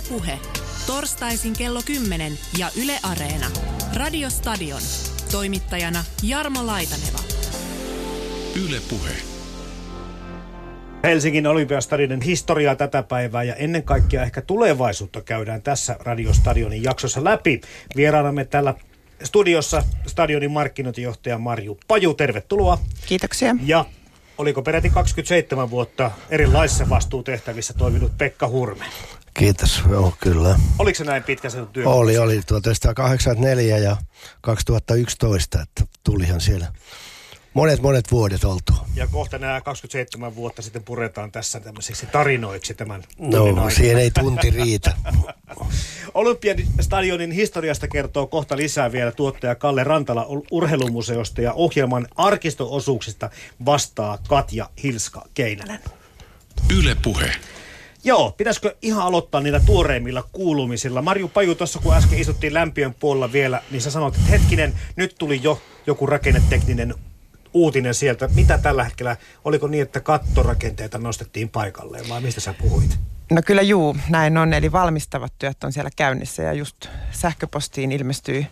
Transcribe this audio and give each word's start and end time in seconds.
Ylepuhe. 0.00 0.38
Torstaisin 0.86 1.52
kello 1.52 1.80
10 1.84 2.32
ja 2.58 2.70
Yle 2.82 2.92
Areena. 3.02 3.46
Radiostadion. 3.96 4.80
Toimittajana 5.32 6.04
Jarmo 6.22 6.66
Laitaneva. 6.66 7.18
Ylepuhe. 8.66 9.10
Helsingin 11.04 11.46
olympiastadionin 11.46 12.20
historiaa 12.20 12.76
tätä 12.76 13.02
päivää 13.02 13.42
ja 13.42 13.54
ennen 13.54 13.82
kaikkea 13.82 14.22
ehkä 14.22 14.42
tulevaisuutta 14.42 15.22
käydään 15.22 15.62
tässä 15.62 15.96
Radiostadionin 16.00 16.82
jaksossa 16.82 17.24
läpi. 17.24 17.60
Vieraanamme 17.96 18.44
täällä 18.44 18.74
studiossa 19.22 19.82
stadionin 20.06 20.50
markkinointijohtaja 20.50 21.38
Marju 21.38 21.78
Paju, 21.88 22.14
tervetuloa. 22.14 22.78
Kiitoksia. 23.06 23.56
Ja 23.64 23.84
oliko 24.38 24.62
peräti 24.62 24.90
27 24.90 25.70
vuotta 25.70 26.10
erilaisissa 26.30 26.88
vastuutehtävissä 26.88 27.74
toiminut 27.74 28.18
Pekka 28.18 28.48
Hurme? 28.48 28.84
Kiitos, 29.34 29.82
joo 29.90 30.14
kyllä. 30.20 30.58
Oliko 30.78 30.96
se 30.98 31.04
näin 31.04 31.22
pitkä 31.22 31.50
se 31.50 31.66
työ? 31.72 31.88
Oli, 31.88 32.18
oli 32.18 32.40
1984 32.46 33.78
ja 33.78 33.96
2011, 34.40 35.62
että 35.62 35.84
tulihan 36.04 36.40
siellä 36.40 36.66
monet 37.54 37.82
monet 37.82 38.10
vuodet 38.10 38.44
oltu. 38.44 38.72
Ja 38.94 39.06
kohta 39.06 39.38
nämä 39.38 39.60
27 39.60 40.34
vuotta 40.36 40.62
sitten 40.62 40.82
puretaan 40.82 41.32
tässä 41.32 41.60
tämmöisiksi 41.60 42.06
tarinoiksi 42.06 42.74
tämän 42.74 43.02
No, 43.18 43.70
siihen 43.70 43.98
ei 43.98 44.10
tunti 44.10 44.50
riitä. 44.50 44.96
Olympian 46.14 46.56
stadionin 46.80 47.30
historiasta 47.30 47.88
kertoo 47.88 48.26
kohta 48.26 48.56
lisää 48.56 48.92
vielä 48.92 49.12
tuottaja 49.12 49.54
Kalle 49.54 49.84
Rantala 49.84 50.26
urheilumuseosta 50.50 51.40
ja 51.40 51.52
ohjelman 51.52 52.08
arkistoosuuksista 52.16 53.30
vastaa 53.64 54.18
Katja 54.28 54.70
Hilska 54.82 55.28
Keinänen. 55.34 55.80
Ylepuhe. 56.78 57.32
Joo, 58.04 58.32
pitäisikö 58.32 58.76
ihan 58.82 59.02
aloittaa 59.02 59.40
niillä 59.40 59.60
tuoreimmilla 59.60 60.24
kuulumisilla? 60.32 61.02
Marju 61.02 61.28
Paju, 61.28 61.54
tuossa 61.54 61.78
kun 61.78 61.94
äsken 61.94 62.18
istuttiin 62.18 62.54
lämpiön 62.54 62.94
puolella 62.94 63.32
vielä, 63.32 63.62
niin 63.70 63.82
sä 63.82 63.90
sanoit, 63.90 64.14
että 64.14 64.28
hetkinen, 64.30 64.74
nyt 64.96 65.14
tuli 65.18 65.40
jo 65.42 65.62
joku 65.86 66.06
rakennetekninen 66.06 66.94
uutinen 67.54 67.94
sieltä. 67.94 68.28
Mitä 68.34 68.58
tällä 68.58 68.84
hetkellä, 68.84 69.16
oliko 69.44 69.66
niin, 69.66 69.82
että 69.82 70.00
kattorakenteita 70.00 70.98
nostettiin 70.98 71.48
paikalleen 71.48 72.08
vai 72.08 72.20
mistä 72.20 72.40
sä 72.40 72.54
puhuit? 72.60 72.98
No 73.30 73.42
kyllä 73.46 73.62
juu, 73.62 73.96
näin 74.08 74.38
on. 74.38 74.52
Eli 74.52 74.72
valmistavat 74.72 75.32
työt 75.38 75.64
on 75.64 75.72
siellä 75.72 75.90
käynnissä 75.96 76.42
ja 76.42 76.52
just 76.52 76.76
sähköpostiin 77.12 77.92
ilmestyy 77.92 78.46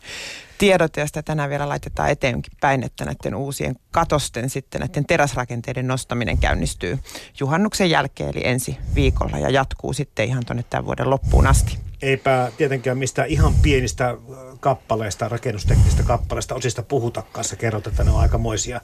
tiedot 0.59 0.97
ja 0.97 1.07
sitä 1.07 1.23
tänään 1.23 1.51
vielä 1.51 1.69
laitetaan 1.69 2.11
eteenkin 2.11 2.53
päin, 2.61 2.83
että 2.83 3.05
näiden 3.05 3.35
uusien 3.35 3.77
katosten 3.91 4.51
sitten 4.51 4.81
näiden 4.81 5.07
teräsrakenteiden 5.07 5.87
nostaminen 5.87 6.39
käynnistyy 6.39 6.99
juhannuksen 7.41 7.91
jälkeen 7.91 8.31
eli 8.31 8.47
ensi 8.47 8.79
viikolla 8.95 9.39
ja 9.39 9.51
jatkuu 9.51 9.93
sitten 9.93 10.29
ihan 10.29 10.45
tuonne 10.47 10.65
tämän 10.71 10.87
vuoden 10.87 11.11
loppuun 11.11 11.47
asti. 11.47 11.79
Eipä 12.03 12.53
tietenkään 12.57 12.99
mistään 12.99 13.29
ihan 13.29 13.55
pienistä 13.55 14.17
kappaleista, 14.61 15.29
rakennusteknisistä 15.29 16.03
kappaleista 16.03 16.55
osista 16.55 16.83
puhutakaan. 16.83 17.45
Sä 17.45 17.57
kerrot, 17.57 17.87
että 17.87 18.05
ne 18.05 18.11
on 18.11 18.21
aikamoisia 18.21 18.81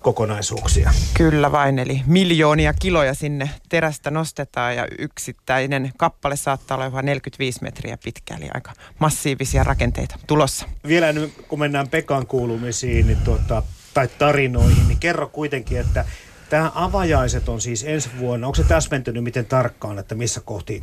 kokonaisuuksia. 0.00 0.92
Kyllä 1.14 1.52
vain, 1.52 1.78
eli 1.78 2.02
miljoonia 2.06 2.72
kiloja 2.72 3.14
sinne 3.14 3.50
terästä 3.68 4.10
nostetaan 4.10 4.76
ja 4.76 4.86
yksittäinen 4.98 5.92
kappale 5.96 6.36
saattaa 6.36 6.74
olla 6.74 6.84
jopa 6.84 7.02
45 7.02 7.62
metriä 7.62 7.98
pitkä, 8.04 8.36
eli 8.36 8.48
aika 8.54 8.72
massiivisia 8.98 9.64
rakenteita 9.64 10.18
tulossa. 10.26 10.66
Vielä 10.86 11.12
nyt, 11.12 11.32
kun 11.48 11.58
mennään 11.58 11.88
Pekan 11.88 12.26
kuulumisiin 12.26 13.06
niin 13.06 13.18
tuota, 13.18 13.62
tai 13.94 14.08
tarinoihin, 14.18 14.88
niin 14.88 15.00
kerro 15.00 15.28
kuitenkin, 15.28 15.80
että 15.80 16.04
tämä 16.50 16.72
avajaiset 16.74 17.48
on 17.48 17.60
siis 17.60 17.84
ensi 17.84 18.10
vuonna. 18.18 18.46
Onko 18.46 18.56
se 18.56 18.64
täsmentynyt 18.64 19.24
miten 19.24 19.46
tarkkaan, 19.46 19.98
että 19.98 20.14
missä 20.14 20.40
kohti 20.40 20.82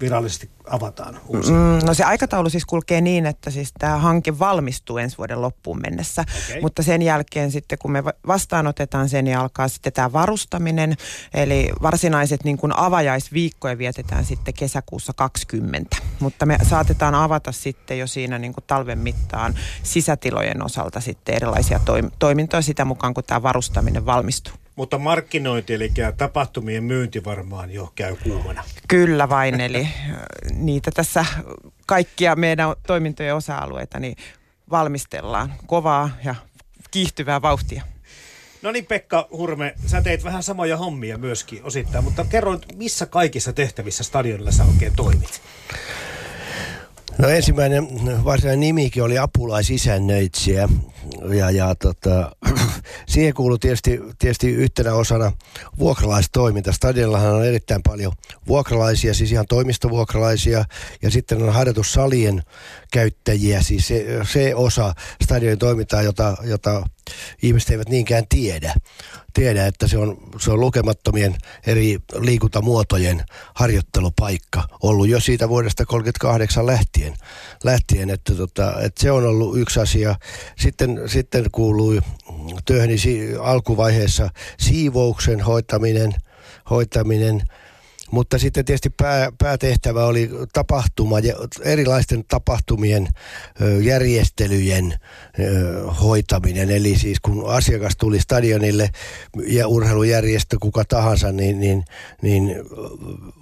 virallisesti 0.00 0.50
avataan 0.70 1.20
uusi? 1.26 1.52
Mm, 1.52 1.86
no 1.86 1.94
se 1.94 2.04
aikataulu 2.04 2.50
siis 2.50 2.64
kulkee 2.64 3.00
niin, 3.00 3.26
että 3.26 3.50
siis 3.50 3.72
tämä 3.78 3.98
hanke 3.98 4.38
valmistuu 4.38 4.98
ensi 4.98 5.18
vuoden 5.18 5.42
loppuun 5.42 5.80
mennessä. 5.80 6.24
Okay. 6.48 6.60
Mutta 6.60 6.82
sen 6.82 7.02
jälkeen 7.02 7.50
sitten, 7.50 7.78
kun 7.78 7.92
me 7.92 8.04
vastaanotetaan 8.26 9.08
sen, 9.08 9.24
niin 9.24 9.38
alkaa 9.38 9.68
sitten 9.68 9.92
tämä 9.92 10.12
varustaminen. 10.12 10.96
Eli 11.34 11.72
varsinaiset 11.82 12.44
niin 12.44 12.58
kuin 12.58 12.72
avajaisviikkoja 12.76 13.78
vietetään 13.78 14.24
sitten 14.24 14.54
kesäkuussa 14.54 15.12
20. 15.16 15.96
Mutta 16.20 16.46
me 16.46 16.58
saatetaan 16.62 17.14
avata 17.14 17.52
sitten 17.52 17.98
jo 17.98 18.06
siinä 18.06 18.38
niin 18.38 18.52
kuin 18.52 18.64
talven 18.66 18.98
mittaan 18.98 19.54
sisätilojen 19.82 20.64
osalta 20.64 21.00
sitten 21.00 21.34
erilaisia 21.34 21.80
toimintoja 22.18 22.62
sitä 22.62 22.84
mukaan, 22.84 23.14
kun 23.14 23.24
tämä 23.24 23.42
varustaminen 23.42 24.06
valmistuu. 24.06 24.65
Mutta 24.76 24.98
markkinointi, 24.98 25.74
eli 25.74 25.92
tapahtumien 26.16 26.84
myynti 26.84 27.24
varmaan 27.24 27.70
jo 27.70 27.92
käy 27.94 28.16
kuumana. 28.16 28.64
Kyllä 28.88 29.28
vain, 29.28 29.60
eli 29.60 29.80
äh, 29.80 30.16
niitä 30.54 30.90
tässä 30.90 31.24
kaikkia 31.86 32.36
meidän 32.36 32.68
toimintojen 32.86 33.34
osa-alueita 33.34 33.98
niin 33.98 34.16
valmistellaan 34.70 35.54
kovaa 35.66 36.10
ja 36.24 36.34
kiihtyvää 36.90 37.42
vauhtia. 37.42 37.82
No 38.62 38.72
niin 38.72 38.86
Pekka 38.86 39.28
Hurme, 39.30 39.74
sä 39.86 40.02
teit 40.02 40.24
vähän 40.24 40.42
samoja 40.42 40.76
hommia 40.76 41.18
myöskin 41.18 41.64
osittain, 41.64 42.04
mutta 42.04 42.24
kerro 42.24 42.58
missä 42.76 43.06
kaikissa 43.06 43.52
tehtävissä 43.52 44.04
stadionilla 44.04 44.50
sä 44.50 44.64
oikein 44.64 44.92
toimit? 44.96 45.42
No 47.18 47.28
ensimmäinen 47.28 47.88
varsinainen 48.24 48.60
nimikin 48.60 49.02
oli 49.02 49.18
apulaisisännöitsijä 49.18 50.68
ja, 51.38 51.50
ja 51.50 51.74
tota, 51.74 52.36
siihen 53.08 53.34
kuuluu 53.34 53.58
tietysti, 53.58 54.00
tietysti 54.18 54.50
yhtenä 54.50 54.94
osana 54.94 55.32
vuokralaistoiminta. 55.78 56.72
Stadiollahan 56.72 57.34
on 57.34 57.44
erittäin 57.44 57.82
paljon 57.82 58.12
vuokralaisia, 58.48 59.14
siis 59.14 59.32
ihan 59.32 59.46
toimistovuokralaisia 59.48 60.64
ja 61.02 61.10
sitten 61.10 61.42
on 61.42 61.52
harjoitussalien 61.52 62.42
käyttäjiä, 62.92 63.62
siis 63.62 63.88
se, 63.88 64.06
se 64.32 64.54
osa 64.54 64.94
stadionin 65.24 65.58
toimintaa, 65.58 66.02
jota, 66.02 66.36
jota 66.42 66.82
ihmiset 67.42 67.70
eivät 67.70 67.88
niinkään 67.88 68.24
tiedä. 68.28 68.74
Tiedä, 69.34 69.66
että 69.66 69.88
se 69.88 69.98
on, 69.98 70.16
se 70.40 70.50
on 70.50 70.60
lukemattomien 70.60 71.36
eri 71.66 71.98
liikuntamuotojen 72.18 73.24
harjoittelupaikka 73.54 74.64
ollut 74.82 75.08
jo 75.08 75.20
siitä 75.20 75.48
vuodesta 75.48 75.86
38 75.86 76.66
lähtien. 76.66 77.14
lähtien 77.64 78.10
että, 78.10 78.34
tota, 78.34 78.80
että 78.80 79.02
se 79.02 79.10
on 79.10 79.26
ollut 79.26 79.58
yksi 79.58 79.80
asia. 79.80 80.14
Sitten, 80.58 80.95
sitten 81.06 81.44
kuului 81.52 82.00
työhöni 82.64 82.96
alkuvaiheessa 83.40 84.30
siivouksen 84.58 85.40
hoitaminen, 85.40 86.14
hoitaminen– 86.70 87.42
mutta 88.10 88.38
sitten 88.38 88.64
tietysti 88.64 88.90
pää, 88.90 89.32
päätehtävä 89.38 90.04
oli 90.04 90.30
tapahtuma, 90.52 91.16
erilaisten 91.62 92.24
tapahtumien 92.28 93.08
järjestelyjen 93.82 94.94
hoitaminen. 96.02 96.70
Eli 96.70 96.98
siis 96.98 97.20
kun 97.20 97.50
asiakas 97.50 97.96
tuli 97.96 98.20
stadionille 98.20 98.90
ja 99.46 99.68
urheilujärjestö 99.68 100.56
kuka 100.60 100.84
tahansa, 100.84 101.32
niin, 101.32 101.60
niin, 101.60 101.84
niin 102.22 102.54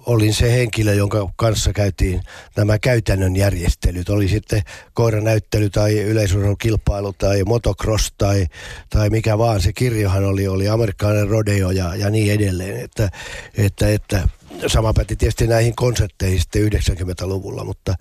olin 0.05 0.33
se 0.33 0.51
henkilö, 0.51 0.93
jonka 0.93 1.29
kanssa 1.35 1.73
käytiin 1.73 2.21
nämä 2.57 2.79
käytännön 2.79 3.35
järjestelyt. 3.35 4.09
Oli 4.09 4.27
sitten 4.27 4.61
koiranäyttely 4.93 5.69
tai 5.69 5.99
yleisurheilukilpailu 5.99 7.13
tai 7.13 7.43
motocross 7.43 8.13
tai, 8.17 8.45
tai 8.89 9.09
mikä 9.09 9.37
vaan. 9.37 9.61
Se 9.61 9.73
kirjohan 9.73 10.25
oli, 10.25 10.47
oli 10.47 10.69
amerikkalainen 10.69 11.27
rodeo 11.27 11.71
ja, 11.71 11.95
ja 11.95 12.09
niin 12.09 12.33
edelleen. 12.33 12.79
Että, 12.79 13.09
että, 13.57 13.89
että 13.89 14.27
sama 14.67 14.93
päti 14.93 15.15
tietysti 15.15 15.47
näihin 15.47 15.75
konsertteihin 15.75 16.39
sitten 16.39 16.71
90-luvulla, 16.71 17.63
mutta, 17.63 17.95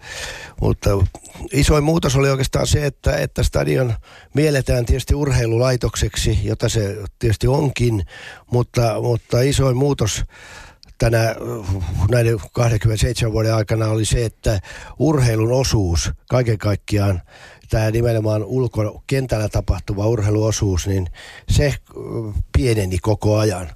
mutta 0.61 0.91
isoin 1.53 1.85
muutos 1.85 2.17
oli 2.17 2.31
oikeastaan 2.31 2.67
se, 2.67 2.87
että, 2.87 3.17
että 3.17 3.43
stadion 3.43 3.95
mielletään 4.35 4.87
tietysti 4.87 5.15
urheilulaitokseksi, 5.15 6.39
jota 6.43 6.69
se 6.69 6.97
tietysti 7.19 7.47
onkin, 7.47 8.05
mutta, 8.51 9.01
mutta 9.01 9.41
isoin 9.41 9.77
muutos 9.77 10.25
tänä 10.99 11.35
näiden 12.11 12.39
27 12.53 13.33
vuoden 13.33 13.55
aikana 13.55 13.89
oli 13.89 14.05
se, 14.05 14.25
että 14.25 14.61
urheilun 14.99 15.53
osuus 15.53 16.11
kaiken 16.31 16.59
kaikkiaan 16.59 17.23
tämä 17.71 17.91
nimenomaan 17.91 18.45
ulkokentällä 18.45 19.49
tapahtuva 19.49 20.07
urheiluosuus, 20.07 20.87
niin 20.87 21.07
se 21.51 21.75
pieneni 22.57 22.99
koko 22.99 23.39
ajan 23.39 23.71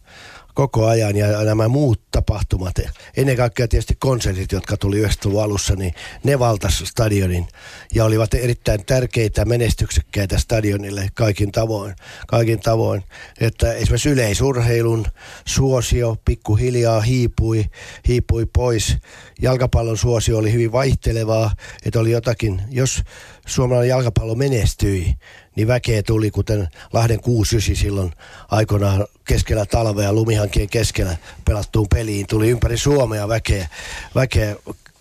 koko 0.59 0.87
ajan 0.87 1.17
ja 1.17 1.45
nämä 1.45 1.69
muut 1.69 2.01
tapahtumat, 2.11 2.75
ennen 3.17 3.37
kaikkea 3.37 3.69
tietysti 3.69 3.95
konsertit, 3.99 4.53
jotka 4.53 4.77
tuli 4.77 4.99
90 4.99 5.45
alussa, 5.45 5.75
niin 5.75 5.95
ne 6.25 6.39
valtas 6.39 6.83
stadionin 6.87 7.47
ja 7.95 8.05
olivat 8.05 8.35
erittäin 8.35 8.85
tärkeitä, 8.87 9.45
menestyksekkäitä 9.45 10.39
stadionille 10.39 11.09
kaikin 11.15 11.53
tavoin. 11.53 11.95
Kaikin 12.27 12.61
tavoin. 12.61 13.05
Että 13.41 13.73
esimerkiksi 13.73 14.09
yleisurheilun 14.09 15.07
suosio 15.45 16.17
pikkuhiljaa 16.25 17.01
hiipui, 17.01 17.65
hiipui 18.09 18.47
pois. 18.47 18.97
Jalkapallon 19.43 19.99
suosio 19.99 20.39
oli 20.39 20.53
hyvin 20.53 20.73
vaihtelevaa, 20.73 21.51
että 21.85 22.01
oli 22.01 22.11
jotakin, 22.11 22.63
jos 22.71 23.03
suomalainen 23.47 23.89
jalkapallo 23.89 24.35
menestyi, 24.35 25.15
niin 25.59 25.69
väkeä 25.69 26.03
tuli, 26.03 26.31
kuten 26.31 26.69
Lahden 26.93 27.21
69 27.21 27.77
silloin 27.77 28.13
aikoinaan 28.51 29.07
keskellä 29.25 29.67
talvea 29.67 30.13
lumihankien 30.13 30.69
keskellä 30.69 31.17
pelattuun 31.45 31.87
peliin. 31.95 32.27
Tuli 32.27 32.49
ympäri 32.49 32.77
Suomea 32.77 33.29
väkeä, 33.29 33.69
väkeä 34.15 34.57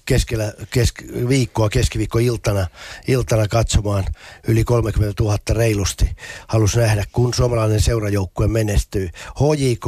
keskellä 0.05 0.53
kesk, 0.69 1.01
viikkoa, 1.29 1.69
keskiviikkoiltana 1.69 2.67
iltana 3.07 3.47
katsomaan 3.47 4.05
yli 4.47 4.63
30 4.63 5.23
000 5.23 5.37
reilusti. 5.49 6.15
Halusi 6.47 6.79
nähdä, 6.79 7.05
kun 7.11 7.33
suomalainen 7.33 7.81
seurajoukkue 7.81 8.47
menestyy. 8.47 9.09
HJK 9.39 9.85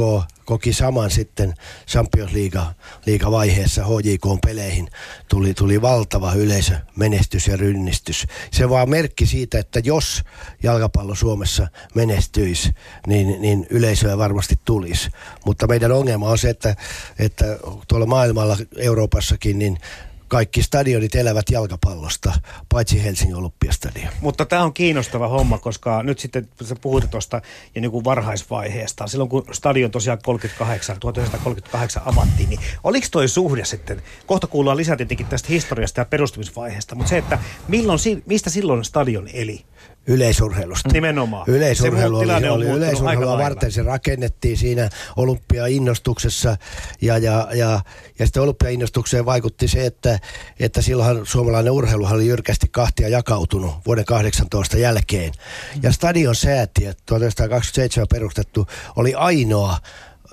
koki 0.50 0.72
saman 0.72 1.10
sitten 1.10 1.54
Champions 1.88 2.32
League 2.32 3.30
vaiheessa 3.30 3.84
HJK-peleihin. 3.84 4.88
Tuli, 5.28 5.54
tuli 5.54 5.82
valtava 5.82 6.34
yleisö, 6.34 6.74
menestys 6.96 7.46
ja 7.46 7.56
rynnistys. 7.56 8.26
Se 8.52 8.68
vaan 8.68 8.90
merkki 8.90 9.26
siitä, 9.26 9.58
että 9.58 9.80
jos 9.84 10.22
jalkapallo 10.62 11.14
Suomessa 11.14 11.68
menestyisi, 11.94 12.74
niin, 13.06 13.42
niin 13.42 13.66
yleisöä 13.70 14.18
varmasti 14.18 14.58
tulisi. 14.64 15.10
Mutta 15.46 15.66
meidän 15.66 15.92
ongelma 15.92 16.28
on 16.28 16.38
se, 16.38 16.50
että, 16.50 16.76
että 17.18 17.58
tuolla 17.88 18.06
maailmalla, 18.06 18.56
Euroopassakin, 18.76 19.58
niin 19.58 19.78
kaikki 20.30 20.62
stadionit 20.62 21.14
elävät 21.14 21.44
jalkapallosta, 21.50 22.32
paitsi 22.68 23.04
Helsingin 23.04 23.36
Olympiastadion. 23.36 24.12
Mutta 24.20 24.44
tämä 24.46 24.64
on 24.64 24.74
kiinnostava 24.74 25.28
homma, 25.28 25.58
koska 25.58 26.02
nyt 26.02 26.18
sitten 26.18 26.48
sä 26.64 26.76
puhuit 26.80 27.10
tuosta 27.10 27.42
ja 27.74 27.80
niin 27.80 27.90
kuin 27.90 28.04
varhaisvaiheesta. 28.04 29.06
Silloin 29.06 29.30
kun 29.30 29.44
stadion 29.52 29.90
tosiaan 29.90 30.18
38, 30.22 31.00
1938 31.00 32.02
avattiin, 32.06 32.48
niin 32.48 32.60
oliko 32.84 33.06
toi 33.10 33.28
suhde 33.28 33.64
sitten, 33.64 34.02
kohta 34.26 34.46
kuullaan 34.46 34.76
lisää 34.76 34.96
tietenkin 34.96 35.26
tästä 35.26 35.48
historiasta 35.48 36.00
ja 36.00 36.04
perustumisvaiheesta, 36.04 36.94
mutta 36.94 37.10
se, 37.10 37.18
että 37.18 37.38
milloin, 37.68 37.98
mistä 38.26 38.50
silloin 38.50 38.84
stadion 38.84 39.28
eli? 39.32 39.64
Yleisurheilusta. 40.10 40.88
Nimenomaan. 40.92 41.44
Yleisurheilu 41.48 42.18
oli, 42.18 42.34
oli, 42.34 42.48
oli 42.48 42.66
yleisurheilua 42.66 43.38
varten, 43.38 43.72
se 43.72 43.82
rakennettiin 43.82 44.56
siinä 44.56 44.88
olympiainnostuksessa 45.16 46.56
ja, 47.00 47.18
ja, 47.18 47.48
ja, 47.54 47.80
ja 48.18 48.26
sitten 48.26 48.42
olympiainnostukseen 48.42 49.26
vaikutti 49.26 49.68
se, 49.68 49.86
että, 49.86 50.18
että 50.60 50.82
silloin 50.82 51.26
suomalainen 51.26 51.72
urheilu 51.72 52.06
oli 52.10 52.26
jyrkästi 52.26 52.66
kahtia 52.70 53.08
jakautunut 53.08 53.74
vuoden 53.86 54.04
18 54.04 54.76
jälkeen. 54.78 55.32
Ja 55.82 55.92
stadion 55.92 56.34
säätiö, 56.34 56.92
1927 57.06 58.06
perustettu, 58.10 58.66
oli 58.96 59.14
ainoa 59.14 59.78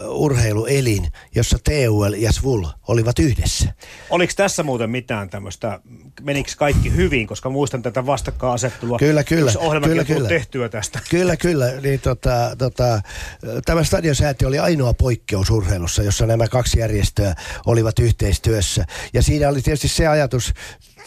urheiluelin, 0.06 1.08
jossa 1.36 1.58
TUL 1.64 2.14
ja 2.14 2.32
SVUL 2.32 2.66
olivat 2.88 3.20
yhdessä. 3.20 3.74
Oliko 4.10 4.34
tässä 4.36 4.64
muuten 4.64 4.90
mitään 4.90 5.30
tämmöistä, 5.30 5.80
menikö 6.22 6.52
kaikki 6.58 6.96
hyvin, 6.96 7.28
koska 7.28 7.50
muistan 7.50 7.82
tätä 7.82 8.06
vastakkainasettelua. 8.06 9.00
Kyllä, 9.00 9.24
kyllä. 9.24 9.52
kyllä, 9.84 10.04
kyllä. 10.04 10.30
tehtyä 10.30 10.70
tästä. 10.70 11.00
Kyllä, 11.10 11.38
kyllä. 11.38 11.66
Niin, 11.82 12.00
tota, 12.00 12.56
tota, 12.58 13.02
tämä 13.66 13.84
stadionsäätiö 13.84 14.48
oli 14.48 14.60
ainoa 14.60 14.94
poikkeus 14.94 15.50
urheilussa, 15.50 16.04
jossa 16.04 16.26
nämä 16.26 16.48
kaksi 16.48 16.80
järjestöä 16.80 17.36
olivat 17.66 18.00
yhteistyössä. 18.00 18.86
Ja 19.14 19.24
siinä 19.24 19.50
oli 19.50 19.62
tietysti 19.62 19.88
se 19.88 20.08
ajatus 20.08 20.54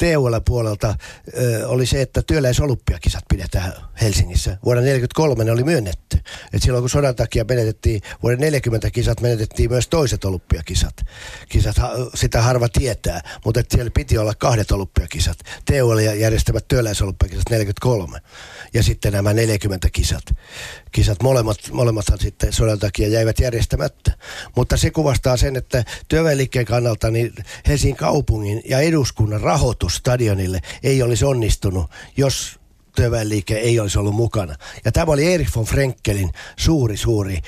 TUL 0.01 0.41
puolelta 0.45 0.95
ö, 1.39 1.69
oli 1.69 1.87
se, 1.87 2.03
että 2.03 2.23
työläisolympiakisat 2.23 3.25
pidetään 3.29 3.73
Helsingissä. 4.01 4.51
Vuonna 4.51 4.83
1943 4.83 5.45
ne 5.45 5.53
oli 5.53 5.65
myönnetty. 5.65 6.19
Et 6.53 6.63
silloin 6.63 6.83
kun 6.83 6.91
sodan 6.91 7.17
takia 7.17 7.45
menetettiin, 7.49 8.01
vuoden 8.23 8.41
40 8.41 8.91
kisat 8.91 9.21
menetettiin 9.21 9.71
myös 9.71 9.89
toiset 9.89 10.25
olympiakisat. 10.25 10.95
Kisat, 11.49 11.77
sitä 12.15 12.43
harva 12.43 12.69
tietää, 12.69 13.21
mutta 13.45 13.61
siellä 13.71 13.91
piti 13.95 14.19
olla 14.19 14.35
kahdet 14.35 14.71
olympiakisat. 14.71 15.39
TUL 15.65 15.99
järjestämät 15.99 16.69
työläisolympiakisat 16.69 17.51
43 17.51 18.19
ja 18.75 18.83
sitten 18.83 19.13
nämä 19.13 19.33
40 19.33 19.89
kisat. 19.93 20.25
Kisat 20.93 21.23
molemmat, 21.23 21.59
molemmathan 21.73 22.19
sitten 22.19 22.53
sodan 22.53 22.79
takia 22.79 23.09
jäivät 23.09 23.39
järjestämättä. 23.39 24.13
Mutta 24.57 24.77
se 24.77 24.91
kuvastaa 24.91 25.37
sen, 25.37 25.57
että 25.57 25.85
työväenliikkeen 26.09 26.67
kannalta 26.67 27.11
niin 27.11 27.33
Helsingin 27.67 27.97
kaupungin 27.97 28.63
ja 28.65 28.81
eduskunnan 28.81 29.41
rahoitus 29.41 29.90
stadionille 29.91 30.61
ei 30.83 31.03
olisi 31.03 31.25
onnistunut, 31.25 31.91
jos 32.17 32.61
työväenliike 32.97 33.57
ei 33.57 33.81
olisi 33.81 33.99
ollut 33.99 34.15
mukana. 34.15 34.55
Ja 34.85 34.93
tämä 34.93 35.13
oli 35.13 35.35
Erich 35.35 35.57
von 35.57 35.65
Frenkelin 35.65 36.31
suuri, 36.57 36.97
suuri 36.97 37.43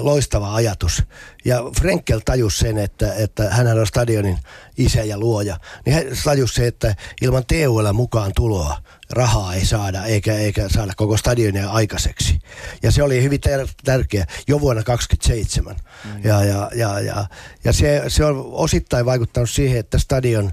loistava 0.00 0.54
ajatus. 0.54 1.02
Ja 1.44 1.62
Frenkel 1.80 2.20
tajusi 2.24 2.58
sen, 2.58 2.78
että, 2.78 3.14
että 3.14 3.50
hän 3.50 3.78
on 3.78 3.86
stadionin 3.86 4.38
isä 4.78 5.02
ja 5.02 5.18
luoja. 5.18 5.56
Niin 5.86 5.94
hän 5.94 6.04
tajusi 6.24 6.54
se, 6.54 6.66
että 6.66 6.94
ilman 7.22 7.44
TUL 7.46 7.92
mukaan 7.92 8.32
tuloa 8.36 8.76
rahaa 9.10 9.54
ei 9.54 9.66
saada, 9.66 10.04
eikä, 10.04 10.34
eikä 10.34 10.68
saada 10.68 10.92
koko 10.96 11.16
stadionia 11.16 11.70
aikaiseksi. 11.70 12.38
Ja 12.82 12.90
se 12.90 13.02
oli 13.02 13.22
hyvin 13.22 13.40
ter- 13.40 13.68
tärkeä 13.84 14.26
jo 14.48 14.60
vuonna 14.60 14.82
1927. 14.82 15.76
Mm. 16.04 16.24
Ja, 16.24 16.44
ja, 16.44 16.70
ja, 16.74 17.00
ja, 17.00 17.26
ja 17.64 17.72
se, 17.72 18.02
se 18.08 18.24
on 18.24 18.44
osittain 18.52 19.06
vaikuttanut 19.06 19.50
siihen, 19.50 19.78
että 19.78 19.98
stadion 19.98 20.52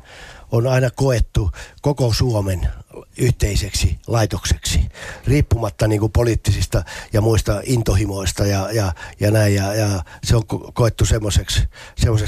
on 0.51 0.67
aina 0.67 0.89
koettu 0.95 1.51
koko 1.81 2.13
Suomen 2.13 2.67
yhteiseksi 3.17 3.97
laitokseksi, 4.07 4.79
riippumatta 5.27 5.87
niin 5.87 5.99
kuin 5.99 6.11
poliittisista 6.11 6.83
ja 7.13 7.21
muista 7.21 7.61
intohimoista 7.65 8.45
ja, 8.45 8.71
ja, 8.71 8.93
ja 9.19 9.31
näin. 9.31 9.55
Ja, 9.55 9.73
ja 9.73 10.03
se 10.23 10.35
on 10.35 10.43
koettu 10.73 11.05
semmoiseksi 11.05 11.67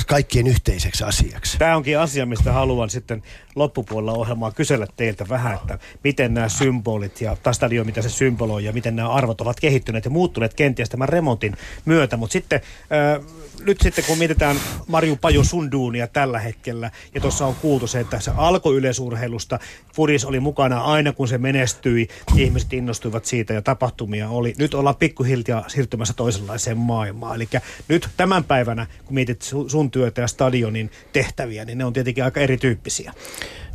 kaikkien 0.07 0.47
yhteiseksi 0.47 1.03
asiaksi. 1.03 1.57
Tämä 1.57 1.75
onkin 1.75 1.99
asia, 1.99 2.25
mistä 2.25 2.53
haluan 2.53 2.89
sitten 2.89 3.23
loppupuolella 3.55 4.13
ohjelmaa 4.13 4.51
kysellä 4.51 4.87
teiltä 4.97 5.29
vähän, 5.29 5.55
että 5.55 5.79
miten 6.03 6.33
nämä 6.33 6.49
symbolit 6.49 7.21
ja 7.21 7.35
tai 7.43 7.53
stadio, 7.53 7.83
mitä 7.83 8.01
se 8.01 8.09
symboloi 8.09 8.63
ja 8.63 8.73
miten 8.73 8.95
nämä 8.95 9.09
arvot 9.09 9.41
ovat 9.41 9.59
kehittyneet 9.59 10.05
ja 10.05 10.11
muuttuneet 10.11 10.53
kenties 10.53 10.89
tämän 10.89 11.09
remontin 11.09 11.57
myötä. 11.85 12.17
Mutta 12.17 12.33
sitten 12.33 12.61
äh, 12.61 13.25
nyt 13.65 13.77
sitten 13.81 14.03
kun 14.05 14.17
mietitään 14.17 14.55
Marju 14.87 15.15
Paju 15.15 15.43
Sunduunia 15.43 16.07
tällä 16.07 16.39
hetkellä, 16.39 16.91
ja 17.15 17.21
tuossa 17.21 17.45
on 17.45 17.55
kuultu 17.55 17.87
se, 17.87 17.99
että 17.99 18.19
se 18.19 18.31
alkoi 18.37 18.75
yleisurheilusta, 18.75 19.59
Furis 19.93 20.25
oli 20.25 20.39
mukana 20.39 20.58
aina 20.63 21.13
kun 21.13 21.27
se 21.27 21.37
menestyi, 21.37 22.07
ihmiset 22.35 22.73
innostuivat 22.73 23.25
siitä 23.25 23.53
ja 23.53 23.61
tapahtumia 23.61 24.29
oli. 24.29 24.53
Nyt 24.57 24.73
ollaan 24.73 24.95
pikkuhiljaa 24.95 25.69
siirtymässä 25.69 26.13
toisenlaiseen 26.13 26.77
maailmaan. 26.77 27.35
Eli 27.35 27.47
nyt 27.87 28.09
tämän 28.17 28.43
päivänä, 28.43 28.87
kun 29.05 29.13
mietit 29.13 29.41
sun 29.67 29.91
työtä 29.91 30.21
ja 30.21 30.27
stadionin 30.27 30.91
tehtäviä, 31.13 31.65
niin 31.65 31.77
ne 31.77 31.85
on 31.85 31.93
tietenkin 31.93 32.23
aika 32.23 32.39
erityyppisiä. 32.39 33.13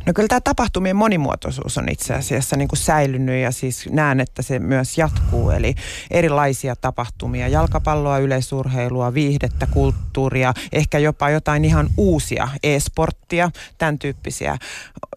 No 0.05 0.13
kyllä 0.13 0.27
tämä 0.27 0.41
tapahtumien 0.41 0.95
monimuotoisuus 0.95 1.77
on 1.77 1.89
itse 1.89 2.13
asiassa 2.13 2.55
niin 2.55 2.67
kuin 2.67 2.79
säilynyt 2.79 3.41
ja 3.41 3.51
siis 3.51 3.89
näen, 3.89 4.19
että 4.19 4.41
se 4.41 4.59
myös 4.59 4.97
jatkuu. 4.97 5.49
Eli 5.49 5.75
erilaisia 6.11 6.75
tapahtumia, 6.75 7.47
jalkapalloa, 7.47 8.17
yleisurheilua, 8.17 9.13
viihdettä, 9.13 9.67
kulttuuria, 9.67 10.53
ehkä 10.71 10.99
jopa 10.99 11.29
jotain 11.29 11.65
ihan 11.65 11.89
uusia, 11.97 12.47
e-sporttia, 12.63 13.51
tämän 13.77 13.99
tyyppisiä 13.99 14.57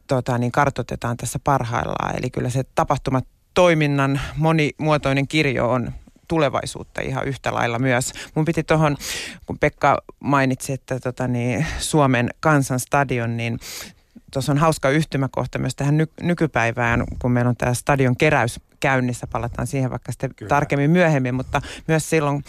tota, 0.07 0.39
niin 0.39 0.53
kartoitetaan 0.53 1.17
tässä 1.17 1.39
parhaillaan. 1.45 2.19
Eli 2.19 2.31
kyllä 2.31 2.51
se 2.51 2.65
tapahtumat 2.75 3.25
toiminnan 3.55 4.21
monimuotoinen 4.37 5.29
kirjo 5.29 5.71
on 5.71 5.93
tulevaisuutta 6.29 7.01
ihan 7.01 7.29
yhtä 7.29 7.55
lailla 7.55 7.79
myös. 7.79 8.13
Mun 8.35 8.45
piti 8.45 8.65
tuohon, 8.65 8.97
kun 9.47 9.59
Pekka 9.59 10.03
mainitsi, 10.21 10.73
että 10.73 11.01
tota 11.01 11.29
niin, 11.29 11.67
Suomen 11.79 12.31
kansanstadion, 12.41 13.37
niin 13.37 13.59
tuossa 14.33 14.53
on 14.53 14.59
hauska 14.59 14.91
yhtymäkohta 14.91 15.59
myös 15.59 15.77
tähän 15.77 15.97
ny- 15.97 16.13
nykypäivään, 16.23 17.05
kun 17.19 17.33
meillä 17.33 17.49
on 17.49 17.57
tämä 17.57 17.75
stadion 17.75 18.17
keräys 18.17 18.61
käynnissä. 18.81 19.27
Palataan 19.27 19.67
siihen 19.67 19.91
vaikka 19.91 20.13
sitten 20.13 20.35
Kyllä. 20.35 20.49
tarkemmin 20.49 20.91
myöhemmin, 20.91 21.35
mutta 21.35 21.63
myös 21.89 22.11
silloin 22.11 22.45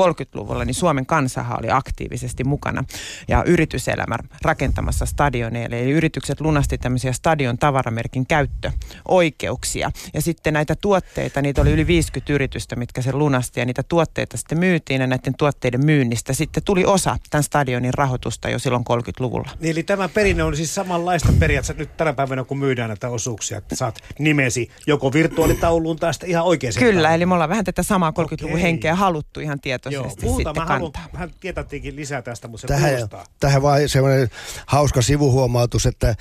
20-30-luvulla 0.00 0.64
niin 0.64 0.74
Suomen 0.74 1.06
kansahan 1.06 1.58
oli 1.58 1.70
aktiivisesti 1.70 2.44
mukana 2.44 2.84
ja 3.28 3.44
yrityselämä 3.44 4.16
rakentamassa 4.42 5.06
stadioneille. 5.06 5.82
Eli 5.82 5.90
yritykset 5.90 6.40
lunasti 6.40 6.78
tämmöisiä 6.78 7.12
stadion 7.12 7.58
tavaramerkin 7.58 8.26
käyttöoikeuksia. 8.26 9.90
Ja 10.14 10.22
sitten 10.22 10.54
näitä 10.54 10.74
tuotteita, 10.80 11.42
niitä 11.42 11.60
oli 11.60 11.72
yli 11.72 11.86
50 11.86 12.32
yritystä, 12.32 12.76
mitkä 12.76 13.02
se 13.02 13.12
lunasti 13.12 13.60
ja 13.60 13.66
niitä 13.66 13.82
tuotteita 13.82 14.36
sitten 14.36 14.58
myytiin 14.58 15.00
ja 15.00 15.06
näiden 15.06 15.34
tuotteiden 15.38 15.86
myynnistä 15.86 16.32
sitten 16.32 16.62
tuli 16.62 16.84
osa 16.84 17.16
tämän 17.30 17.42
stadionin 17.42 17.94
rahoitusta 17.94 18.48
jo 18.48 18.58
silloin 18.58 18.84
30-luvulla. 18.90 19.50
Niin, 19.60 19.72
eli 19.72 19.82
tämä 19.82 20.08
perinne 20.08 20.42
on 20.42 20.56
siis 20.56 20.74
samanlaista 20.74 21.32
periaatteessa 21.38 21.82
nyt 21.82 21.96
tänä 21.96 22.12
päivänä, 22.12 22.44
kun 22.44 22.58
myydään 22.58 22.88
näitä 22.88 23.08
osuuksia, 23.08 23.58
että 23.58 23.76
saat 23.76 24.00
nimesi 24.18 24.70
joko 24.86 25.12
virtuaali 25.12 25.54
tauluun 25.60 25.96
tai 25.96 26.14
sitten 26.14 26.30
ihan 26.30 26.44
oikein 26.44 26.72
Kyllä, 26.78 26.92
tauluun. 26.92 27.14
eli 27.14 27.26
me 27.26 27.34
ollaan 27.34 27.50
vähän 27.50 27.64
tätä 27.64 27.82
samaa 27.82 28.10
30-luvun 28.10 28.58
henkeä 28.58 28.94
haluttu 28.94 29.40
ihan 29.40 29.60
tietoisesti 29.60 30.26
Joo, 30.26 30.36
sitten 30.36 30.56
mä 30.56 30.64
haluan, 30.64 30.92
vähän 31.12 31.30
tietätiinkin 31.40 31.96
lisää 31.96 32.22
tästä, 32.22 32.48
mutta 32.48 32.60
se 32.60 32.66
tähän, 32.66 32.90
kuulostaa. 32.90 33.24
Tähän 33.40 33.62
vaan 33.62 33.88
semmoinen 33.88 34.28
hauska 34.66 35.02
sivuhuomautus, 35.02 35.86
että 35.86 36.08
ö, 36.08 36.14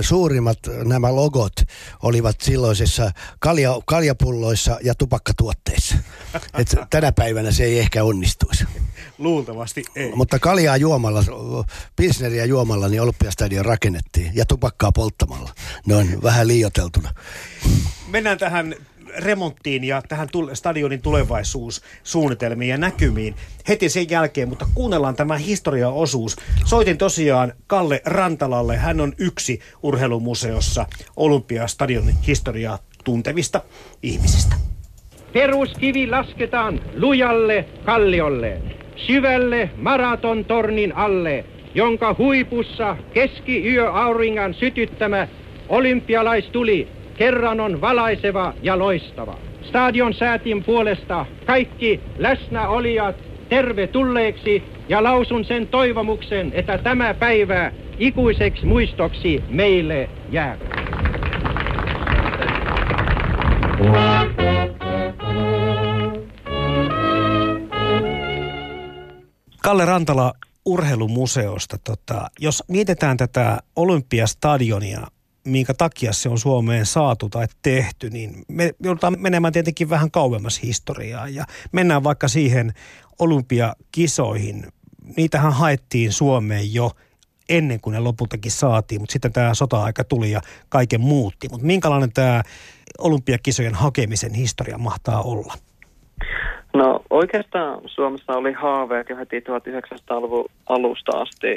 suurimmat 0.00 0.58
nämä 0.84 1.16
logot 1.16 1.52
olivat 2.02 2.40
silloisissa 2.40 3.10
kalja, 3.38 3.80
kaljapulloissa 3.84 4.78
ja 4.82 4.94
tupakkatuotteissa. 4.94 5.94
Et 6.58 6.74
tänä 6.90 7.12
päivänä 7.12 7.50
se 7.50 7.64
ei 7.64 7.78
ehkä 7.78 8.04
onnistuisi. 8.04 8.64
Luultavasti 9.18 9.84
ei. 9.96 10.12
Mutta 10.14 10.38
kaljaa 10.38 10.76
juomalla, 10.76 11.24
pilsneriä 11.96 12.44
juomalla, 12.44 12.88
niin 12.88 13.02
Olympiastadion 13.02 13.64
rakennettiin 13.64 14.30
ja 14.34 14.46
tupakkaa 14.46 14.92
polttamalla. 14.92 15.50
Ne 15.86 15.96
on 15.96 16.22
vähän 16.22 16.48
liioteltuna 16.48 17.12
mennään 18.08 18.38
tähän 18.38 18.74
remonttiin 19.18 19.84
ja 19.84 20.02
tähän 20.08 20.28
stadionin 20.52 21.02
tulevaisuussuunnitelmiin 21.02 22.68
ja 22.68 22.78
näkymiin 22.78 23.34
heti 23.68 23.88
sen 23.88 24.10
jälkeen, 24.10 24.48
mutta 24.48 24.66
kuunnellaan 24.74 25.16
tämä 25.16 25.36
historiaosuus. 25.36 26.36
Soitin 26.64 26.98
tosiaan 26.98 27.52
Kalle 27.66 28.02
Rantalalle. 28.04 28.76
Hän 28.76 29.00
on 29.00 29.12
yksi 29.18 29.60
urheilumuseossa 29.82 30.86
Olympiastadionin 31.16 32.14
historiaa 32.26 32.78
tuntevista 33.04 33.60
ihmisistä. 34.02 34.56
Peruskivi 35.32 36.06
lasketaan 36.06 36.80
lujalle 36.96 37.64
kalliolle, 37.84 38.62
syvälle 39.06 39.70
maratontornin 39.76 40.96
alle, 40.96 41.44
jonka 41.74 42.14
huipussa 42.18 42.96
keskiyö 43.14 43.92
auringan 43.92 44.54
sytyttämä 44.54 45.28
olympialaistuli 45.68 46.95
kerran 47.16 47.60
on 47.60 47.80
valaiseva 47.80 48.54
ja 48.62 48.78
loistava. 48.78 49.38
Stadion 49.62 50.14
säätin 50.14 50.64
puolesta 50.64 51.26
kaikki 51.46 52.00
läsnäolijat 52.18 53.16
tervetulleeksi 53.48 54.62
ja 54.88 55.02
lausun 55.02 55.44
sen 55.44 55.66
toivomuksen, 55.66 56.52
että 56.54 56.78
tämä 56.78 57.14
päivä 57.14 57.72
ikuiseksi 57.98 58.66
muistoksi 58.66 59.44
meille 59.48 60.08
jää. 60.30 60.58
Kalle 69.62 69.84
Rantala 69.84 70.32
urheilumuseosta. 70.66 71.76
Tota, 71.84 72.28
jos 72.40 72.62
mietitään 72.68 73.16
tätä 73.16 73.58
Olympiastadionia, 73.76 75.06
minkä 75.46 75.74
takia 75.74 76.12
se 76.12 76.28
on 76.28 76.38
Suomeen 76.38 76.86
saatu 76.86 77.28
tai 77.28 77.46
tehty, 77.62 78.10
niin 78.10 78.42
me 78.48 78.70
joudutaan 78.82 79.16
menemään 79.18 79.52
tietenkin 79.52 79.90
vähän 79.90 80.10
kauemmas 80.10 80.62
historiaa 80.62 81.28
ja 81.28 81.44
mennään 81.72 82.04
vaikka 82.04 82.28
siihen 82.28 82.72
olympiakisoihin. 83.18 84.66
Niitähän 85.16 85.52
haettiin 85.52 86.12
Suomeen 86.12 86.74
jo 86.74 86.90
ennen 87.48 87.80
kuin 87.80 87.94
ne 87.94 88.00
lopultakin 88.00 88.52
saatiin, 88.52 89.00
mutta 89.00 89.12
sitten 89.12 89.32
tämä 89.32 89.54
sota-aika 89.54 90.04
tuli 90.04 90.30
ja 90.30 90.40
kaiken 90.68 91.00
muutti. 91.00 91.48
Mutta 91.50 91.66
minkälainen 91.66 92.12
tämä 92.12 92.42
olympiakisojen 92.98 93.74
hakemisen 93.74 94.34
historia 94.34 94.78
mahtaa 94.78 95.22
olla? 95.22 95.54
No 96.74 97.00
oikeastaan 97.10 97.80
Suomessa 97.86 98.32
oli 98.32 98.52
haaveet 98.52 99.08
jo 99.08 99.16
heti 99.16 99.40
1900-luvun 99.40 100.44
alusta 100.66 101.18
asti 101.18 101.56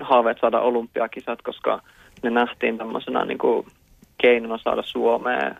haaveet 0.00 0.38
saada 0.40 0.60
olympiakisat, 0.60 1.42
koska 1.42 1.82
ne 2.22 2.30
nähtiin 2.30 2.78
tämmöisenä 2.78 3.24
niin 3.24 3.38
kuin 3.38 3.66
keinona 4.18 4.58
saada 4.58 4.82
Suomeen 4.82 5.56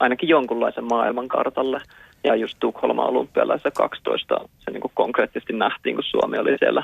ainakin 0.00 0.28
jonkunlaisen 0.28 0.84
maailmankartalle. 0.84 1.80
Ja 2.24 2.34
just 2.34 2.56
Tukholman 2.60 3.08
olympialaisessa 3.08 3.70
12 3.70 4.40
se 4.58 4.70
niin 4.70 4.80
kuin 4.80 4.92
konkreettisesti 4.94 5.52
nähtiin, 5.52 5.94
kun 5.94 6.04
Suomi 6.04 6.38
oli 6.38 6.58
siellä 6.58 6.82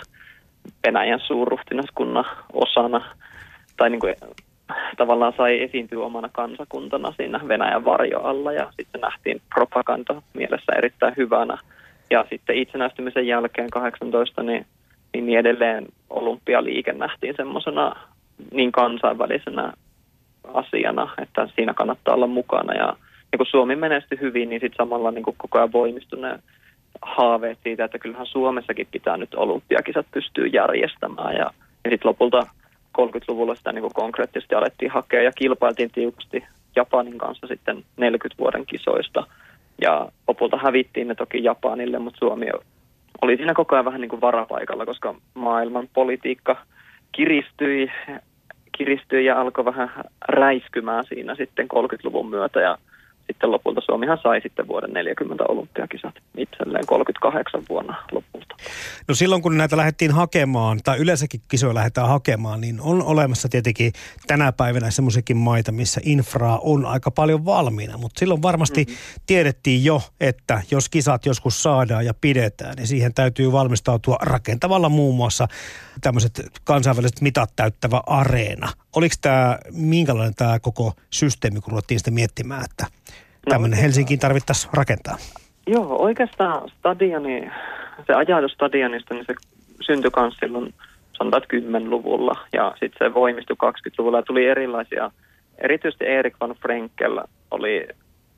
Venäjän 0.87 1.21
suurruhtinaskunnan 1.21 2.25
osana. 2.53 3.05
Tai 3.77 3.91
niin 3.91 4.01
kuin 4.01 4.15
tavallaan 4.97 5.33
sai 5.37 5.63
esiintyä 5.63 6.05
omana 6.05 6.29
kansakuntana 6.33 7.13
siinä 7.17 7.41
Venäjän 7.49 7.85
varjo 7.85 8.21
alla 8.21 8.53
ja 8.53 8.73
sitten 8.77 9.01
nähtiin 9.01 9.43
propaganda 9.55 10.23
mielessä 10.35 10.73
erittäin 10.77 11.15
hyvänä. 11.17 11.59
Ja 12.11 12.25
sitten 12.31 12.57
itsenäistymisen 12.57 13.27
jälkeen 13.27 13.71
18 13.71 14.43
niin, 14.43 14.67
niin 15.15 15.39
edelleen 15.39 15.87
olympialiike 16.11 16.93
nähtiin 16.93 17.35
semmoisena 17.37 17.97
niin 18.53 18.73
kansainvälisenä 18.73 19.73
asiana, 20.55 21.15
että 21.23 21.49
siinä 21.55 21.75
kannattaa 21.75 22.15
olla 22.15 22.27
mukana. 22.27 22.75
Ja, 22.75 22.97
ja 23.33 23.39
kun 23.39 23.47
Suomi 23.47 23.77
menestyi 23.77 24.21
hyvin, 24.21 24.49
niin 24.49 24.61
sitten 24.61 24.87
samalla 24.87 25.11
niin 25.11 25.25
kuin 25.25 25.37
koko 25.39 25.59
ajan 25.59 25.73
voimistui 25.73 26.21
ne 26.21 26.39
haaveet 27.03 27.59
siitä, 27.63 27.85
että 27.85 27.99
kyllähän 27.99 28.27
Suomessakin 28.27 28.89
pitää 28.91 29.17
nyt 29.17 29.35
olympiakisat 29.35 30.07
pystyä 30.11 30.47
järjestämään. 30.47 31.35
Ja, 31.35 31.51
ja 31.85 31.91
sitten 31.91 32.09
lopulta 32.09 32.47
30-luvulla 32.99 33.55
sitä 33.55 33.73
niin 33.73 33.95
konkreettisesti 33.95 34.55
alettiin 34.55 34.91
hakea 34.91 35.23
ja 35.23 35.33
kilpailtiin 35.33 35.91
tiukasti 35.91 36.45
Japanin 36.77 37.19
kanssa 37.19 37.47
sitten 37.47 37.85
40 37.97 38.39
vuoden 38.39 38.67
kisoista. 38.67 39.27
Ja 39.81 40.09
lopulta 40.29 40.57
hävittiin 40.57 41.09
ne 41.09 41.15
toki 41.15 41.45
Japanille, 41.45 41.99
mutta 41.99 42.19
Suomi 42.19 42.47
oli 43.23 43.37
siinä 43.37 43.55
koko 43.55 43.75
ajan 43.75 43.85
vähän 43.85 44.01
niin 44.01 44.09
kuin 44.09 44.21
varapaikalla, 44.21 44.87
koska 44.87 45.15
maailman 45.35 45.89
politiikka 45.95 46.57
kiristyi, 47.13 47.91
kiristyi 48.79 49.25
ja 49.25 49.41
alkoi 49.41 49.65
vähän 49.65 49.91
räiskymään 50.29 51.05
siinä 51.05 51.35
sitten 51.35 51.67
30-luvun 51.75 52.31
myötä. 52.31 52.61
Ja 52.61 52.79
sitten 53.27 53.51
lopulta 53.51 53.81
Suomihan 53.81 54.19
sai 54.23 54.41
sitten 54.41 54.69
vuoden 54.69 54.91
40 54.93 55.45
olympiakisat 55.49 56.15
itselleen 56.37 56.87
38 56.87 57.63
vuonna 57.69 57.97
lopulta. 58.13 58.57
No 59.09 59.15
silloin 59.15 59.43
kun 59.43 59.57
näitä 59.57 59.77
lähdettiin 59.77 60.11
hakemaan, 60.11 60.81
tai 60.85 60.99
yleensäkin 60.99 61.41
kisoja 61.49 61.75
lähdetään 61.75 62.09
hakemaan, 62.09 62.61
niin 62.61 62.81
on 62.81 63.03
olemassa 63.03 63.49
tietenkin 63.49 63.93
tänä 64.27 64.53
päivänä 64.53 64.91
semmoisiakin 64.91 65.37
maita, 65.37 65.73
missä 65.73 66.01
infraa 66.05 66.59
on 66.63 66.87
aika 66.87 67.11
paljon 67.11 67.45
valmiina. 67.45 67.99
Mutta 67.99 68.19
silloin 68.19 68.43
varmasti 68.43 68.85
mm-hmm. 68.85 69.23
tiedettiin 69.27 69.85
jo, 69.85 70.03
että 70.21 70.63
jos 70.71 70.89
kisat 70.89 71.27
joskus 71.27 71.63
saadaan 71.63 72.07
ja 72.07 72.15
pidetään, 72.15 72.75
niin 72.77 72.87
siihen 72.87 73.15
täytyy 73.15 73.53
valmistautua 73.53 74.17
rakentavalla 74.23 74.89
muun 74.89 75.17
muassa 75.17 75.49
tämmöiset 76.01 76.51
kansainväliset 76.65 77.21
mitat 77.21 77.53
täyttävä 77.57 78.01
areena. 78.07 78.73
Oliko 78.97 79.15
tämä, 79.21 79.59
minkälainen 79.71 80.35
tämä 80.35 80.59
koko 80.59 80.93
systeemi, 81.11 81.61
kun 81.61 81.71
ruvettiin 81.71 82.01
sitä 82.01 82.11
miettimään, 82.11 82.65
että 82.65 82.87
tämmöinen 83.49 83.79
no, 83.79 83.83
Helsinkiin 83.83 84.21
tarvittaisiin 84.21 84.71
rakentaa? 84.75 85.17
Joo, 85.67 86.03
oikeastaan 86.03 86.69
stadioni, 86.79 87.51
se 88.07 88.13
ajatus 88.13 88.53
stadionista, 88.53 89.15
niin 89.15 89.25
se 89.27 89.35
syntyi 89.81 90.11
myös 90.17 90.35
silloin 90.41 90.75
sanotaan 91.13 91.43
10-luvulla 91.43 92.47
ja 92.53 92.75
sitten 92.81 93.09
se 93.09 93.15
voimistui 93.15 93.57
20-luvulla 93.65 94.19
ja 94.19 94.23
tuli 94.23 94.47
erilaisia, 94.47 95.11
erityisesti 95.59 96.07
Erik 96.07 96.35
van 96.41 96.55
Frenkel 96.63 97.21
oli, 97.51 97.89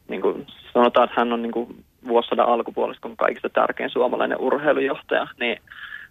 niin 0.09 0.21
kuin 0.21 0.47
sanotaan, 0.73 1.05
että 1.05 1.21
hän 1.21 1.33
on 1.33 1.43
niin 1.43 1.53
kuin 1.53 1.85
vuosisadan 2.09 2.49
alkupuolesta 2.49 3.11
kaikista 3.17 3.49
tärkein 3.49 3.91
suomalainen 3.91 4.41
urheilujohtaja, 4.41 5.27
niin 5.41 5.59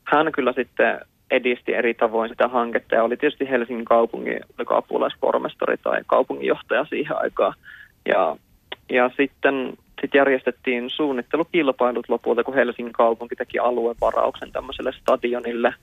hän 0.03 0.31
kyllä 0.31 0.53
sitten 0.53 1.01
edisti 1.31 1.73
eri 1.73 1.93
tavoin 1.93 2.29
sitä 2.29 2.47
hanketta 2.47 2.95
ja 2.95 3.03
oli 3.03 3.17
tietysti 3.17 3.49
Helsingin 3.49 3.85
kaupungin 3.85 4.39
oliko 4.57 4.75
apulaispormestari 4.75 5.77
tai 5.77 6.01
kaupunginjohtaja 6.07 6.85
siihen 6.85 7.17
aikaan. 7.21 7.53
Ja, 8.05 8.37
ja 8.89 9.09
sitten 9.17 9.73
sit 10.01 10.13
järjestettiin 10.13 10.89
suunnittelukilpailut 10.89 12.09
lopulta, 12.09 12.43
kun 12.43 12.55
Helsingin 12.55 12.93
kaupunki 12.93 13.35
teki 13.35 13.59
aluevarauksen 13.59 14.51
tämmöiselle 14.51 14.91
stadionille. 14.91 15.73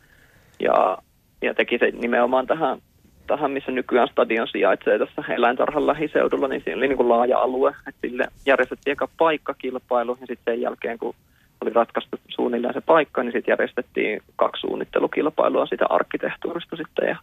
Ja, 0.60 0.98
ja 1.42 1.54
teki 1.54 1.78
se 1.78 1.90
nimenomaan 1.90 2.46
tähän, 2.46 2.78
tähän, 3.26 3.50
missä 3.50 3.72
nykyään 3.72 4.08
stadion 4.08 4.48
sijaitsee 4.48 4.98
tässä 4.98 5.34
eläintarhan 5.34 5.86
lähiseudulla, 5.86 6.48
niin 6.48 6.62
siinä 6.64 6.76
oli 6.76 6.88
niin 6.88 6.96
kuin 6.96 7.08
laaja 7.08 7.38
alue, 7.38 7.74
että 7.88 8.00
sille 8.00 8.24
järjestettiin 8.46 8.92
eka 8.92 9.08
paikkakilpailu 9.18 10.18
ja 10.20 10.26
sitten 10.26 10.54
sen 10.54 10.60
jälkeen, 10.60 10.98
kun 10.98 11.14
oli 11.60 11.70
ratkaistu 11.70 12.16
suunnilleen 12.28 12.74
se 12.74 12.80
paikka, 12.80 13.22
niin 13.22 13.32
sitten 13.32 13.52
järjestettiin 13.52 14.22
kaksi 14.36 14.60
suunnittelukilpailua 14.60 15.66
sitä 15.66 15.86
arkkitehtuurista 15.88 16.76
sitten 16.76 17.08
ja 17.08 17.16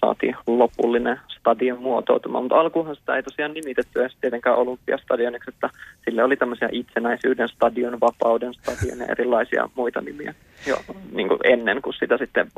saatiin 0.00 0.36
lopullinen 0.46 1.20
stadion 1.38 1.82
muotoutumaan. 1.82 2.44
Mutta 2.44 2.60
alkuunhan 2.60 2.96
sitä 2.96 3.16
ei 3.16 3.22
tosiaan 3.22 3.54
nimitetty 3.54 4.00
edes 4.00 4.16
tietenkään 4.20 4.56
Olympiastadioniksi, 4.56 5.50
että 5.50 5.70
sille 6.04 6.24
oli 6.24 6.36
tämmöisiä 6.36 6.68
itsenäisyyden 6.72 7.48
stadion, 7.48 8.00
vapauden 8.00 8.54
stadion 8.54 8.98
ja 8.98 9.06
erilaisia 9.06 9.68
muita 9.74 10.00
nimiä 10.00 10.34
jo 10.66 10.76
niin 11.12 11.28
kuin 11.28 11.40
ennen 11.44 11.82
kuin 11.82 11.94
sitä 11.94 12.18
sitten 12.18 12.50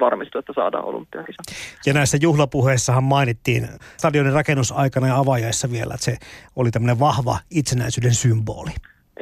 varmistui, 0.00 0.38
että 0.38 0.52
saadaan 0.54 0.84
olympiakisa. 0.84 1.42
Ja 1.86 1.92
näissä 1.92 2.18
juhlapuheissahan 2.20 3.04
mainittiin 3.04 3.68
stadionin 3.96 4.32
rakennusaikana 4.32 5.06
ja 5.06 5.18
avajaissa 5.18 5.70
vielä, 5.70 5.94
että 5.94 6.04
se 6.04 6.16
oli 6.56 6.70
tämmöinen 6.70 7.00
vahva 7.00 7.38
itsenäisyyden 7.50 8.14
symboli. 8.14 8.70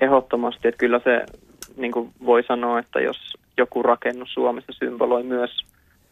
Ehdottomasti, 0.01 0.69
että 0.69 0.79
kyllä 0.79 1.01
se 1.05 1.27
niin 1.77 1.93
kuin 1.93 2.11
voi 2.27 2.43
sanoa, 2.43 2.79
että 2.79 3.01
jos 3.01 3.17
joku 3.57 3.83
rakennus 3.83 4.35
Suomessa 4.35 4.73
symboloi 4.73 5.23
myös, 5.23 5.51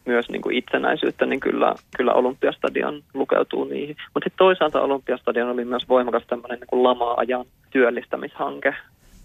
myös 0.07 0.29
niin 0.29 0.41
kuin 0.41 0.55
itsenäisyyttä, 0.55 1.25
niin 1.25 1.39
kyllä, 1.39 1.75
kyllä 1.97 2.13
Olympiastadion 2.13 3.03
lukeutuu 3.13 3.63
niihin. 3.63 3.95
Mutta 4.13 4.25
sitten 4.25 4.37
toisaalta 4.37 4.81
Olympiastadion 4.81 5.49
oli 5.49 5.65
myös 5.65 5.89
voimakas 5.89 6.23
tämmöinen 6.27 6.59
niin 6.59 6.83
lama-ajan 6.83 7.45
työllistämishanke. 7.69 8.73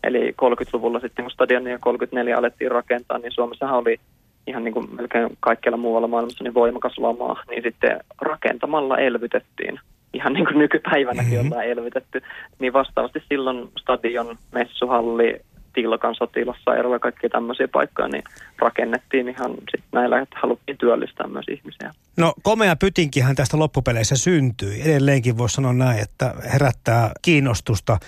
Eli 0.05 0.31
30-luvulla 0.31 1.01
sitten, 1.01 1.25
kun 1.25 1.31
stadionia 1.31 1.79
34 1.79 2.39
alettiin 2.39 2.71
rakentaa, 2.71 3.19
niin 3.19 3.33
Suomessahan 3.33 3.79
oli 3.79 4.01
ihan 4.47 4.65
niin 4.65 4.75
kuin 4.75 4.95
melkein 4.95 5.29
kaikkialla 5.41 5.77
muualla 5.77 6.09
maailmassa 6.09 6.45
niin 6.45 6.55
voimakas 6.55 6.99
lama, 6.99 7.43
niin 7.51 7.63
sitten 7.63 8.01
rakentamalla 8.21 8.99
elvytettiin 8.99 9.79
ihan 10.13 10.33
niin 10.33 10.47
kuin 10.47 10.59
nykypäivänäkin 10.59 11.33
mm-hmm. 11.33 11.53
ollaan 11.53 11.67
elvytetty, 11.67 12.23
niin 12.59 12.73
vastaavasti 12.73 13.23
silloin 13.29 13.69
stadion, 13.81 14.39
messuhalli, 14.53 15.41
Tilkan 15.73 16.15
sotilassairaala 16.15 16.95
ja 16.97 17.01
kaikkia 17.01 17.31
tämmöisiä 17.31 17.69
paikkoja, 17.69 18.09
niin 18.09 18.25
rakennettiin 18.59 19.29
ihan 19.29 19.55
sit 19.71 19.85
näillä, 19.93 20.21
että 20.21 20.39
haluttiin 20.43 20.79
työllistää 20.79 21.27
myös 21.27 21.47
ihmisiä. 21.51 21.91
No 22.17 22.33
komea 22.43 22.77
pytinkihän 22.77 23.37
tästä 23.37 23.59
loppupeleissä 23.59 24.17
syntyi. 24.17 24.83
Edelleenkin 24.83 25.39
voisi 25.39 25.55
sanoa 25.55 25.73
näin, 25.73 26.03
että 26.03 26.35
herättää 26.53 27.11
kiinnostusta 27.23 27.99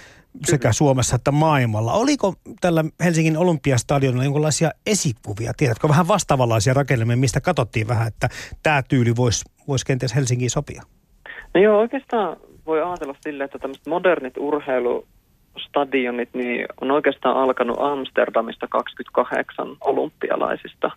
sekä 0.44 0.72
Suomessa 0.72 1.16
että 1.16 1.30
maailmalla. 1.30 1.92
Oliko 1.92 2.34
tällä 2.60 2.84
Helsingin 3.04 3.36
Olympiastadionilla 3.36 4.24
jonkinlaisia 4.24 4.70
esikuvia? 4.86 5.52
Tiedätkö, 5.56 5.88
vähän 5.88 6.08
vastaavanlaisia 6.08 6.74
rakennelmia, 6.74 7.16
mistä 7.16 7.40
katsottiin 7.40 7.88
vähän, 7.88 8.08
että 8.08 8.28
tämä 8.62 8.82
tyyli 8.82 9.16
voisi 9.16 9.44
vois 9.68 9.84
kenties 9.84 10.14
Helsingiin 10.14 10.50
sopia? 10.50 10.82
No 11.54 11.60
joo, 11.60 11.78
oikeastaan 11.78 12.36
voi 12.66 12.82
ajatella 12.82 13.16
silleen, 13.20 13.44
että 13.44 13.58
tämmöiset 13.58 13.86
modernit 13.86 14.36
urheilustadionit 15.54 16.28
niin 16.34 16.66
on 16.80 16.90
oikeastaan 16.90 17.36
alkanut 17.36 17.76
Amsterdamista 17.80 18.66
28 18.70 19.76
olympialaisista. 19.80 20.90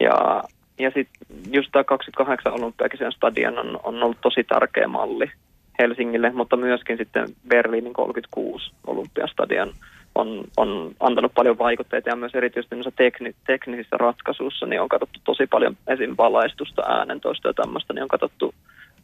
Ja, 0.00 0.42
ja 0.78 0.90
sitten 0.94 1.26
just 1.50 1.68
tämä 1.72 1.84
28 1.84 2.52
olympiakisen 2.52 3.12
stadion 3.12 3.58
on, 3.58 3.80
on 3.82 4.02
ollut 4.02 4.20
tosi 4.20 4.44
tärkeä 4.44 4.88
malli 4.88 5.30
Helsingille, 5.78 6.30
mutta 6.30 6.56
myöskin 6.56 6.96
sitten 6.96 7.28
Berliinin 7.48 7.92
36 7.92 8.72
olympiastadion 8.86 9.72
on, 10.14 10.44
on 10.56 10.94
antanut 11.00 11.34
paljon 11.34 11.58
vaikutteita 11.58 12.08
ja 12.08 12.16
myös 12.16 12.34
erityisesti 12.34 12.76
tekni, 12.96 13.34
teknisissä 13.46 13.96
ratkaisuissa 13.96 14.66
niin 14.66 14.80
on 14.80 14.88
katsottu 14.88 15.20
tosi 15.24 15.46
paljon 15.46 15.76
esim. 15.86 16.14
valaistusta, 16.18 16.82
äänentoista 16.82 17.48
ja 17.48 17.54
tämmöistä, 17.54 17.92
niin 17.92 18.02
on 18.02 18.08
katsottu 18.08 18.54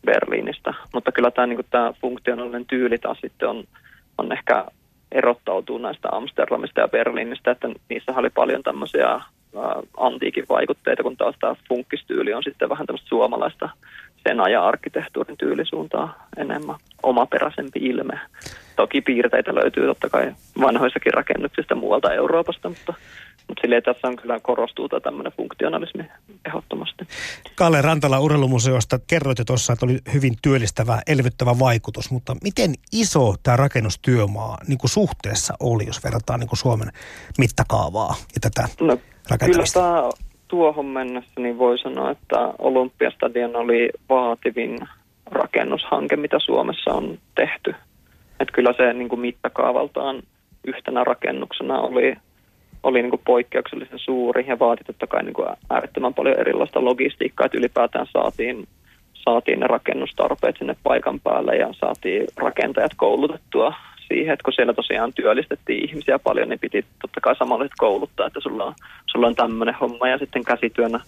Berliinistä. 0.06 0.75
Mutta 0.94 1.12
kyllä 1.12 1.30
tämä, 1.30 1.47
niin 1.47 1.66
tämä 1.70 1.92
funktionaalinen 2.00 2.66
tyyli 2.66 2.99
taas 2.99 3.18
sitten 3.20 3.49
on, 3.49 3.64
on 4.18 4.32
ehkä 4.32 4.64
erottautuu 5.12 5.79
näistä 5.79 6.09
Amsterdamista 6.12 6.81
ja 6.81 6.88
Berliinistä, 6.88 7.50
että 7.50 7.69
niissä 7.88 8.12
oli 8.17 8.31
paljon 8.31 8.62
tämmöisiä 8.62 9.11
ä, 9.11 9.21
antiikin 9.97 10.45
vaikutteita, 10.49 11.02
kun 11.02 11.17
taas 11.17 11.35
tämä 11.40 11.55
funkkistyyli 11.69 12.35
on 12.35 12.43
sitten 12.43 12.69
vähän 12.69 12.87
tämmöistä 12.87 13.09
suomalaista 13.09 13.69
sen 14.29 14.40
ajan 14.40 14.64
arkkitehtuurin 14.64 15.37
tyylisuuntaa 15.37 16.26
enemmän 16.37 16.76
omaperäisempi 17.02 17.79
ilme. 17.83 18.21
Toki 18.76 19.00
piirteitä 19.00 19.55
löytyy 19.55 19.87
totta 19.87 20.09
kai 20.09 20.33
vanhoissakin 20.61 21.14
rakennuksista 21.14 21.75
muualta 21.75 22.14
Euroopasta, 22.14 22.69
mutta, 22.69 22.95
mutta 23.49 23.61
silleen 23.61 23.82
tässä 23.82 24.09
on 24.09 24.16
kyllä 24.16 24.40
korostuu 24.40 24.88
tämmöinen 24.88 25.32
funktionalismi 25.37 26.04
ehdottomasti. 26.47 27.04
Kalle 27.56 27.82
Rantala 27.82 28.20
Urheilumuseosta 28.20 28.99
kerroit 29.06 29.38
jo 29.38 29.44
tuossa, 29.44 29.73
että 29.73 29.87
oli 29.87 29.99
hyvin 30.14 30.35
työllistävä, 30.42 31.00
elvyttävä 31.06 31.59
vaikutus, 31.59 32.11
mutta 32.11 32.37
miten 32.42 32.75
iso 32.92 33.35
tämä 33.42 33.56
rakennustyömaa 33.56 34.59
niin 34.68 34.78
kuin 34.78 34.90
suhteessa 34.90 35.54
oli, 35.61 35.87
jos 35.87 36.04
verrataan 36.04 36.40
niin 36.40 36.49
kuin 36.49 36.59
Suomen 36.59 36.88
mittakaavaa 37.38 38.14
ja 38.35 38.40
tätä 38.40 38.68
no, 38.80 38.99
rakentamista? 39.30 39.80
Kyllä 39.80 39.90
tämä 39.92 40.11
tuohon 40.49 40.87
mennessä 40.87 41.32
niin 41.38 41.59
voi 41.59 41.78
sanoa, 41.78 42.11
että 42.11 42.54
Olympiastadion 42.59 43.56
oli 43.56 43.90
vaativin 44.09 44.78
rakennushanke, 45.26 46.16
mitä 46.16 46.38
Suomessa 46.38 46.90
on 46.90 47.18
tehty. 47.35 47.75
Että 48.40 48.52
kyllä 48.52 48.75
se 48.76 48.92
niin 48.92 49.09
kuin 49.09 49.20
mittakaavaltaan 49.20 50.23
yhtenä 50.64 51.04
rakennuksena 51.04 51.80
oli, 51.80 52.16
oli 52.82 53.02
niin 53.02 53.10
kuin 53.10 53.22
poikkeuksellisen 53.26 53.99
suuri 53.99 54.44
ja 54.49 54.58
vaati 54.58 54.84
totta 54.84 55.06
kai 55.06 55.22
niin 55.22 55.34
kuin 55.34 55.49
äärettömän 55.70 56.14
paljon 56.14 56.40
erilaista 56.40 56.84
logistiikkaa, 56.84 57.46
että 57.46 57.58
ylipäätään 57.58 58.06
saatiin, 58.12 58.68
saatiin 59.14 59.60
ne 59.60 59.66
rakennustarpeet 59.66 60.56
sinne 60.58 60.76
paikan 60.82 61.20
päälle 61.20 61.56
ja 61.56 61.68
saatiin 61.72 62.26
rakentajat 62.37 62.92
koulutettua 62.96 63.75
siihen, 64.08 64.32
että 64.32 64.44
kun 64.44 64.52
siellä 64.52 64.72
tosiaan 64.72 65.12
työllistettiin 65.12 65.88
ihmisiä 65.88 66.18
paljon, 66.18 66.49
niin 66.49 66.60
piti 66.60 66.84
totta 67.00 67.20
kai 67.20 67.37
samalla 67.37 67.66
kouluttaa, 67.78 68.26
että 68.26 68.40
sulla 68.40 68.64
on, 68.64 68.75
sulla 69.06 69.26
on 69.26 69.34
tämmöinen 69.34 69.75
homma. 69.80 70.08
Ja 70.08 70.18
sitten 70.18 70.44
käsityönä 70.44 71.00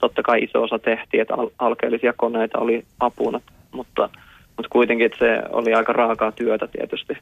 totta 0.00 0.22
kai 0.22 0.42
iso 0.42 0.62
osa 0.62 0.78
tehtiin, 0.78 1.20
että 1.20 1.34
al- 1.34 1.50
alkeellisia 1.58 2.12
koneita 2.16 2.58
oli 2.58 2.84
apuna, 3.00 3.40
mutta, 3.72 4.08
mutta 4.56 4.68
kuitenkin 4.70 5.06
että 5.06 5.18
se 5.18 5.42
oli 5.52 5.74
aika 5.74 5.92
raakaa 5.92 6.32
työtä 6.32 6.66
tietysti 6.66 7.14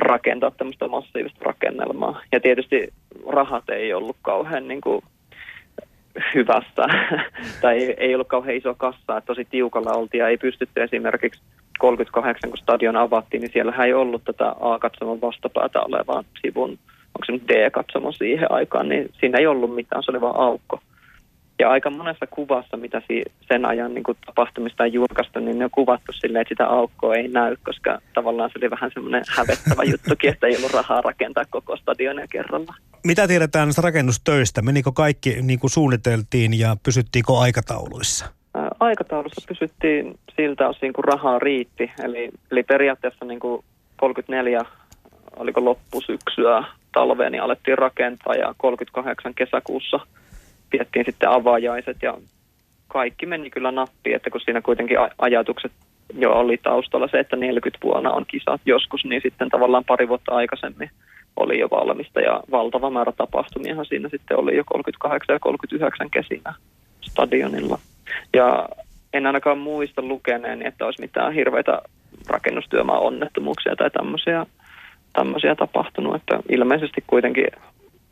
rakentaa 0.00 0.50
tämmöistä 0.50 0.88
massiivista 0.88 1.44
rakennelmaa. 1.44 2.20
Ja 2.32 2.40
tietysti 2.40 2.92
rahat 3.26 3.70
ei 3.70 3.94
ollut 3.94 4.16
kauhean 4.22 4.68
niin 4.68 4.80
kuin, 4.80 5.02
hyvästä, 6.34 6.86
tai 7.62 7.78
ei, 7.78 7.94
ei 7.98 8.14
ollut 8.14 8.28
kauhean 8.28 8.56
iso 8.56 8.74
kassa, 8.74 9.16
että 9.16 9.26
tosi 9.26 9.44
tiukalla 9.44 9.92
oltiin 9.92 10.18
ja 10.18 10.28
ei 10.28 10.36
pystytty 10.36 10.82
esimerkiksi 10.82 11.40
38, 11.78 12.50
kun 12.50 12.58
stadion 12.58 12.96
avattiin, 12.96 13.40
niin 13.40 13.52
siellä 13.52 13.84
ei 13.84 13.94
ollut 13.94 14.24
tätä 14.24 14.54
A-katsomon 14.60 15.20
vastapäätä 15.20 15.80
olevaa 15.80 16.24
sivun, 16.42 16.70
onko 16.70 17.24
se 17.26 17.32
nyt 17.32 17.48
D-katsomo 17.48 18.12
siihen 18.12 18.52
aikaan, 18.52 18.88
niin 18.88 19.10
siinä 19.20 19.38
ei 19.38 19.46
ollut 19.46 19.74
mitään, 19.74 20.02
se 20.02 20.10
oli 20.10 20.20
vain 20.20 20.36
aukko. 20.36 20.80
Ja 21.58 21.70
aika 21.70 21.90
monessa 21.90 22.26
kuvassa, 22.26 22.76
mitä 22.76 23.02
sen 23.48 23.64
ajan 23.64 23.94
niin 23.94 24.02
kuin 24.02 24.18
tapahtumista 24.26 24.82
on 24.82 24.92
julkaistu, 24.92 25.38
niin 25.38 25.58
ne 25.58 25.64
on 25.64 25.70
kuvattu 25.70 26.12
silleen, 26.12 26.42
että 26.42 26.54
sitä 26.54 26.66
aukkoa 26.66 27.14
ei 27.14 27.28
näy, 27.28 27.56
koska 27.64 27.98
tavallaan 28.14 28.50
se 28.50 28.58
oli 28.58 28.70
vähän 28.70 28.90
semmoinen 28.94 29.22
hävettävä 29.36 29.82
juttukin, 29.92 30.30
että 30.30 30.46
ei 30.46 30.56
ollut 30.56 30.72
rahaa 30.72 31.00
rakentaa 31.00 31.44
koko 31.50 31.76
stadionia 31.76 32.26
kerralla. 32.28 32.74
Mitä 33.04 33.28
tiedetään 33.28 33.66
näistä 33.66 33.82
rakennustöistä? 33.82 34.62
Menikö 34.62 34.92
kaikki 34.94 35.42
niin 35.42 35.58
kuin 35.58 35.70
suunniteltiin 35.70 36.58
ja 36.58 36.76
pysyttiinkö 36.82 37.32
aikatauluissa? 37.38 38.26
Aikataulussa 38.80 39.42
pysyttiin 39.48 40.18
siltä 40.36 40.68
osin, 40.68 40.92
kun 40.92 41.04
rahaa 41.04 41.38
riitti. 41.38 41.90
Eli, 42.04 42.30
eli 42.50 42.62
periaatteessa 42.62 43.24
niin 43.24 43.40
kuin 43.40 43.64
34, 43.96 44.60
oliko 45.36 45.64
loppusyksyä 45.64 46.64
talveen, 46.92 47.32
niin 47.32 47.42
alettiin 47.42 47.78
rakentaa 47.78 48.34
ja 48.34 48.54
38 48.58 49.34
kesäkuussa– 49.34 50.00
piettiin 50.76 51.04
sitten 51.04 51.28
avajaiset 51.28 51.96
ja 52.02 52.14
kaikki 52.88 53.26
meni 53.26 53.50
kyllä 53.50 53.70
nappiin, 53.70 54.16
että 54.16 54.30
kun 54.30 54.40
siinä 54.40 54.60
kuitenkin 54.60 54.96
ajatukset 55.18 55.72
jo 56.14 56.32
oli 56.32 56.56
taustalla 56.56 57.08
se, 57.08 57.18
että 57.18 57.36
40 57.36 57.78
vuonna 57.84 58.12
on 58.12 58.24
kisat 58.28 58.60
joskus, 58.66 59.04
niin 59.04 59.22
sitten 59.22 59.48
tavallaan 59.48 59.84
pari 59.84 60.08
vuotta 60.08 60.34
aikaisemmin 60.34 60.90
oli 61.36 61.58
jo 61.58 61.68
valmista 61.70 62.20
ja 62.20 62.40
valtava 62.50 62.90
määrä 62.90 63.12
tapahtumiahan 63.12 63.86
siinä 63.86 64.08
sitten 64.08 64.38
oli 64.38 64.56
jo 64.56 64.64
38 64.66 65.34
ja 65.34 65.40
39 65.40 66.10
kesinä 66.10 66.54
stadionilla. 67.00 67.78
Ja 68.32 68.68
en 69.12 69.26
ainakaan 69.26 69.58
muista 69.58 70.02
lukeneeni, 70.02 70.66
että 70.66 70.84
olisi 70.84 71.00
mitään 71.00 71.32
hirveitä 71.32 71.82
rakennustyömaa 72.28 72.98
onnettomuuksia 72.98 73.76
tai 73.76 73.90
tämmöisiä, 73.90 74.46
tämmöisiä 75.12 75.54
tapahtunut, 75.54 76.14
että 76.14 76.40
ilmeisesti 76.48 77.04
kuitenkin 77.06 77.46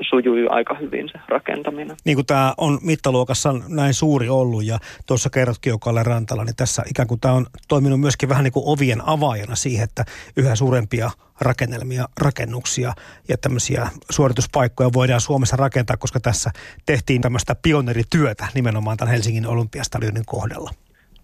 sujui 0.04 0.46
aika 0.50 0.74
hyvin 0.74 1.08
se 1.12 1.18
rakentaminen. 1.28 1.96
Niin 2.04 2.16
kuin 2.16 2.26
tämä 2.26 2.54
on 2.58 2.78
mittaluokassa 2.82 3.54
näin 3.68 3.94
suuri 3.94 4.28
ollut 4.28 4.64
ja 4.64 4.78
tuossa 5.06 5.30
kerrotkin 5.30 5.70
jo 5.70 5.78
Kalle 5.78 6.02
Rantala, 6.02 6.44
niin 6.44 6.56
tässä 6.56 6.82
ikään 6.90 7.08
kuin 7.08 7.20
tämä 7.20 7.34
on 7.34 7.46
toiminut 7.68 8.00
myöskin 8.00 8.28
vähän 8.28 8.44
niin 8.44 8.52
kuin 8.52 8.64
ovien 8.66 9.02
avaajana 9.06 9.54
siihen, 9.54 9.84
että 9.84 10.04
yhä 10.36 10.54
suurempia 10.54 11.10
rakennelmia, 11.40 12.04
rakennuksia 12.20 12.92
ja 13.28 13.36
tämmöisiä 13.38 13.88
suorituspaikkoja 14.10 14.90
voidaan 14.92 15.20
Suomessa 15.20 15.56
rakentaa, 15.56 15.96
koska 15.96 16.20
tässä 16.20 16.50
tehtiin 16.86 17.20
tämmöistä 17.20 17.56
pionerityötä 17.62 18.46
nimenomaan 18.54 18.96
tämän 18.96 19.12
Helsingin 19.12 19.46
olympiastadionin 19.46 20.26
kohdalla. 20.26 20.70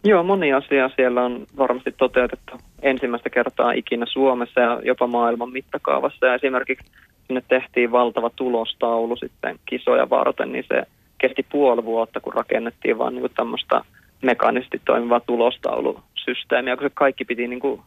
Joo, 0.05 0.23
moni 0.23 0.53
asia 0.53 0.91
siellä 0.97 1.25
on 1.25 1.47
varmasti 1.59 1.93
toteutettu 1.93 2.53
ensimmäistä 2.83 3.31
kertaa 3.31 3.73
ikinä 3.73 4.07
Suomessa 4.09 4.61
ja 4.61 4.81
jopa 4.85 5.07
maailman 5.07 5.53
mittakaavassa. 5.53 6.27
Ja 6.27 6.35
esimerkiksi 6.35 6.91
sinne 7.29 7.43
tehtiin 7.49 7.93
valtava 7.93 8.31
tulostaulu 8.37 9.17
sitten 9.17 9.59
kisoja 9.67 10.11
varten, 10.11 10.53
niin 10.53 10.65
se 10.69 10.83
kesti 11.19 11.47
puoli 11.53 11.85
vuotta, 11.85 12.21
kun 12.21 12.33
rakennettiin 12.33 12.99
vaan 12.99 13.15
niin 13.15 13.31
tämmöistä 13.37 13.83
mekaanisesti 14.23 14.81
toimivaa 14.85 15.21
tulostaulusysteemiä, 15.21 16.77
kun 16.77 16.85
se 16.85 16.91
kaikki 16.95 17.25
piti 17.25 17.49
niin 17.49 17.61
kuin 17.61 17.83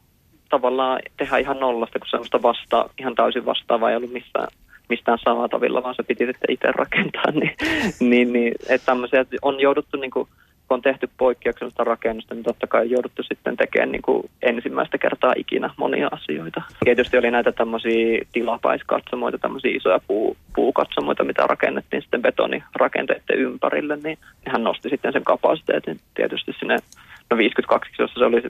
tavallaan 0.50 1.00
tehdä 1.18 1.38
ihan 1.38 1.60
nollasta, 1.60 2.00
kun 2.00 2.08
semmoista 2.10 2.42
vasta, 2.42 2.90
ihan 3.00 3.16
täysin 3.16 3.46
vastaavaa 3.46 3.90
ei 3.90 3.96
ollut 3.96 4.12
missään, 4.12 4.48
mistään 4.90 5.18
saatavilla, 5.24 5.84
vaan 5.84 5.96
se 5.96 6.04
piti 6.04 6.26
sitten 6.26 6.52
itse 6.52 6.68
rakentaa. 6.72 7.32
Niin, 7.40 7.56
niin, 8.00 8.34
niin 8.34 8.54
että 8.70 8.86
tämmöisiä 8.86 9.26
on 9.42 9.60
jouduttu 9.60 9.98
niin 9.98 10.12
kuin 10.12 10.28
kun 10.72 10.76
on 10.76 10.82
tehty 10.82 11.10
poikkeuksellista 11.18 11.84
rakennusta, 11.84 12.36
niin 12.36 12.44
totta 12.44 12.68
kai 12.68 12.90
jouduttu 12.90 13.24
sitten 13.24 13.58
tekemään 13.58 13.92
niin 13.92 14.02
kuin 14.02 14.30
ensimmäistä 14.42 14.98
kertaa 14.98 15.34
ikinä 15.38 15.70
monia 15.78 16.08
asioita. 16.12 16.62
Tietysti 16.86 17.18
oli 17.18 17.32
näitä 17.32 17.52
tämmöisiä 17.52 18.26
tilapaiskatsomoita, 18.34 19.38
tämmöisiä 19.38 19.72
isoja 19.76 20.00
puu, 20.08 20.38
puukatsomoita, 20.56 21.24
mitä 21.24 21.48
rakennettiin 21.48 22.02
sitten 22.02 22.22
betonirakenteiden 22.22 23.38
ympärille, 23.38 23.98
niin 24.04 24.18
hän 24.48 24.64
nosti 24.64 24.90
sitten 24.90 25.14
sen 25.14 25.24
kapasiteetin 25.24 26.00
tietysti 26.14 26.52
sinne, 26.60 26.78
no 27.30 27.38
52 27.38 27.92
jossa 28.00 28.20
se 28.20 28.26
oli 28.26 28.42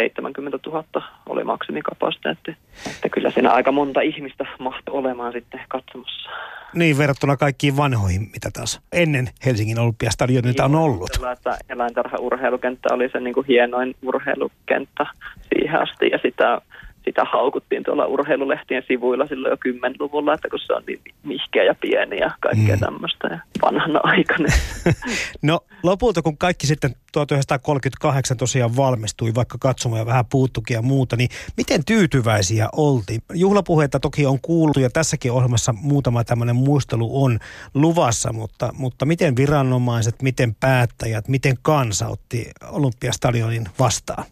70 0.00 0.58
000 0.66 0.84
oli 1.28 1.44
maksimikapasiteetti. 1.44 2.56
Että 2.86 3.08
kyllä 3.08 3.30
siinä 3.30 3.50
aika 3.50 3.72
monta 3.72 4.00
ihmistä 4.00 4.44
mahtoi 4.58 4.94
olemaan 4.94 5.32
sitten 5.32 5.60
katsomassa. 5.68 6.30
Niin, 6.74 6.98
verrattuna 6.98 7.36
kaikkiin 7.36 7.76
vanhoihin, 7.76 8.20
mitä 8.20 8.50
taas 8.52 8.80
ennen 8.92 9.28
Helsingin 9.46 9.78
Olympiastadionilta 9.78 10.64
on 10.64 10.74
ollut. 10.74 11.10
Kyllä, 11.16 11.32
että 11.32 11.58
eläintarha-urheilukenttä 11.68 12.94
oli 12.94 13.08
se 13.08 13.20
niin 13.20 13.34
kuin 13.34 13.46
hienoin 13.46 13.94
urheilukenttä 14.02 15.06
siihen 15.48 15.82
asti 15.82 16.08
ja 16.12 16.18
sitä 16.22 16.60
sitä 17.08 17.24
haukuttiin 17.32 17.84
tuolla 17.84 18.06
urheilulehtien 18.06 18.82
sivuilla 18.88 19.26
silloin 19.26 19.50
jo 19.50 19.72
10-luvulla, 19.72 20.34
että 20.34 20.48
kun 20.48 20.58
se 20.58 20.72
on 20.72 20.82
niin 20.86 21.00
mihkeä 21.22 21.64
ja 21.64 21.74
pieni 21.74 22.18
ja 22.18 22.30
kaikkea 22.40 22.76
mm. 22.76 22.80
tämmöistä 22.80 23.28
ja 23.28 23.38
vanhana 23.62 24.00
aikainen. 24.02 24.52
no 25.42 25.60
lopulta 25.82 26.22
kun 26.22 26.38
kaikki 26.38 26.66
sitten 26.66 26.90
1938 27.12 28.36
tosiaan 28.36 28.76
valmistui, 28.76 29.34
vaikka 29.34 29.58
katsomaan 29.60 30.06
vähän 30.06 30.24
puuttukin 30.26 30.74
ja 30.74 30.82
muuta, 30.82 31.16
niin 31.16 31.28
miten 31.56 31.84
tyytyväisiä 31.84 32.68
oltiin? 32.76 33.20
Juhlapuheita 33.34 34.00
toki 34.00 34.26
on 34.26 34.38
kuultu 34.42 34.80
ja 34.80 34.90
tässäkin 34.90 35.32
ohjelmassa 35.32 35.72
muutama 35.72 36.24
tämmöinen 36.24 36.56
muistelu 36.56 37.24
on 37.24 37.38
luvassa, 37.74 38.32
mutta, 38.32 38.70
mutta 38.78 39.04
miten 39.04 39.36
viranomaiset, 39.36 40.22
miten 40.22 40.54
päättäjät, 40.54 41.28
miten 41.28 41.56
kansa 41.62 42.08
otti 42.08 42.50
Olympiastadionin 42.70 43.64
vastaan? 43.78 44.24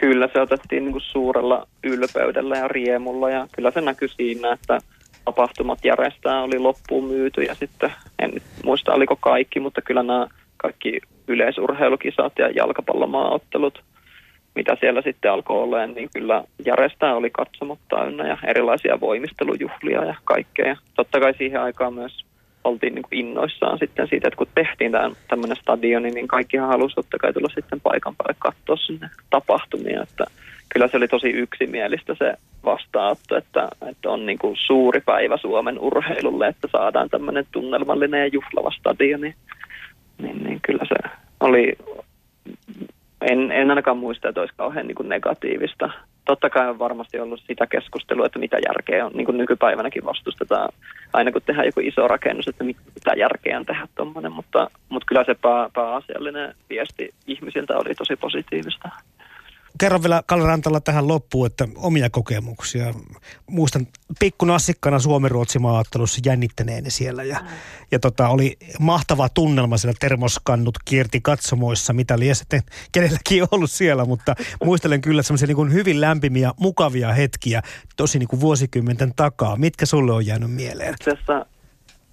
Kyllä 0.00 0.28
se 0.32 0.40
otettiin 0.40 0.84
niin 0.84 0.92
kuin 0.92 1.02
suurella 1.02 1.66
ylpeydellä 1.84 2.56
ja 2.56 2.68
riemulla 2.68 3.30
ja 3.30 3.48
kyllä 3.52 3.70
se 3.70 3.80
näkyi 3.80 4.08
siinä, 4.08 4.52
että 4.52 4.78
tapahtumat 5.24 5.84
järjestää 5.84 6.42
oli 6.42 6.58
loppuun 6.58 7.04
myyty 7.04 7.42
ja 7.42 7.54
sitten 7.54 7.92
en 8.18 8.30
nyt 8.30 8.42
muista 8.64 8.94
oliko 8.94 9.16
kaikki, 9.16 9.60
mutta 9.60 9.82
kyllä 9.82 10.02
nämä 10.02 10.26
kaikki 10.56 11.00
yleisurheilukisat 11.28 12.32
ja 12.38 12.50
jalkapallomaaottelut, 12.50 13.82
mitä 14.54 14.76
siellä 14.80 15.02
sitten 15.02 15.32
alkoi 15.32 15.62
olla, 15.62 15.86
niin 15.86 16.08
kyllä 16.14 16.44
järjestää 16.66 17.16
oli 17.16 17.30
katsomot 17.30 17.78
täynnä 17.88 18.28
ja 18.28 18.38
erilaisia 18.46 19.00
voimistelujuhlia 19.00 20.04
ja 20.04 20.14
kaikkea. 20.24 20.66
Ja 20.66 20.76
totta 20.94 21.20
kai 21.20 21.34
siihen 21.38 21.60
aikaan 21.60 21.94
myös 21.94 22.24
oltiin 22.66 22.94
niin 22.94 23.02
kuin 23.02 23.18
innoissaan 23.18 23.78
sitten 23.78 24.08
siitä, 24.08 24.28
että 24.28 24.38
kun 24.38 24.46
tehtiin 24.54 24.92
tämmöinen 25.28 25.56
stadioni, 25.56 26.10
niin 26.10 26.28
kaikkihan 26.28 26.68
halusi 26.68 26.94
totta 26.94 27.18
kai 27.18 27.32
tulla 27.32 27.48
sitten 27.54 27.80
paikan 27.80 28.16
päälle 28.16 28.36
katsoa 28.38 28.76
sinne 28.76 29.10
tapahtumia, 29.30 30.02
että 30.02 30.24
kyllä 30.68 30.88
se 30.88 30.96
oli 30.96 31.08
tosi 31.08 31.28
yksimielistä 31.28 32.14
se 32.18 32.34
vastaanotto, 32.64 33.36
että, 33.36 33.68
että 33.88 34.10
on 34.10 34.26
niin 34.26 34.38
kuin 34.38 34.56
suuri 34.66 35.00
päivä 35.00 35.36
Suomen 35.36 35.78
urheilulle, 35.78 36.48
että 36.48 36.68
saadaan 36.72 37.10
tämmöinen 37.10 37.46
tunnelmallinen 37.52 38.20
ja 38.20 38.26
juhlava 38.26 38.70
stadioni. 38.70 39.34
Niin, 40.18 40.44
niin 40.44 40.58
kyllä 40.62 40.84
se 40.88 41.10
oli, 41.40 41.72
en, 43.20 43.52
en 43.52 43.70
ainakaan 43.70 43.96
muista, 43.96 44.28
että 44.28 44.40
olisi 44.40 44.54
kauhean 44.56 44.86
niin 44.86 44.94
kuin 44.94 45.08
negatiivista 45.08 45.90
totta 46.26 46.50
kai 46.50 46.68
on 46.68 46.78
varmasti 46.78 47.20
ollut 47.20 47.40
sitä 47.46 47.66
keskustelua, 47.66 48.26
että 48.26 48.38
mitä 48.38 48.56
järkeä 48.68 49.06
on, 49.06 49.12
niin 49.12 49.24
kuin 49.24 49.38
nykypäivänäkin 49.38 50.04
vastustetaan. 50.04 50.68
Aina 51.12 51.32
kun 51.32 51.42
tehdään 51.42 51.66
joku 51.66 51.80
iso 51.80 52.08
rakennus, 52.08 52.48
että 52.48 52.64
mitä 52.64 53.12
järkeä 53.16 53.58
on 53.58 53.66
tehdä 53.66 53.88
tuommoinen, 53.94 54.32
mutta, 54.32 54.70
mutta 54.88 55.06
kyllä 55.06 55.24
se 55.24 55.34
pää, 55.34 55.70
pääasiallinen 55.74 56.54
viesti 56.70 57.14
ihmisiltä 57.26 57.76
oli 57.76 57.94
tosi 57.94 58.16
positiivista 58.16 58.88
kerron 59.78 60.02
vielä 60.02 60.22
Kalle 60.26 60.46
Rantalla 60.46 60.80
tähän 60.80 61.08
loppuun, 61.08 61.46
että 61.46 61.68
omia 61.76 62.10
kokemuksia. 62.10 62.94
Muistan 63.50 63.86
pikkunassikkana 64.20 64.98
Suomi-Ruotsi 64.98 65.58
maaottelussa 65.58 66.20
jännittäneeni 66.24 66.90
siellä 66.90 67.24
ja, 67.24 67.38
mm. 67.40 67.46
ja 67.90 67.98
tota, 67.98 68.28
oli 68.28 68.56
mahtava 68.80 69.28
tunnelma 69.28 69.76
siellä 69.76 69.96
termoskannut 70.00 70.74
kierti 70.84 71.20
katsomoissa, 71.20 71.92
mitä 71.92 72.18
liian 72.18 72.36
sitten 72.36 72.60
kenelläkin 72.92 73.44
ollut 73.50 73.70
siellä, 73.70 74.04
mutta 74.04 74.34
muistelen 74.64 75.00
kyllä 75.00 75.22
semmoisia 75.22 75.48
niin 75.48 75.72
hyvin 75.72 76.00
lämpimiä, 76.00 76.52
mukavia 76.60 77.12
hetkiä 77.12 77.62
tosi 77.96 78.18
niin 78.18 78.28
kuin 78.28 78.40
vuosikymmenten 78.40 79.12
takaa. 79.16 79.56
Mitkä 79.56 79.86
sulle 79.86 80.12
on 80.12 80.26
jäänyt 80.26 80.50
mieleen? 80.50 80.94
Tässä 81.04 81.46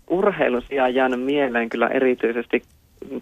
urheilun 0.09 0.61
sijaan 0.69 0.95
jäänyt 0.95 1.23
mieleen 1.23 1.69
kyllä 1.69 1.87
erityisesti 1.87 2.63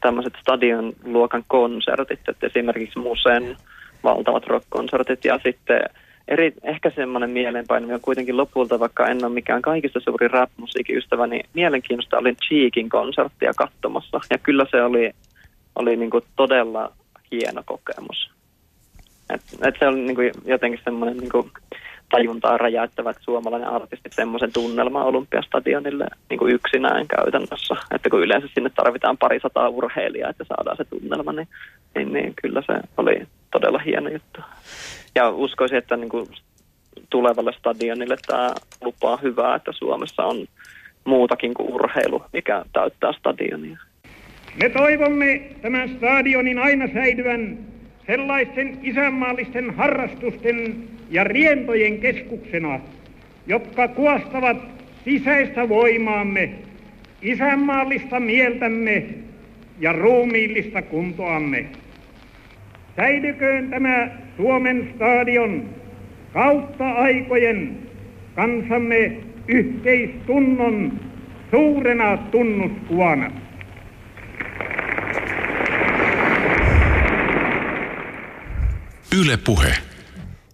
tämmöiset 0.02 0.34
stadion 0.42 0.94
luokan 1.04 1.44
konsertit, 1.48 2.20
että 2.30 2.48
esimerkiksi 2.48 3.00
Musen 3.00 3.58
valtavat 4.04 4.48
rock-konsertit 4.48 5.26
ja 5.26 5.40
sitten 5.44 5.82
eri, 6.28 6.54
ehkä 6.64 6.92
semmoinen 6.96 7.30
mieleenpaino 7.30 7.94
on 7.94 8.02
kuitenkin 8.02 8.38
lopulta, 8.38 8.80
vaikka 8.80 9.08
en 9.08 9.26
ole 9.26 9.34
mikään 9.34 9.62
kaikista 9.62 10.00
suuri 10.00 10.28
rap-musiikin 10.28 10.98
ystävä, 10.98 11.28
niin 11.28 11.46
mielenkiinnosta 11.54 12.18
olin 12.18 12.38
Cheekin 12.48 12.90
konserttia 12.90 13.52
katsomassa 13.58 14.20
ja 14.30 14.38
kyllä 14.38 14.66
se 14.72 14.84
oli, 14.84 15.12
oli 15.76 15.96
niin 15.96 16.10
kuin 16.10 16.24
todella 16.36 16.92
hieno 17.32 17.64
kokemus. 17.66 18.32
Et, 19.30 19.42
et 19.64 19.76
se 19.80 19.88
oli 19.88 20.00
niin 20.00 20.16
kuin 20.16 20.32
jotenkin 20.46 20.80
semmoinen 20.84 21.18
niin 21.18 21.32
kuin 21.32 21.52
tajuntaa 22.12 22.58
räjäyttävä, 22.58 23.10
että 23.10 23.24
suomalainen 23.24 23.70
artisti 23.70 24.10
semmoisen 24.12 24.54
tunnelman 24.54 25.06
Olympiastadionille 25.06 26.08
niin 26.30 26.38
kuin 26.38 26.54
yksinään 26.54 27.08
käytännössä. 27.08 27.76
Että 27.96 28.10
kun 28.10 28.24
yleensä 28.24 28.48
sinne 28.54 28.70
tarvitaan 28.76 29.18
pari 29.18 29.40
sataa 29.40 29.70
urheilijaa, 29.70 30.30
että 30.30 30.44
saadaan 30.44 30.78
se 30.78 30.86
tunnelma, 30.86 31.32
niin, 31.32 31.48
niin, 31.96 32.14
niin 32.14 32.34
kyllä 32.42 32.62
se 32.68 32.74
oli 32.98 33.28
todella 33.52 33.80
hieno 33.80 34.10
juttu. 34.10 34.42
Ja 35.16 35.30
uskoisin, 35.30 35.78
että 35.78 35.98
niin 35.98 36.10
kuin 36.10 36.28
tulevalle 37.10 37.54
stadionille 37.54 38.16
tämä 38.28 38.54
lupaa 38.82 39.18
hyvää, 39.18 39.56
että 39.56 39.72
Suomessa 39.72 40.24
on 40.24 40.46
muutakin 41.06 41.54
kuin 41.54 41.74
urheilu, 41.74 42.24
mikä 42.34 42.66
täyttää 42.74 43.14
stadionia. 43.14 43.78
Me 44.62 44.70
toivomme 44.70 45.42
tämän 45.62 45.90
stadionin 45.90 46.60
aina 46.60 46.88
säilyvän 46.94 47.58
sellaisten 48.08 48.80
isänmaallisten 48.84 49.76
harrastusten 49.76 50.90
ja 51.10 51.24
rientojen 51.24 52.00
keskuksena, 52.00 52.80
jotka 53.48 53.88
kuostavat 53.88 54.58
sisäistä 55.06 55.70
voimaamme, 55.70 56.54
isänmaallista 57.22 58.20
mieltämme 58.20 59.06
ja 59.80 59.94
ruumiillista 59.94 60.82
kuntoamme. 60.82 61.70
Säilyköön 62.96 63.70
tämä 63.70 64.10
Suomen 64.38 64.92
stadion 64.96 65.70
kautta 66.34 66.92
aikojen 66.92 67.80
kansamme 68.36 69.18
yhteistunnon 69.48 71.00
suurena 71.52 72.18
tunnuskuvana. 72.18 73.32
Yle 79.20 79.38
Puhe. 79.46 79.74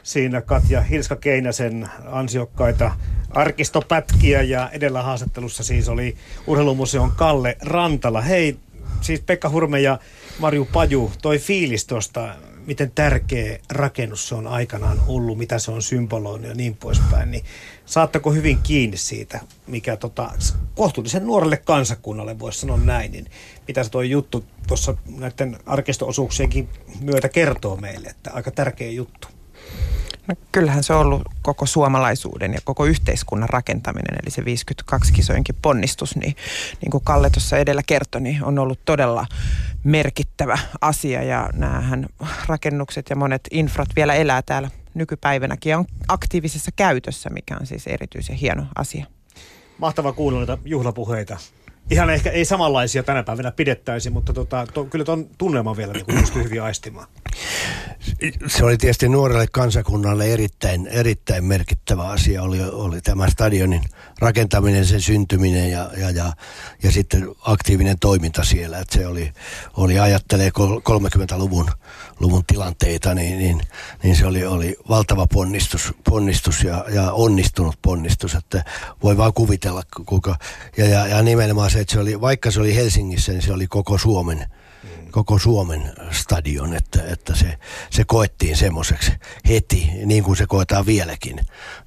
Siinä 0.04 0.42
Katja 0.42 0.82
Hilska-Keinäsen 0.82 1.88
ansiokkaita 2.06 2.92
arkistopätkiä 3.30 4.42
ja 4.42 4.70
edellä 4.74 5.02
haastattelussa 5.02 5.64
siis 5.64 5.90
oli 5.90 6.16
Urheilumuseon 6.48 7.12
Kalle 7.18 7.58
Rantala. 7.62 8.22
Hei, 8.22 8.58
siis 9.02 9.22
Pekka 9.22 9.50
Hurme 9.50 9.82
ja 9.82 10.00
Marju 10.40 10.68
Paju, 10.74 11.12
toi 11.22 11.40
fiilis 11.40 11.86
tuosta, 11.86 12.36
miten 12.66 12.92
tärkeä 12.96 13.60
rakennus 13.70 14.28
se 14.28 14.36
on 14.36 14.48
aikanaan 14.48 15.02
ollut, 15.08 15.38
mitä 15.38 15.60
se 15.60 15.72
on 15.72 15.82
symboloinut 15.82 16.48
ja 16.48 16.56
niin 16.56 16.76
poispäin, 16.76 17.32
niin 17.32 17.44
saattako 17.86 18.32
hyvin 18.32 18.60
kiinni 18.64 18.98
siitä, 18.98 19.40
mikä 19.68 19.98
tota, 19.98 20.32
kohtuullisen 20.76 21.26
nuorelle 21.26 21.58
kansakunnalle 21.58 22.40
voisi 22.40 22.60
sanoa 22.60 22.78
näin, 22.78 23.12
niin 23.12 23.26
mitä 23.68 23.84
se 23.84 23.92
tuo 23.92 24.02
juttu 24.02 24.46
tuossa 24.68 24.98
näiden 25.18 25.58
arkistoosuuksienkin 25.66 26.70
myötä 27.02 27.30
kertoo 27.30 27.76
meille, 27.76 28.08
että 28.08 28.32
aika 28.34 28.52
tärkeä 28.52 28.92
juttu. 28.92 29.37
No, 30.28 30.36
kyllähän 30.52 30.84
se 30.84 30.94
on 30.94 31.06
ollut 31.06 31.22
koko 31.42 31.66
suomalaisuuden 31.66 32.54
ja 32.54 32.60
koko 32.64 32.86
yhteiskunnan 32.86 33.50
rakentaminen, 33.50 34.20
eli 34.24 34.32
se 34.32 34.46
52 34.46 35.14
kisojenkin 35.14 35.56
ponnistus, 35.62 36.16
niin, 36.16 36.36
niin 36.82 36.92
kuin 36.92 37.04
Kalle 37.04 37.30
tuossa 37.30 37.58
edellä 37.58 37.82
kertoi, 37.88 38.22
niin 38.22 38.44
on 38.44 38.60
ollut 38.60 38.80
todella 38.86 39.26
merkittävä 39.84 40.58
asia 40.82 41.24
ja 41.24 41.50
näähän 41.54 42.06
rakennukset 42.46 43.10
ja 43.10 43.16
monet 43.16 43.42
infrat 43.52 43.90
vielä 43.96 44.14
elää 44.14 44.42
täällä 44.42 44.70
nykypäivänäkin 44.94 45.70
ja 45.70 45.78
on 45.78 45.86
aktiivisessa 46.08 46.72
käytössä, 46.76 47.30
mikä 47.30 47.58
on 47.60 47.68
siis 47.68 47.88
erityisen 47.88 48.36
hieno 48.36 48.66
asia. 48.76 49.06
Mahtava 49.78 50.14
kuunnella 50.14 50.58
juhlapuheita 50.66 51.38
ihan 51.92 52.10
ehkä 52.10 52.30
ei 52.30 52.46
samanlaisia 52.46 53.04
tänä 53.04 53.24
päivänä 53.24 53.52
pidettäisi, 53.52 54.10
mutta 54.10 54.34
tota, 54.34 54.68
to, 54.74 54.86
kyllä 54.86 55.06
tuon 55.06 55.28
tunnelman 55.38 55.78
vielä 55.78 55.94
niin 55.94 56.06
pystyy 56.06 56.44
hyvin 56.44 56.62
aistimaan. 56.62 57.08
Se 58.48 58.66
oli 58.66 58.78
tietysti 58.78 59.10
nuorelle 59.10 59.46
kansakunnalle 59.52 60.26
erittäin, 60.26 60.88
erittäin 60.88 61.44
merkittävä 61.46 62.08
asia, 62.08 62.44
oli, 62.44 62.64
oli 62.64 63.02
tämä 63.02 63.30
stadionin 63.30 63.84
rakentaminen, 64.20 64.86
sen 64.86 65.02
syntyminen 65.02 65.72
ja, 65.72 65.90
ja, 65.98 66.10
ja, 66.10 66.34
ja 66.84 66.92
sitten 66.92 67.28
aktiivinen 67.42 68.00
toiminta 68.00 68.44
siellä. 68.44 68.80
Että 68.80 68.98
se 68.98 69.08
oli, 69.08 69.32
oli 69.78 70.00
ajattelee 70.00 70.50
30-luvun 70.50 71.72
luvun 72.20 72.46
tilanteita, 72.46 73.14
niin, 73.14 73.38
niin, 73.38 73.62
niin 74.04 74.16
se 74.16 74.26
oli, 74.26 74.46
oli 74.46 74.76
valtava 74.90 75.28
ponnistus, 75.28 75.94
ponnistus 76.10 76.64
ja, 76.64 76.86
ja 76.90 77.12
onnistunut 77.12 77.76
ponnistus, 77.82 78.36
että 78.36 78.64
voi 79.04 79.18
vaan 79.18 79.34
kuvitella 79.34 79.84
kuinka, 80.06 80.36
ja, 80.78 80.86
ja, 80.86 81.08
ja 81.08 81.22
nimenomaan 81.22 81.72
se, 81.72 81.80
että 81.80 81.94
se 81.94 82.00
oli, 82.00 82.22
vaikka 82.22 82.52
se 82.52 82.60
oli 82.60 82.76
Helsingissä, 82.76 83.32
niin 83.32 83.42
se 83.42 83.54
oli 83.54 83.68
koko 83.68 83.98
Suomen, 83.98 84.46
koko 85.18 85.40
Suomen 85.40 85.94
stadion, 86.12 86.74
että, 86.74 87.04
että 87.04 87.36
se, 87.36 87.58
se 87.90 88.04
koettiin 88.04 88.58
semmoiseksi 88.58 89.12
heti, 89.48 89.92
niin 90.06 90.24
kuin 90.24 90.38
se 90.38 90.46
koetaan 90.48 90.86
vieläkin. 90.86 91.40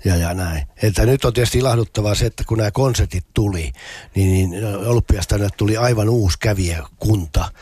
Ja, 0.05 0.17
ja 0.17 0.35
näin. 0.35 0.67
Että 0.83 1.07
nyt 1.07 1.25
on 1.25 1.33
tietysti 1.33 1.59
ilahduttavaa 1.59 2.15
se, 2.15 2.27
että 2.27 2.45
kun 2.47 2.59
nämä 2.59 2.71
konsertit 2.71 3.27
tuli, 3.35 3.73
niin, 4.15 4.51
niin 4.51 4.65
Olympiasta 4.87 5.37
tuli 5.57 5.77
aivan 5.77 6.09
uusi 6.09 6.39
kävijäkunta 6.39 7.53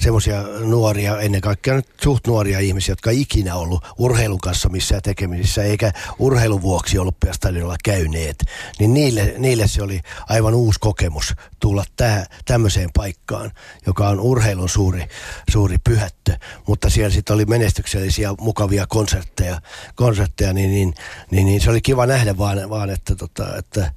semmoisia 0.00 0.42
nuoria, 0.42 1.20
ennen 1.20 1.40
kaikkea 1.40 1.74
nyt 1.74 1.88
suht 2.02 2.26
nuoria 2.26 2.58
ihmisiä, 2.58 2.92
jotka 2.92 3.10
ei 3.10 3.20
ikinä 3.20 3.54
ollut 3.54 3.84
urheilun 3.98 4.40
kanssa 4.40 4.68
missään 4.68 5.02
tekemisissä, 5.02 5.62
eikä 5.62 5.92
urheilun 6.18 6.62
vuoksi 6.62 6.98
olympiastadionilla 6.98 7.76
käyneet, 7.84 8.44
niin 8.78 8.94
niille, 8.94 9.34
niille 9.38 9.68
se 9.68 9.82
oli 9.82 10.00
aivan 10.28 10.54
uusi 10.54 10.80
kokemus 10.80 11.34
tulla 11.60 11.84
täh, 11.96 12.28
tämmöiseen 12.44 12.90
paikkaan, 12.94 13.50
joka 13.86 14.08
on 14.08 14.20
urheilun 14.20 14.68
suuri, 14.68 15.08
suuri 15.50 15.76
pyhättö, 15.84 16.36
mutta 16.66 16.90
siellä 16.90 17.10
sitten 17.10 17.34
oli 17.34 17.44
menestyksellisiä, 17.44 18.34
mukavia 18.40 18.86
konsertteja, 18.86 19.60
konsertteja 19.94 20.52
niin, 20.52 20.70
niin, 20.70 20.94
niin, 21.30 21.46
niin, 21.46 21.60
se 21.60 21.70
oli 21.70 21.80
kiva 21.80 22.06
nähdä 22.06 22.38
vaan, 22.38 22.70
vaan 22.70 22.90
että, 22.90 23.14
tota, 23.16 23.56
että, 23.56 23.92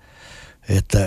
että 0.70 1.00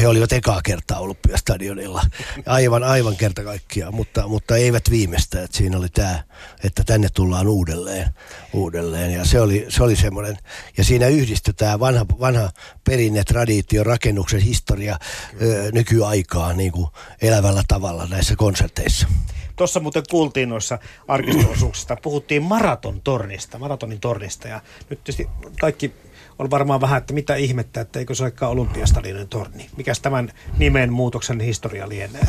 he 0.00 0.08
olivat 0.08 0.32
ekaa 0.32 0.60
kertaa 0.64 0.98
Olympiastadionilla. 0.98 2.02
Aivan, 2.46 2.84
aivan 2.84 3.16
kerta 3.16 3.44
kaikkiaan, 3.44 3.94
mutta, 3.94 4.28
mutta 4.28 4.56
eivät 4.56 4.90
viimeistä. 4.90 5.42
Että 5.42 5.56
siinä 5.56 5.78
oli 5.78 5.88
tämä, 5.88 6.22
että 6.64 6.84
tänne 6.84 7.08
tullaan 7.14 7.48
uudelleen. 7.48 8.10
uudelleen. 8.52 9.12
Ja 9.12 9.24
se 9.24 9.40
oli, 9.40 9.66
se 9.68 9.82
oli 9.82 9.96
semmoinen. 9.96 10.36
Ja 10.78 10.84
siinä 10.84 11.06
yhdistyi 11.06 11.54
tämä 11.54 11.80
vanha, 11.80 12.06
vanha 12.20 12.50
perinne, 12.84 13.24
traditio, 13.24 13.84
rakennuksen 13.84 14.40
historia 14.40 14.98
ö, 15.42 15.70
nykyaikaan 15.72 16.56
niin 16.56 16.72
kuin 16.72 16.86
elävällä 17.22 17.62
tavalla 17.68 18.06
näissä 18.06 18.36
konserteissa. 18.36 19.08
Tuossa 19.56 19.80
muuten 19.80 20.02
kuultiin 20.10 20.48
noissa 20.48 20.78
arkistoosuuksista, 21.08 21.96
puhuttiin 21.96 22.42
maraton 22.42 23.00
tornista, 23.00 23.58
maratonin 23.58 24.00
tornista 24.00 24.48
ja 24.48 24.60
nyt 24.90 25.04
tietysti 25.04 25.28
kaikki 25.60 25.94
on 26.38 26.50
varmaan 26.50 26.80
vähän, 26.80 26.98
että 26.98 27.14
mitä 27.14 27.34
ihmettä, 27.34 27.80
että 27.80 27.98
eikö 27.98 28.14
se 28.14 28.22
olekaan 28.22 28.52
olympiastadionin 28.52 29.28
torni. 29.28 29.70
Mikäs 29.76 30.00
tämän 30.00 30.32
nimen 30.58 30.92
muutoksen 30.92 31.40
historia 31.40 31.88
lienee? 31.88 32.26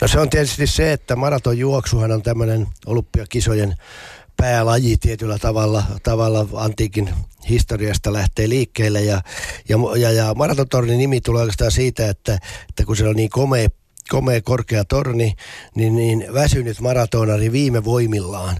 No 0.00 0.08
se 0.08 0.20
on 0.20 0.30
tietysti 0.30 0.66
se, 0.66 0.92
että 0.92 1.16
maratonjuoksuhan 1.16 2.12
on 2.12 2.22
tämmöinen 2.22 2.66
olympiakisojen 2.86 3.74
päälaji 4.36 4.96
tietyllä 4.96 5.38
tavalla, 5.38 5.82
tavalla 6.02 6.46
antiikin 6.54 7.10
historiasta 7.48 8.12
lähtee 8.12 8.48
liikkeelle 8.48 9.02
ja, 9.02 9.22
ja, 9.68 9.76
ja, 9.98 10.12
ja 10.12 10.34
maratontornin 10.34 10.98
nimi 10.98 11.20
tulee 11.20 11.40
oikeastaan 11.40 11.70
siitä, 11.70 12.08
että, 12.08 12.38
että 12.68 12.84
kun 12.84 12.96
se 12.96 13.08
on 13.08 13.16
niin 13.16 13.30
komea 13.30 13.68
komea 14.08 14.40
korkea 14.42 14.84
torni, 14.84 15.34
niin, 15.74 15.96
niin 15.96 16.26
väsynyt 16.34 16.80
maratonari 16.80 17.52
viime 17.52 17.84
voimillaan 17.84 18.56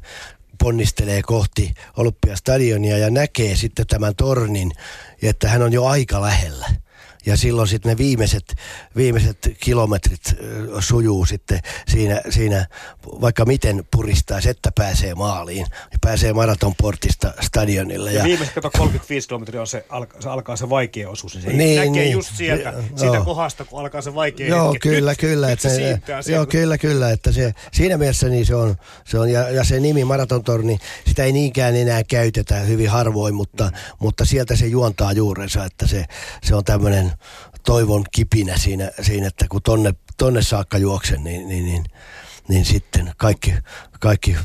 ponnistelee 0.63 1.23
kohti 1.23 1.75
Olympiastadionia 1.97 2.99
ja 2.99 3.11
näkee 3.11 3.57
sitten 3.57 3.87
tämän 3.87 4.17
tornin, 4.17 4.73
että 5.23 5.49
hän 5.49 5.63
on 5.63 5.73
jo 5.73 5.85
aika 5.85 6.21
lähellä 6.21 6.69
ja 7.27 7.37
silloin 7.37 7.69
sitten 7.69 7.91
ne 7.91 7.99
viimeiset, 7.99 8.55
viimeiset 8.97 9.39
kilometrit 9.61 10.35
sujuu 10.81 11.27
sitten 11.27 11.61
siinä, 11.89 12.21
siinä 12.31 12.67
vaikka 13.21 13.45
miten 13.45 13.85
puristaisi, 13.91 14.51
että 14.51 14.73
pääsee 14.75 15.15
maaliin. 15.15 15.67
Ja 15.93 15.99
pääsee 16.01 16.33
maratonportista 16.33 17.33
stadionille. 17.41 18.13
Ja, 18.13 18.19
ja 18.19 18.25
viimeiset 18.25 18.55
kato 18.55 18.71
35 18.71 19.29
kilometriä 19.29 19.61
on 19.61 19.67
se, 19.67 19.87
alka, 19.89 20.21
se 20.21 20.29
alkaa 20.29 20.57
se 20.57 20.69
vaikea 20.69 21.11
osuus. 21.11 21.35
Niin 21.35 21.43
se 21.43 21.53
niin, 21.53 21.77
näkee 21.77 22.03
niin, 22.03 22.13
just 22.13 22.37
sieltä, 22.37 22.69
ja, 22.69 22.83
siitä 22.97 23.17
joo. 23.17 23.25
kohdasta, 23.25 23.65
kun 23.65 23.81
alkaa 23.81 24.03
se 24.03 24.15
vaikea 24.15 24.49
Joo, 24.49 24.73
hetki. 24.73 24.89
kyllä, 24.89 25.11
nyt, 25.11 25.21
kyllä. 25.21 25.47
Nyt 25.47 25.53
että 25.53 25.69
se, 25.69 26.01
se 26.21 26.33
joo, 26.33 26.47
kyllä, 26.47 26.79
kyllä. 26.79 27.11
Että 27.11 27.33
se, 27.33 27.55
siinä 27.73 27.97
mielessä 27.97 28.29
niin 28.29 28.47
se 28.47 28.55
on, 28.55 28.77
se 29.05 29.19
on 29.19 29.31
ja, 29.31 29.51
ja 29.51 29.65
se 29.65 29.81
nimi 29.81 30.05
maratontorni, 30.05 30.79
sitä 31.07 31.25
ei 31.25 31.33
niinkään 31.33 31.77
enää 31.77 32.05
käytetä 32.05 32.55
hyvin 32.55 32.91
harvoin, 32.91 33.35
mutta, 33.35 33.65
mm. 33.65 33.97
mutta 33.99 34.25
sieltä 34.25 34.57
se 34.57 34.67
juontaa 34.67 35.13
juurensa, 35.13 35.65
että 35.65 35.87
se, 35.87 36.05
se 36.43 36.55
on 36.55 36.65
tämmöinen 36.65 37.10
toivon 37.65 38.05
kipinä 38.13 38.57
siinä, 38.59 38.91
siinä 39.03 39.27
että 39.27 39.47
kun 39.49 39.63
tonne, 39.63 39.95
tonne 40.17 40.43
saakka 40.43 40.79
juoksen, 40.79 41.25
niin, 41.25 41.49
niin, 41.49 41.65
niin, 41.65 41.85
niin 42.49 42.65
sitten 42.65 43.13
kaikki, 43.17 43.55
kaikki 44.01 44.37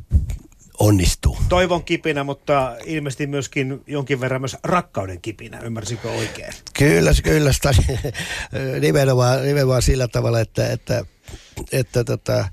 onnistuu. 0.80 1.38
Toivon 1.50 1.84
kipinä, 1.84 2.24
mutta 2.24 2.76
ilmeisesti 2.86 3.28
myöskin 3.28 3.82
jonkin 3.88 4.20
verran 4.20 4.42
myös 4.42 4.58
rakkauden 4.64 5.22
kipinä, 5.22 5.60
ymmärsikö 5.60 6.12
oikein? 6.12 6.54
Kyllä, 6.78 7.12
kyllä. 7.24 7.52
nimenomaan, 8.82 9.44
nimenomaan 9.44 9.82
sillä 9.82 10.08
tavalla, 10.08 10.40
että, 10.40 10.72
että, 10.72 11.06
että 11.72 12.04
tota, 12.04 12.46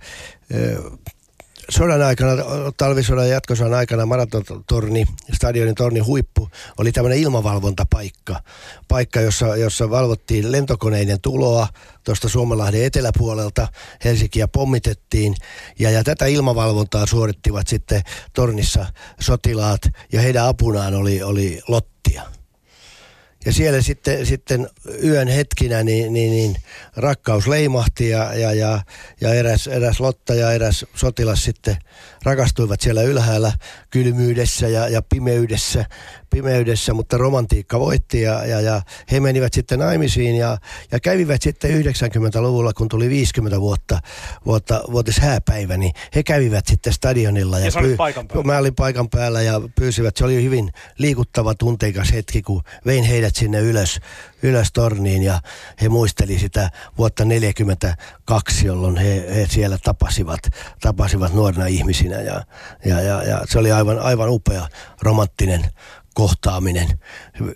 sodan 1.73 2.03
aikana, 2.03 2.43
talvisodan 2.77 3.29
jatkosodan 3.29 3.75
aikana 3.75 4.07
maratontorni, 4.07 5.05
stadionin 5.33 5.75
torni 5.75 6.01
huippu, 6.01 6.49
oli 6.79 6.93
tämmöinen 6.93 7.19
ilmavalvontapaikka. 7.19 8.41
Paikka, 8.89 9.21
jossa, 9.21 9.57
jossa 9.57 9.91
valvottiin 9.91 10.53
lentokoneiden 10.53 11.21
tuloa 11.21 11.69
tuosta 12.05 12.29
Suomenlahden 12.29 12.85
eteläpuolelta. 12.85 13.69
Helsinkiä 14.05 14.49
pommitettiin 14.49 15.35
ja, 15.79 15.91
ja 15.91 16.05
tätä 16.05 16.27
ilmavalvontaa 16.27 17.07
suorittivat 17.07 17.67
sitten 17.67 18.03
tornissa 18.33 18.87
sotilaat 19.21 19.81
ja 20.13 20.21
heidän 20.21 20.47
apunaan 20.47 20.95
oli, 20.95 21.23
oli 21.23 21.61
Lottia. 21.69 22.23
Ja 23.45 23.53
siellä 23.53 23.83
sitten, 23.83 24.27
sitten 24.27 24.69
yön 25.05 25.29
hetkinä 25.29 25.83
niin, 25.83 26.13
niin, 26.13 26.31
niin 26.31 26.57
rakkaus 26.97 27.49
leimahti 27.49 28.09
ja, 28.09 28.35
ja, 28.35 28.53
ja, 28.53 28.81
ja 29.21 29.35
eräs, 29.35 29.67
eräs 29.67 30.01
Lotta 30.01 30.35
ja 30.35 30.53
eräs 30.53 30.85
sotilas 30.95 31.45
sitten 31.45 31.77
rakastuivat 32.23 32.81
siellä 32.81 33.03
ylhäällä 33.03 33.53
kylmyydessä 33.91 34.69
ja, 34.69 34.89
ja 34.89 35.03
pimeydessä 35.03 35.85
pimeydessä, 36.33 36.95
mutta 36.95 37.19
romantiikka 37.19 37.81
voitti 37.81 38.23
ja, 38.23 38.47
ja, 38.47 38.61
ja 38.61 38.83
he 39.13 39.21
menivät 39.21 39.53
sitten 39.53 39.79
naimisiin 39.79 40.37
ja, 40.37 40.59
ja 40.93 41.01
kävivät 41.01 41.43
sitten 41.43 41.85
90-luvulla, 41.85 42.73
kun 42.73 42.89
tuli 42.89 43.09
50 43.09 43.61
vuotta, 43.61 43.99
vuotta 44.47 44.85
vuotis 44.93 45.19
hääpäivä, 45.19 45.77
niin 45.77 45.93
he 46.15 46.23
kävivät 46.23 46.67
sitten 46.67 46.93
stadionilla. 46.93 47.59
Ja, 47.59 47.65
ja 47.65 47.73
pyy- 47.81 47.97
paikan 47.97 48.29
päällä. 48.29 48.45
Mä 48.45 48.59
olin 48.59 48.75
paikan 48.75 49.09
päällä 49.09 49.43
ja 49.43 49.61
pyysivät, 49.75 50.17
se 50.17 50.25
oli 50.25 50.45
hyvin 50.45 50.73
liikuttava, 50.99 51.55
tunteikas 51.55 52.13
hetki, 52.13 52.43
kun 52.43 52.63
vein 52.87 53.05
heidät 53.05 53.37
sinne 53.37 53.61
ylös, 53.61 54.01
ylös 54.43 54.73
torniin 54.73 55.23
ja 55.23 55.41
he 55.83 55.89
muisteli 55.89 56.39
sitä 56.39 56.71
vuotta 56.99 57.25
42, 57.25 58.67
jolloin 58.67 58.97
he, 58.97 59.35
he 59.35 59.47
siellä 59.51 59.79
tapasivat, 59.79 60.41
tapasivat 60.81 61.35
nuorena 61.35 61.67
ihmisinä 61.67 62.21
ja, 62.21 62.45
ja, 62.85 63.01
ja, 63.01 63.23
ja 63.23 63.41
se 63.49 63.59
oli 63.59 63.73
aivan, 63.73 63.99
aivan 63.99 64.29
upea 64.31 64.69
romanttinen 65.03 65.71
kohtaaminen 66.15 66.89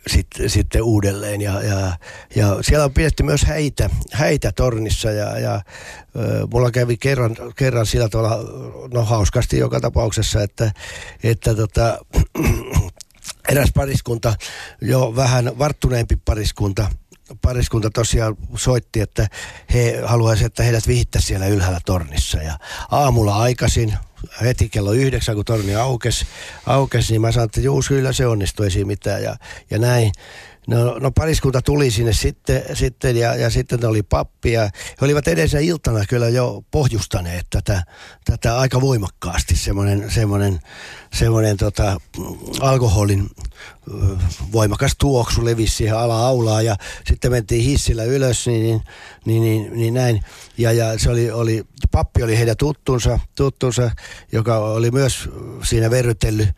sitten, 0.07 0.51
sitten 0.51 0.83
uudelleen. 0.83 1.41
Ja, 1.41 1.63
ja, 1.63 1.97
ja 2.37 2.59
siellä 2.61 2.85
on 2.85 2.93
pidetty 2.93 3.23
myös 3.23 3.45
häitä, 3.45 3.91
häitä 4.13 4.53
tornissa 4.53 5.11
ja, 5.11 5.39
ja 5.39 5.61
mulla 6.53 6.71
kävi 6.71 6.97
kerran, 6.97 7.37
kerran 7.57 7.87
sillä 7.87 8.09
tavalla, 8.09 8.39
no 8.95 9.05
hauskasti 9.05 9.59
joka 9.59 9.81
tapauksessa, 9.81 10.43
että, 10.43 10.73
että 11.23 11.55
tota, 11.55 11.99
eräs 13.53 13.71
pariskunta, 13.75 14.35
jo 14.81 15.17
vähän 15.17 15.59
varttuneempi 15.59 16.17
pariskunta, 16.25 16.91
pariskunta 17.43 17.91
tosiaan 17.91 18.37
soitti, 18.57 19.01
että 19.01 19.29
he 19.75 20.03
haluaisivat, 20.05 20.47
että 20.47 20.63
heidät 20.63 20.89
vihittäisi 20.89 21.27
siellä 21.27 21.47
ylhäällä 21.47 21.81
tornissa. 21.87 22.39
Ja 22.39 22.59
aamulla 22.91 23.37
aikaisin, 23.37 23.95
heti 24.41 24.69
kello 24.69 24.93
yhdeksän, 24.93 25.35
kun 25.35 25.45
torni 25.45 25.75
aukesi, 25.75 26.27
aukes, 26.67 27.11
niin 27.11 27.21
mä 27.21 27.33
sanoin, 27.33 27.47
että 27.47 27.61
juu, 27.61 27.83
kyllä 27.89 28.13
se 28.13 28.27
onnistui, 28.27 28.69
ei 28.77 28.85
mitään. 28.85 29.23
Ja, 29.23 29.37
ja 29.71 29.79
näin. 29.79 30.13
No, 30.67 30.99
no 30.99 31.11
pariskunta 31.11 31.63
tuli 31.63 31.91
sinne 31.91 32.13
sitten, 32.13 32.63
sitten 32.75 33.17
ja, 33.17 33.35
ja 33.35 33.51
sitten 33.51 33.85
oli 33.85 34.03
pappi 34.03 34.53
ja 34.53 34.63
he 34.63 34.97
olivat 35.01 35.29
edellisenä 35.29 35.61
iltana 35.61 36.05
kyllä 36.09 36.29
jo 36.29 36.65
pohjustaneet 36.71 37.47
tätä, 37.51 37.83
tätä 38.25 38.59
aika 38.59 38.81
voimakkaasti, 38.81 39.57
semmoinen, 39.57 40.11
semmoinen, 40.11 40.61
semmoinen 41.17 41.57
tota, 41.57 42.01
alkoholin 42.61 43.31
voimakas 44.53 44.93
tuoksu 44.99 45.45
levisi 45.45 45.77
siihen 45.77 45.99
ala-aulaan 45.99 46.65
ja 46.65 46.77
sitten 47.07 47.31
mentiin 47.31 47.65
hissillä 47.65 48.05
ylös, 48.05 48.47
niin, 48.47 48.63
niin, 48.63 48.83
niin, 49.27 49.43
niin, 49.43 49.73
niin 49.73 49.95
näin. 49.95 50.21
Ja, 50.59 50.73
ja 50.73 50.99
se 50.99 51.11
oli, 51.11 51.31
oli, 51.31 51.65
pappi 51.91 52.23
oli 52.23 52.39
heidän 52.39 52.57
tuttunsa, 52.57 53.19
tuttunsa, 53.35 53.91
joka 54.33 54.59
oli 54.59 54.91
myös 54.91 55.29
siinä 55.63 55.91
verrytellyt, 55.91 56.49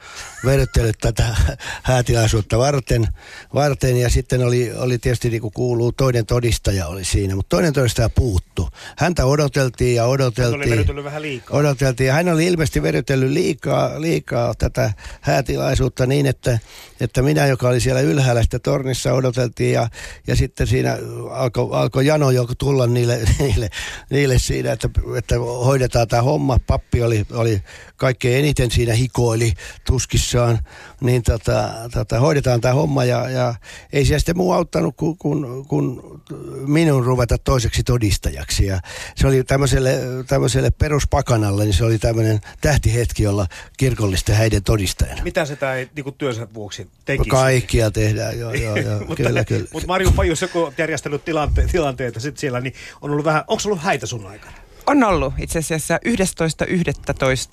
verrytellyt 0.44 0.98
tätä 1.00 1.36
häätilaisuutta 1.82 2.58
varten, 2.58 3.08
varten. 3.54 3.96
Ja 3.96 4.10
sitten 4.10 4.46
oli, 4.46 4.72
oli 4.76 4.98
tietysti 4.98 5.30
niin 5.30 5.42
kuin 5.42 5.52
kuuluu, 5.52 5.92
toinen 5.92 6.26
todistaja 6.26 6.86
oli 6.86 7.04
siinä, 7.04 7.36
mutta 7.36 7.56
toinen 7.56 7.72
todistaja 7.72 8.08
puuttu. 8.08 8.68
Häntä 8.98 9.26
odoteltiin 9.26 9.94
ja 9.94 10.04
odoteltiin. 10.04 10.78
Hän 10.78 10.90
oli 10.90 11.04
vähän 11.04 11.22
liikaa. 11.22 11.56
Odoteltiin. 11.58 12.12
Hän 12.12 12.28
oli 12.28 12.46
ilmeisesti 12.46 12.82
verrytellyt 12.82 13.30
liikaa, 13.30 14.00
liikaa 14.00 14.47
tätä 14.54 14.92
häätilaisuutta 15.20 16.06
niin, 16.06 16.26
että, 16.26 16.58
että 17.00 17.22
minä, 17.22 17.46
joka 17.46 17.68
oli 17.68 17.80
siellä 17.80 18.00
ylhäällä 18.00 18.42
sitä 18.42 18.58
tornissa, 18.58 19.12
odoteltiin 19.12 19.72
ja, 19.72 19.88
ja 20.26 20.36
sitten 20.36 20.66
siinä 20.66 20.98
alkoi 21.30 21.68
alko 21.72 22.00
jano 22.00 22.30
joku 22.30 22.54
tulla 22.54 22.86
niille, 22.86 23.20
niille, 23.38 23.68
niille 24.10 24.38
siinä, 24.38 24.72
että, 24.72 24.88
että 25.16 25.38
hoidetaan 25.38 26.08
tämä 26.08 26.22
homma. 26.22 26.58
Pappi 26.66 27.02
oli, 27.02 27.26
oli 27.32 27.62
kaikkein 27.96 28.38
eniten 28.38 28.70
siinä 28.70 28.94
hikoili 28.94 29.52
tuskissaan, 29.86 30.58
niin 31.00 31.22
tota, 31.22 31.68
tota, 31.94 32.20
hoidetaan 32.20 32.60
tämä 32.60 32.74
homma 32.74 33.04
ja, 33.04 33.30
ja 33.30 33.54
ei 33.92 34.04
siellä 34.04 34.18
sitten 34.18 34.36
muu 34.36 34.52
auttanut 34.52 34.96
kuin 34.96 35.18
kun, 35.18 35.66
kun 35.68 36.20
minun 36.66 37.04
ruveta 37.04 37.38
toiseksi 37.38 37.82
todistajaksi. 37.82 38.66
Ja 38.66 38.80
se 39.16 39.26
oli 39.26 39.44
tämmöiselle, 39.44 39.98
tämmöiselle 40.26 40.70
peruspakanalle, 40.70 41.64
niin 41.64 41.74
se 41.74 41.84
oli 41.84 41.98
tämmöinen 41.98 42.40
tähtihetki, 42.60 43.22
jolla 43.22 43.46
kirkollisten 43.76 44.36
häiden 44.38 44.62
todistajana. 44.62 45.22
Mitä 45.22 45.44
sitä 45.44 45.74
ei 45.74 45.88
niin 45.96 46.14
työnsä 46.18 46.48
vuoksi 46.54 46.88
tekisi? 47.04 47.30
Kaikkia 47.30 47.90
tehdään, 47.90 48.38
joo, 48.38 48.52
joo, 48.52 48.76
joo. 48.76 48.98
mutta, 49.08 49.14
kyllä, 49.14 49.44
kyllä. 49.44 49.66
Mutta 49.72 49.86
Marju 49.86 50.12
Pajus, 50.12 50.44
kun 50.52 50.66
on 50.66 50.72
järjestänyt 50.78 51.24
tilante, 51.24 51.66
tilanteita 51.72 52.20
sit 52.20 52.38
siellä, 52.38 52.60
niin 52.60 52.74
on 53.00 53.10
ollut 53.10 53.24
vähän, 53.24 53.44
onko 53.46 53.62
ollut 53.66 53.82
häitä 53.82 54.06
sun 54.06 54.26
aikana? 54.26 54.56
On 54.86 55.04
ollut 55.04 55.34
itse 55.38 55.58
asiassa 55.58 55.98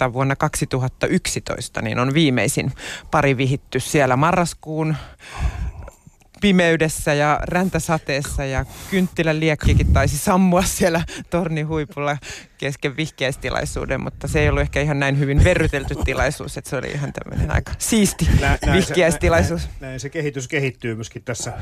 11.11. 0.08 0.14
vuonna 0.14 0.36
2011, 0.36 1.82
niin 1.82 2.00
on 2.00 2.14
viimeisin 2.14 2.72
pari 3.12 3.38
vihitty 3.38 3.80
siellä 3.80 4.16
marraskuun 4.16 4.96
pimeydessä 6.46 7.14
ja 7.14 7.40
räntäsateessa 7.44 8.46
ja 8.46 8.66
kynttilän 8.90 9.40
liekkikin 9.40 9.94
taisi 9.94 10.18
sammua 10.18 10.64
siellä 10.64 11.04
tornin 11.30 11.68
huipulla 11.68 12.18
kesken 12.58 12.98
vihkeistilaisuuden, 12.98 14.02
mutta 14.02 14.28
se 14.28 14.40
ei 14.40 14.50
ollut 14.50 14.62
ehkä 14.62 14.82
ihan 14.82 15.00
näin 15.00 15.20
hyvin 15.20 15.44
verrytelty 15.44 15.96
tilaisuus, 16.06 16.58
että 16.58 16.70
se 16.70 16.76
oli 16.76 16.88
ihan 16.88 17.14
tämmöinen 17.14 17.52
aika 17.52 17.72
siisti 17.78 18.28
nä, 18.42 18.58
vihkeistilaisuus. 18.74 19.62
Se, 19.62 19.68
näin, 19.68 19.82
näin 19.82 20.00
se 20.00 20.10
kehitys 20.10 20.48
kehittyy 20.48 20.96
myöskin 20.96 21.24
tässä 21.24 21.54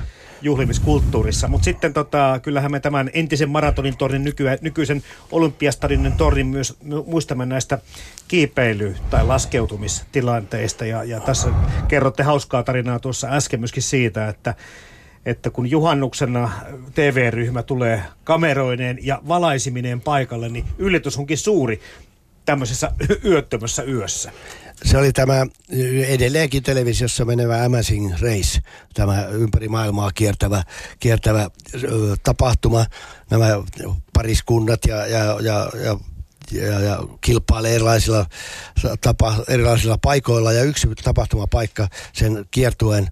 juhlimiskulttuurissa, 0.41 1.47
mutta 1.47 1.65
sitten 1.65 1.93
tota, 1.93 2.39
kyllähän 2.43 2.71
me 2.71 2.79
tämän 2.79 3.09
entisen 3.13 3.49
maratonin 3.49 3.97
tornin 3.97 4.23
nykyä, 4.23 4.57
nykyisen 4.61 5.03
olympiastadionin 5.31 6.13
tornin 6.13 6.47
myös 6.47 6.77
muistamme 7.05 7.45
näistä 7.45 7.79
kiipeily- 8.27 8.95
tai 9.09 9.25
laskeutumistilanteista 9.25 10.85
ja, 10.85 11.03
ja 11.03 11.19
tässä 11.19 11.49
kerrotte 11.87 12.23
hauskaa 12.23 12.63
tarinaa 12.63 12.99
tuossa 12.99 13.27
äsken 13.27 13.59
myöskin 13.59 13.83
siitä, 13.83 14.27
että 14.27 14.55
että 15.25 15.49
kun 15.49 15.71
juhannuksena 15.71 16.51
TV-ryhmä 16.95 17.63
tulee 17.63 18.03
kameroineen 18.23 18.99
ja 19.01 19.21
valaisiminen 19.27 20.01
paikalle, 20.01 20.49
niin 20.49 20.65
yllätys 20.77 21.17
onkin 21.17 21.37
suuri 21.37 21.79
tämmöisessä 22.45 22.91
yöttömässä 23.25 23.83
yössä. 23.83 24.31
Se 24.83 24.97
oli 24.97 25.11
tämä 25.11 25.45
edelleenkin 26.07 26.63
televisiossa 26.63 27.25
menevä 27.25 27.63
Amazing 27.63 28.11
Race, 28.21 28.59
tämä 28.93 29.25
ympäri 29.25 29.67
maailmaa 29.67 30.11
kiertävä, 30.11 30.63
kiertävä 30.99 31.49
tapahtuma. 32.23 32.85
Nämä 33.29 33.47
pariskunnat 34.13 34.79
ja, 34.87 35.07
ja, 35.07 35.37
ja, 35.41 35.71
ja 35.83 35.97
ja, 36.51 36.79
ja 36.79 37.03
kilpailee 37.21 37.75
erilaisilla, 37.75 38.25
tapa, 39.01 39.35
erilaisilla 39.47 39.97
paikoilla. 39.97 40.51
Ja 40.51 40.63
yksi 40.63 40.87
tapahtumapaikka 41.03 41.87
sen 42.13 42.45
kiertuen 42.51 43.07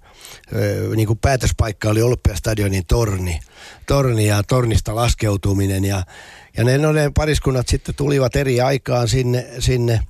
niin 0.95 1.07
kuin 1.07 1.19
päätöspaikka 1.19 1.89
oli 1.89 2.01
Olympiastadionin 2.01 2.85
torni. 2.85 3.39
Torni 3.87 4.27
ja 4.27 4.43
tornista 4.43 4.95
laskeutuminen. 4.95 5.85
Ja, 5.85 6.03
ja 6.57 6.63
ne, 6.63 6.77
no 6.77 6.91
ne 6.91 7.11
pariskunnat 7.15 7.67
sitten 7.67 7.95
tulivat 7.95 8.35
eri 8.35 8.61
aikaan 8.61 9.07
sinne, 9.07 9.47
sinne 9.59 10.01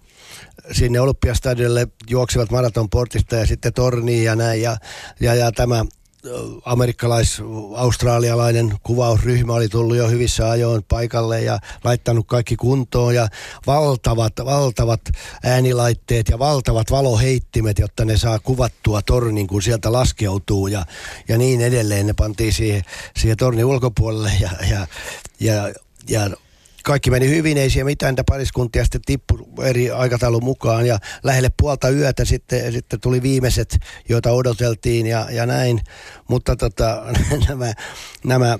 sinne 0.71 0.99
Olympiastadionille 0.99 1.87
juoksivat 2.09 2.51
maratonportista 2.51 3.35
ja 3.35 3.45
sitten 3.45 3.73
torniin 3.73 4.23
ja 4.23 4.35
näin. 4.35 4.61
Ja, 4.61 4.77
ja, 5.19 5.35
ja 5.35 5.51
tämä 5.51 5.85
amerikkalais-australialainen 6.65 8.73
kuvausryhmä 8.83 9.53
oli 9.53 9.69
tullut 9.69 9.97
jo 9.97 10.07
hyvissä 10.07 10.49
ajoin 10.49 10.83
paikalle 10.83 11.41
ja 11.41 11.59
laittanut 11.83 12.27
kaikki 12.27 12.55
kuntoon 12.55 13.15
ja 13.15 13.27
valtavat, 13.67 14.33
valtavat 14.45 15.01
äänilaitteet 15.43 16.29
ja 16.29 16.39
valtavat 16.39 16.91
valoheittimet, 16.91 17.79
jotta 17.79 18.05
ne 18.05 18.17
saa 18.17 18.39
kuvattua 18.39 19.01
tornin, 19.01 19.47
kun 19.47 19.61
sieltä 19.61 19.91
laskeutuu 19.91 20.67
ja, 20.67 20.85
ja 21.27 21.37
niin 21.37 21.61
edelleen. 21.61 22.07
Ne 22.07 22.13
pantiin 22.13 22.53
siihen, 22.53 22.83
siihen 23.17 23.37
tornin 23.37 23.65
ulkopuolelle 23.65 24.31
ja, 24.39 24.49
ja, 24.69 24.87
ja, 25.39 25.73
ja 26.09 26.29
kaikki 26.83 27.11
meni 27.11 27.29
hyvin, 27.29 27.57
ei 27.57 27.69
siellä 27.69 27.89
mitään, 27.89 28.11
niitä 28.11 28.23
pariskuntia 28.23 28.83
sitten 28.83 29.01
tippu 29.05 29.49
eri 29.63 29.91
aikataulun 29.91 30.43
mukaan 30.43 30.85
ja 30.85 30.99
lähelle 31.23 31.49
puolta 31.59 31.89
yötä 31.89 32.25
sitten, 32.25 32.71
sitten 32.71 32.99
tuli 32.99 33.21
viimeiset, 33.21 33.77
joita 34.09 34.31
odoteltiin 34.31 35.07
ja, 35.07 35.27
ja 35.31 35.45
näin, 35.45 35.81
mutta 36.29 36.55
tota, 36.55 37.03
nämä, 37.47 37.73
nämä 38.23 38.59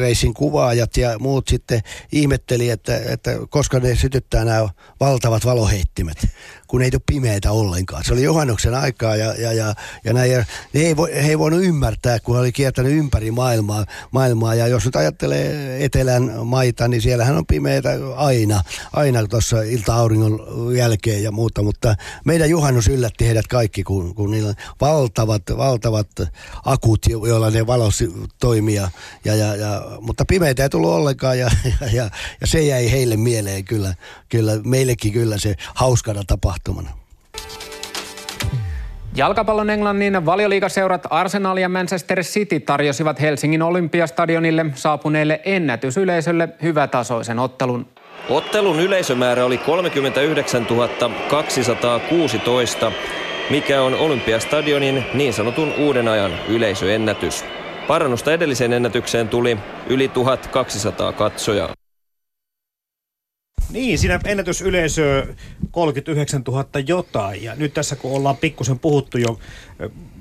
Racing 0.00 0.34
kuvaajat 0.34 0.96
ja 0.96 1.18
muut 1.18 1.48
sitten 1.48 1.80
ihmetteli, 2.12 2.70
että, 2.70 2.96
että 2.96 3.30
koska 3.50 3.80
ne 3.80 3.96
sytyttää 3.96 4.44
nämä 4.44 4.68
valtavat 5.00 5.44
valoheittimet 5.44 6.26
kun 6.68 6.82
ei 6.82 6.90
tule 6.90 7.02
pimeitä 7.06 7.52
ollenkaan. 7.52 8.04
Se 8.04 8.12
oli 8.12 8.22
juhannuksen 8.22 8.74
aikaa 8.74 9.16
ja, 9.16 9.34
ja, 9.34 9.52
ja, 9.52 9.74
ja 10.04 10.12
näin. 10.12 10.32
Ja 10.32 10.44
he, 10.74 10.80
ei 10.80 10.96
vo, 10.96 11.06
he 11.06 11.28
ei 11.28 11.38
voinut 11.38 11.64
ymmärtää, 11.64 12.20
kun 12.20 12.34
he 12.34 12.40
oli 12.40 12.52
kiertänyt 12.52 12.92
ympäri 12.92 13.30
maailmaa, 13.30 13.84
maailmaa. 14.10 14.54
Ja 14.54 14.66
jos 14.66 14.84
nyt 14.84 14.96
ajattelee 14.96 15.84
etelän 15.84 16.32
maita, 16.44 16.88
niin 16.88 17.02
siellähän 17.02 17.36
on 17.36 17.46
pimeitä 17.46 17.90
aina, 18.16 18.62
aina 18.92 19.26
tuossa 19.26 19.62
ilta-auringon 19.62 20.40
jälkeen 20.76 21.22
ja 21.22 21.32
muuta. 21.32 21.62
Mutta 21.62 21.94
meidän 22.24 22.50
juhannus 22.50 22.88
yllätti 22.88 23.26
heidät 23.26 23.46
kaikki, 23.46 23.82
kun, 23.82 24.14
kun 24.14 24.30
niillä 24.30 24.54
valtavat, 24.80 25.42
valtavat 25.56 26.08
akut, 26.64 27.06
joilla 27.06 27.50
ne 27.50 27.66
valosi 27.66 28.12
toimia. 28.40 28.90
Ja, 29.24 29.34
ja, 29.34 29.56
ja, 29.56 29.82
mutta 30.00 30.24
pimeitä 30.24 30.62
ei 30.62 30.68
tullut 30.68 30.90
ollenkaan 30.90 31.38
ja, 31.38 31.50
ja, 31.80 31.86
ja, 31.92 32.10
ja 32.40 32.46
se 32.46 32.62
jäi 32.62 32.90
heille 32.90 33.16
mieleen 33.16 33.64
kyllä, 33.64 33.94
kyllä 34.28 34.52
meillekin 34.64 35.12
kyllä 35.12 35.38
se 35.38 35.54
hauskana 35.74 36.22
tapa 36.26 36.57
tapahtumana. 36.64 36.90
Jalkapallon 39.16 39.70
Englannin 39.70 40.26
valioliigaseurat 40.26 41.06
Arsenal 41.10 41.56
ja 41.56 41.68
Manchester 41.68 42.22
City 42.22 42.60
tarjosivat 42.60 43.20
Helsingin 43.20 43.62
Olympiastadionille 43.62 44.66
saapuneelle 44.74 45.40
ennätysyleisölle 45.44 46.48
hyvätasoisen 46.62 47.38
ottelun. 47.38 47.86
Ottelun 48.28 48.80
yleisömäärä 48.80 49.44
oli 49.44 49.58
39 49.58 50.66
216, 51.30 52.92
mikä 53.50 53.82
on 53.82 53.94
Olympiastadionin 53.94 55.04
niin 55.14 55.32
sanotun 55.32 55.72
uuden 55.78 56.08
ajan 56.08 56.32
yleisöennätys. 56.48 57.44
Parannusta 57.86 58.32
edelliseen 58.32 58.72
ennätykseen 58.72 59.28
tuli 59.28 59.58
yli 59.88 60.08
1200 60.08 61.12
katsojaa. 61.12 61.68
Niin, 63.70 63.98
siinä 63.98 64.20
ennätysyleisö 64.24 65.26
39 65.70 66.42
000 66.48 66.66
jotain. 66.86 67.42
Ja 67.42 67.54
nyt 67.54 67.74
tässä 67.74 67.96
kun 67.96 68.12
ollaan 68.12 68.36
pikkusen 68.36 68.78
puhuttu 68.78 69.18
jo 69.18 69.38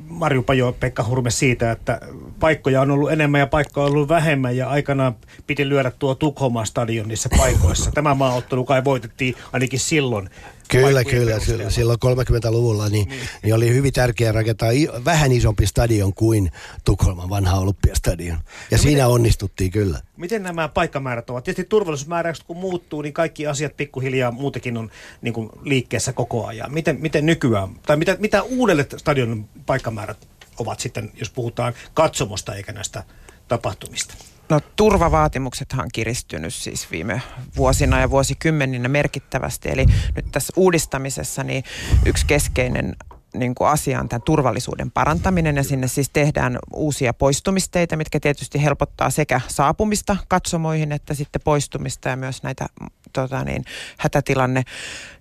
Marju 0.08 0.44
Pajo, 0.44 0.76
Pekka 0.80 1.04
Hurme 1.04 1.32
siitä, 1.32 1.72
että 1.72 2.00
paikkoja 2.40 2.82
on 2.82 2.92
ollut 2.92 3.12
enemmän 3.12 3.40
ja 3.40 3.48
paikkoja 3.48 3.86
on 3.86 3.92
ollut 3.92 4.10
vähemmän 4.10 4.58
ja 4.58 4.70
aikanaan 4.70 5.16
piti 5.48 5.70
lyödä 5.70 5.92
tuo 5.92 6.16
Tukholman 6.16 6.66
stadionissa 6.66 7.30
paikoissa. 7.38 7.92
Tämä 7.92 8.16
maaottelu 8.16 8.66
kai 8.66 8.84
voitettiin 8.84 9.36
ainakin 9.54 9.80
silloin 9.80 10.30
Kyllä, 10.68 11.04
kyllä. 11.04 11.40
Silloin 11.70 12.00
30-luvulla 12.06 12.90
niin, 12.90 13.10
niin. 13.10 13.30
niin 13.44 13.56
oli 13.56 13.74
hyvin 13.74 13.94
tärkeää 13.94 14.32
rakentaa 14.32 14.70
vähän 15.06 15.32
isompi 15.32 15.68
stadion 15.68 16.14
kuin 16.14 16.52
Tukholman 16.86 17.30
vanha 17.30 17.60
Olympiastadion. 17.60 18.38
Ja 18.72 18.78
no 18.78 18.82
siinä 18.82 19.04
miten, 19.04 19.08
onnistuttiin 19.08 19.72
kyllä. 19.72 20.02
Miten 20.18 20.44
nämä 20.44 20.68
paikkamäärät 20.68 21.30
ovat? 21.30 21.44
Tietysti 21.44 21.70
turvallisuusmääräykset 21.70 22.46
kun 22.48 22.58
muuttuu, 22.58 23.02
niin 23.02 23.14
kaikki 23.14 23.48
asiat 23.48 23.78
pikkuhiljaa 23.78 24.32
muutenkin 24.32 24.78
on 24.78 24.92
niin 25.22 25.34
kuin 25.34 25.50
liikkeessä 25.62 26.14
koko 26.14 26.46
ajan. 26.46 26.74
Miten, 26.74 26.98
miten 27.02 27.26
nykyään, 27.26 27.70
tai 27.86 27.98
mitä, 27.98 28.18
mitä 28.20 28.42
uudelle 28.42 28.88
stadionin 28.98 29.50
paikkamäärät 29.66 30.28
ovat 30.60 30.80
sitten, 30.80 31.12
jos 31.16 31.30
puhutaan 31.30 31.74
katsomosta 31.94 32.56
eikä 32.56 32.72
näistä 32.72 33.04
tapahtumista? 33.48 34.14
No 34.50 34.60
turvavaatimuksethan 34.76 35.84
on 35.84 35.90
kiristynyt 35.94 36.54
siis 36.54 36.92
viime 36.92 37.22
vuosina 37.58 38.00
ja 38.00 38.10
vuosikymmeninä 38.10 38.90
merkittävästi. 38.90 39.70
Eli 39.70 39.86
nyt 40.16 40.26
tässä 40.32 40.54
uudistamisessa 40.56 41.44
niin 41.44 41.64
yksi 42.06 42.26
keskeinen 42.26 42.96
niin 43.34 43.56
kuin 43.56 43.68
asia 43.68 44.00
on 44.00 44.10
tämän 44.10 44.22
turvallisuuden 44.22 44.92
parantaminen 44.92 45.56
ja 45.56 45.64
sinne 45.64 45.88
siis 45.88 46.10
tehdään 46.10 46.60
uusia 46.74 47.14
poistumisteitä, 47.14 47.96
mitkä 47.96 48.20
tietysti 48.20 48.64
helpottaa 48.64 49.10
sekä 49.10 49.42
saapumista 49.48 50.18
katsomoihin 50.28 50.92
että 50.92 51.14
sitten 51.14 51.42
poistumista 51.44 52.10
ja 52.10 52.16
myös 52.16 52.44
näitä 52.44 52.66
tota 53.14 53.44
niin, 53.44 53.66
hätätilanne 53.98 54.64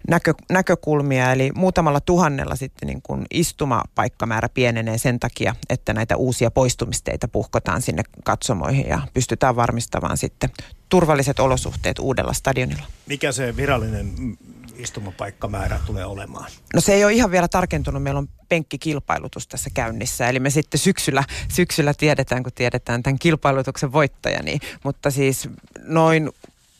näkö, 0.09 0.35
näkökulmia. 0.51 1.33
Eli 1.33 1.51
muutamalla 1.55 2.01
tuhannella 2.01 2.57
sitten 2.57 2.87
niin 2.87 3.03
kuin 3.03 3.27
istumapaikkamäärä 3.31 4.49
pienenee 4.49 4.99
sen 4.99 5.21
takia, 5.21 5.55
että 5.71 5.93
näitä 5.93 6.17
uusia 6.17 6.51
poistumisteita 6.51 7.29
puhkotaan 7.29 7.83
sinne 7.83 8.03
katsomoihin 8.25 8.89
ja 8.89 9.01
pystytään 9.15 9.57
varmistamaan 9.57 10.17
sitten 10.17 10.51
turvalliset 10.89 11.41
olosuhteet 11.41 11.99
uudella 11.99 12.33
stadionilla. 12.33 12.87
Mikä 13.07 13.33
se 13.33 13.57
virallinen 13.57 14.37
istumapaikkamäärä 14.77 15.81
tulee 15.87 16.05
olemaan? 16.05 16.51
No 16.75 16.81
se 16.81 16.95
ei 16.95 17.05
ole 17.05 17.13
ihan 17.13 17.31
vielä 17.31 17.49
tarkentunut. 17.49 18.03
Meillä 18.03 18.19
on 18.19 18.29
penkkikilpailutus 18.49 19.47
tässä 19.49 19.71
käynnissä. 19.75 20.29
Eli 20.29 20.41
me 20.41 20.51
sitten 20.51 20.81
syksyllä, 20.81 21.25
syksyllä 21.49 21.95
tiedetään, 21.95 22.43
kun 22.43 22.53
tiedetään 22.55 23.03
tämän 23.03 23.19
kilpailutuksen 23.19 23.93
voittaja. 23.93 24.43
Niin, 24.43 24.61
mutta 24.85 25.11
siis 25.11 25.49
noin 25.85 26.31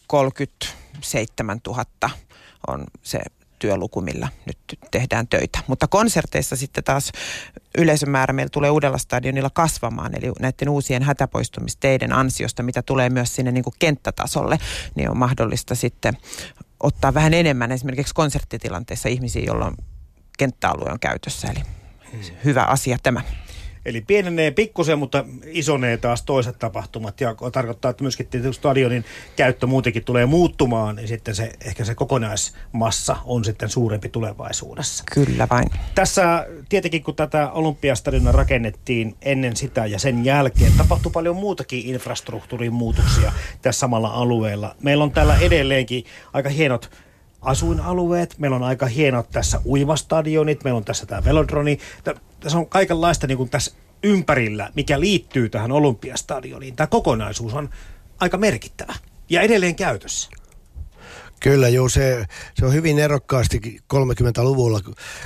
37 0.07 0.86
000 1.67 1.85
on 2.67 2.85
se 3.03 3.21
työluku, 3.59 4.01
millä 4.01 4.29
nyt 4.47 4.59
tehdään 4.91 5.29
töitä. 5.29 5.59
Mutta 5.67 5.89
konserteissa 5.89 6.57
sitten 6.57 6.85
taas 6.85 7.13
yleisömäärä 7.79 8.33
meillä 8.33 8.51
tulee 8.51 8.71
uudella 8.71 8.99
stadionilla 8.99 9.51
kasvamaan, 9.51 10.19
eli 10.19 10.33
näiden 10.41 10.69
uusien 10.69 11.03
hätäpoistumisteiden 11.03 12.13
ansiosta, 12.13 12.63
mitä 12.63 12.83
tulee 12.83 13.11
myös 13.11 13.35
sinne 13.35 13.53
niin 13.53 13.65
kuin 13.65 13.75
kenttätasolle, 13.79 14.59
niin 14.95 15.11
on 15.11 15.17
mahdollista 15.17 15.75
sitten 15.75 16.19
ottaa 16.81 17.15
vähän 17.15 17.35
enemmän 17.35 17.73
esimerkiksi 17.73 18.15
konserttitilanteessa 18.15 19.09
ihmisiä, 19.09 19.43
joilla 19.43 19.67
on 19.67 19.75
kenttäalue 20.39 20.91
on 20.93 21.01
käytössä. 21.01 21.49
Eli 21.49 21.63
hyvä 22.45 22.63
asia 22.63 22.99
tämä. 23.03 23.21
Eli 23.87 24.01
pienenee 24.01 24.51
pikkusen, 24.51 24.99
mutta 24.99 25.25
isonee 25.45 25.97
taas 25.97 26.23
toiset 26.23 26.59
tapahtumat 26.59 27.21
ja 27.21 27.35
tarkoittaa, 27.53 27.91
että 27.91 28.05
myöskin 28.05 28.29
stadionin 28.53 29.05
käyttö 29.37 29.67
muutenkin 29.67 30.05
tulee 30.05 30.27
muuttumaan, 30.27 30.97
niin 30.97 31.09
sitten 31.09 31.35
se, 31.35 31.53
ehkä 31.65 31.85
se 31.85 31.95
kokonaismassa 31.95 33.17
on 33.25 33.45
sitten 33.45 33.69
suurempi 33.69 34.09
tulevaisuudessa. 34.09 35.05
Kyllä 35.13 35.49
vain. 35.51 35.71
Tässä 35.95 36.47
tietenkin, 36.69 37.03
kun 37.03 37.15
tätä 37.17 37.51
Olympiastadionia 37.51 38.33
rakennettiin 38.33 39.17
ennen 39.23 39.57
sitä 39.57 39.87
ja 39.87 39.99
sen 39.99 40.25
jälkeen, 40.25 40.73
tapahtui 40.79 41.13
paljon 41.13 41.37
muutakin 41.37 41.87
infrastruktuurin 41.87 42.73
muutoksia 42.73 43.33
tässä 43.63 43.79
samalla 43.79 44.09
alueella. 44.09 44.77
Meillä 44.83 45.05
on 45.05 45.11
täällä 45.11 45.37
edelleenkin 45.37 46.05
aika 46.33 46.49
hienot 46.49 46.91
asuinalueet, 47.41 48.35
meillä 48.39 48.57
on 48.57 48.63
aika 48.63 48.87
hienot 48.87 49.31
tässä 49.31 49.61
uimastadionit, 49.67 50.65
meillä 50.65 50.79
on 50.79 50.85
tässä 50.85 51.07
tämä 51.07 51.25
velodroni. 51.25 51.79
Tässä 52.41 52.59
on 52.59 52.69
kaikenlaista 52.69 53.27
niin 53.27 53.39
kuin 53.39 53.51
tässä 53.51 53.73
ympärillä, 54.03 54.73
mikä 54.75 55.01
liittyy 55.01 55.49
tähän 55.49 55.73
Olympiastadioniin. 55.73 56.77
Tämä 56.77 56.87
kokonaisuus 56.87 57.55
on 57.55 57.71
aika 58.21 58.39
merkittävä 58.39 58.95
ja 59.29 59.43
edelleen 59.43 59.77
käytössä. 59.77 60.31
Kyllä, 61.41 61.69
joo, 61.69 61.89
se, 61.89 62.27
se 62.55 62.67
on 62.67 62.73
hyvin 62.73 62.99
erokkaasti 62.99 63.79
30-luvulla, 63.95 64.81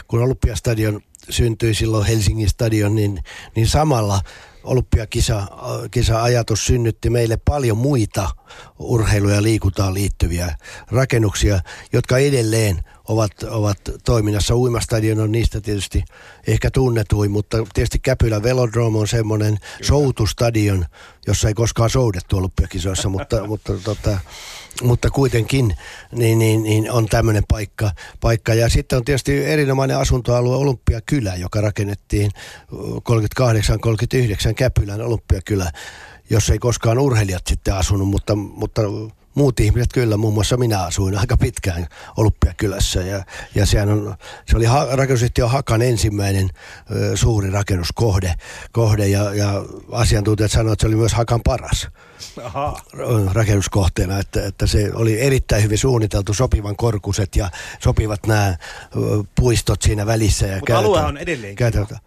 kun 0.08 0.22
Olympiastadion 0.22 1.00
syntyi 1.30 1.74
silloin 1.74 2.06
Helsingin 2.06 2.48
stadion, 2.48 2.94
niin, 2.94 3.18
niin 3.56 3.68
samalla 3.68 4.20
olympiakisa-ajatus 4.64 6.66
synnytti 6.66 7.10
meille 7.10 7.36
paljon 7.36 7.76
muita 7.76 8.30
urheilu- 8.78 9.28
ja 9.28 9.42
liikuntaan 9.42 9.94
liittyviä 9.94 10.56
rakennuksia, 10.90 11.60
jotka 11.92 12.18
edelleen 12.18 12.82
ovat, 13.10 13.42
ovat 13.42 13.78
toiminnassa. 14.04 14.56
Uimastadion 14.56 15.20
on 15.20 15.32
niistä 15.32 15.60
tietysti 15.60 16.04
ehkä 16.46 16.70
tunnetuin, 16.70 17.30
mutta 17.30 17.56
tietysti 17.74 17.98
Käpylän 17.98 18.42
Velodrome 18.42 18.98
on 18.98 19.08
semmoinen 19.08 19.58
soutustadion, 19.82 20.86
jossa 21.26 21.48
ei 21.48 21.54
koskaan 21.54 21.90
soudettu 21.90 22.36
olympiakisoissa, 22.36 23.08
mutta, 23.08 23.44
mutta, 23.46 23.72
tota, 23.84 24.18
mutta 24.82 25.10
kuitenkin 25.10 25.76
niin, 26.12 26.38
niin, 26.38 26.62
niin 26.62 26.90
on 26.90 27.06
tämmöinen 27.06 27.42
paikka, 27.48 27.90
paikka. 28.20 28.54
Ja 28.54 28.68
sitten 28.68 28.96
on 28.96 29.04
tietysti 29.04 29.44
erinomainen 29.44 29.98
asuntoalue 29.98 30.56
Olympiakylä, 30.56 31.36
joka 31.36 31.60
rakennettiin 31.60 32.30
38-39 34.50 34.54
Käpylän 34.56 35.00
Olympiakylä, 35.00 35.70
jossa 36.30 36.52
ei 36.52 36.58
koskaan 36.58 36.98
urheilijat 36.98 37.46
sitten 37.46 37.74
asunut, 37.74 38.08
mutta, 38.08 38.34
mutta 38.34 38.82
muut 39.34 39.60
ihmiset 39.60 39.92
kyllä, 39.92 40.16
muun 40.16 40.34
muassa 40.34 40.56
minä 40.56 40.82
asuin 40.82 41.18
aika 41.18 41.36
pitkään 41.36 41.86
Olympiakylässä 42.16 43.00
ja, 43.00 43.24
ja 43.54 43.66
sehän 43.66 43.88
on, 43.88 44.14
se 44.46 44.56
oli 44.56 44.64
ha, 44.64 44.86
rakennusyhtiö 44.90 45.48
Hakan 45.48 45.82
ensimmäinen 45.82 46.50
ö, 46.90 47.16
suuri 47.16 47.50
rakennuskohde 47.50 48.34
kohde, 48.72 49.08
ja, 49.08 49.34
ja 49.34 49.64
asiantuntijat 49.92 50.50
sanoivat, 50.50 50.72
että 50.72 50.82
se 50.82 50.86
oli 50.86 50.96
myös 50.96 51.14
Hakan 51.14 51.40
paras. 51.44 51.88
Aha. 52.44 52.80
rakennuskohteena, 53.32 54.18
että, 54.18 54.46
että 54.46 54.66
se 54.66 54.90
oli 54.94 55.20
erittäin 55.20 55.62
hyvin 55.62 55.78
suunniteltu, 55.78 56.34
sopivan 56.34 56.76
korkuset 56.76 57.36
ja 57.36 57.50
sopivat 57.78 58.26
nämä 58.26 58.56
puistot 59.34 59.82
siinä 59.82 60.06
välissä. 60.06 60.46
Ja 60.46 60.58
Mutta 60.58 60.78
alue 60.78 61.00
on 61.00 61.16
edelleen 61.16 61.56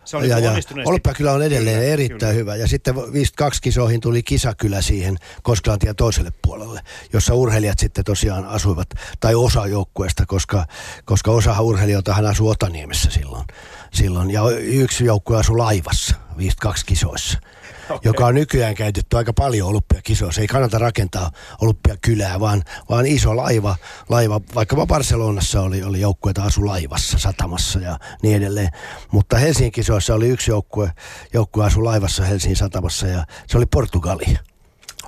Se 0.05 0.17
on 0.17 0.30
ja, 0.30 0.39
ja 0.39 0.51
Olympiakylä 0.86 1.32
on 1.32 1.41
edelleen 1.41 1.80
kyllä, 1.80 1.93
erittäin 1.93 2.19
kyllä. 2.19 2.34
hyvä. 2.34 2.55
Ja 2.55 2.67
sitten 2.67 2.95
52 2.95 3.61
kisoihin 3.61 4.01
tuli 4.01 4.24
kisakylä 4.24 4.82
siihen 4.82 5.17
Koskelantien 5.43 5.95
toiselle 5.95 6.32
puolelle, 6.41 6.82
jossa 7.14 7.34
urheilijat 7.34 7.80
sitten 7.80 8.03
tosiaan 8.03 8.45
asuivat, 8.45 8.88
tai 9.20 9.36
osa 9.36 9.68
joukkueesta, 9.68 10.26
koska, 10.26 10.66
koska 11.05 11.32
osa 11.32 11.61
urheilijoitahan 11.61 12.26
asui 12.26 12.51
Otaniemessä 12.51 13.11
silloin. 13.11 13.45
silloin. 13.93 14.32
Ja 14.32 14.41
yksi 14.59 15.05
joukkue 15.05 15.38
asui 15.38 15.57
laivassa 15.57 16.16
52 16.38 16.86
kisoissa 16.86 17.39
okay. 17.89 17.99
joka 18.03 18.26
on 18.26 18.36
nykyään 18.36 18.76
käytetty 18.76 19.18
aika 19.18 19.34
paljon 19.34 19.70
olympiakisoissa. 19.70 20.41
Ei 20.41 20.47
kannata 20.47 20.78
rakentaa 20.78 21.32
olympiakylää, 21.61 22.39
vaan, 22.39 22.64
vaan 22.89 23.05
iso 23.05 23.36
laiva, 23.36 23.76
laiva 24.09 24.41
vaikkapa 24.55 24.86
Barcelonassa 24.86 25.61
oli, 25.61 25.84
oli 25.84 26.01
joukkueita 26.01 26.43
asu 26.43 26.66
laivassa, 26.66 27.20
satamassa 27.20 27.80
ja 27.80 27.99
niin 28.22 28.38
edelleen. 28.38 28.70
Mutta 29.11 29.38
Helsingin 29.38 29.72
kisoissa 29.72 30.16
oli 30.16 30.30
yksi 30.30 30.51
joukkue, 30.51 30.91
joukkue 31.34 31.66
asu 31.66 31.86
laivassa 31.86 32.24
Helsingin 32.24 32.57
satamassa 32.57 33.07
ja 33.07 33.26
se 33.47 33.57
oli 33.57 33.66
Portugali 33.66 34.38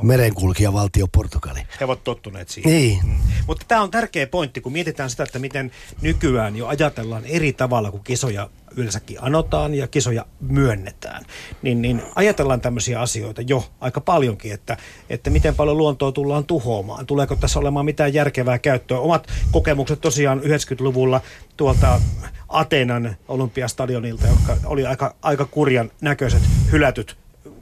merenkulkija 0.01 0.73
valtio 0.73 1.07
Portugali. 1.07 1.59
He 1.79 1.85
ovat 1.85 2.03
tottuneet 2.03 2.49
siihen. 2.49 2.71
Niin. 2.71 2.99
Mm. 3.03 3.15
Mutta 3.47 3.65
tämä 3.67 3.81
on 3.81 3.91
tärkeä 3.91 4.27
pointti, 4.27 4.61
kun 4.61 4.71
mietitään 4.71 5.09
sitä, 5.09 5.23
että 5.23 5.39
miten 5.39 5.71
nykyään 6.01 6.55
jo 6.55 6.67
ajatellaan 6.67 7.25
eri 7.25 7.53
tavalla, 7.53 7.91
kun 7.91 8.03
kisoja 8.03 8.49
yleensäkin 8.75 9.17
anotaan 9.21 9.73
ja 9.73 9.87
kisoja 9.87 10.25
myönnetään. 10.39 11.25
Niin, 11.61 11.81
niin 11.81 12.01
ajatellaan 12.15 12.61
tämmöisiä 12.61 13.01
asioita 13.01 13.41
jo 13.41 13.65
aika 13.79 14.01
paljonkin, 14.01 14.53
että, 14.53 14.77
että 15.09 15.29
miten 15.29 15.55
paljon 15.55 15.77
luontoa 15.77 16.11
tullaan 16.11 16.45
tuhoamaan. 16.45 17.05
Tuleeko 17.05 17.35
tässä 17.35 17.59
olemaan 17.59 17.85
mitään 17.85 18.13
järkevää 18.13 18.59
käyttöä? 18.59 18.99
Omat 18.99 19.27
kokemukset 19.51 20.01
tosiaan 20.01 20.41
90-luvulla 20.41 21.21
tuolta 21.57 22.01
Atenan 22.49 23.15
olympiastadionilta, 23.27 24.27
jotka 24.27 24.57
oli 24.65 24.85
aika, 24.85 25.15
aika 25.21 25.45
kurjan 25.45 25.91
näköiset 26.01 26.41
hylätyt 26.71 27.17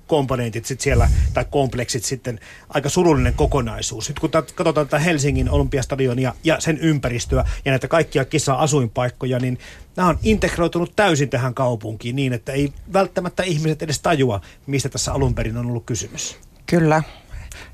komponentit 0.07 0.65
sit 0.65 0.81
siellä, 0.81 1.09
tai 1.33 1.45
kompleksit 1.49 2.03
sitten, 2.03 2.39
aika 2.69 2.89
surullinen 2.89 3.33
kokonaisuus. 3.33 4.09
Nyt 4.09 4.19
kun 4.19 4.29
katsotaan 4.29 4.87
tätä 4.87 4.99
Helsingin 4.99 5.49
olympiastadionia 5.49 6.33
ja 6.43 6.59
sen 6.59 6.77
ympäristöä 6.77 7.45
ja 7.65 7.71
näitä 7.71 7.87
kaikkia 7.87 8.25
kisa-asuinpaikkoja, 8.25 9.39
niin 9.39 9.59
nämä 9.95 10.09
on 10.09 10.19
integroitunut 10.23 10.95
täysin 10.95 11.29
tähän 11.29 11.53
kaupunkiin 11.53 12.15
niin, 12.15 12.33
että 12.33 12.51
ei 12.51 12.73
välttämättä 12.93 13.43
ihmiset 13.43 13.81
edes 13.81 13.99
tajua, 13.99 14.41
mistä 14.67 14.89
tässä 14.89 15.13
alun 15.13 15.35
perin 15.35 15.57
on 15.57 15.65
ollut 15.65 15.85
kysymys. 15.85 16.37
Kyllä. 16.65 17.03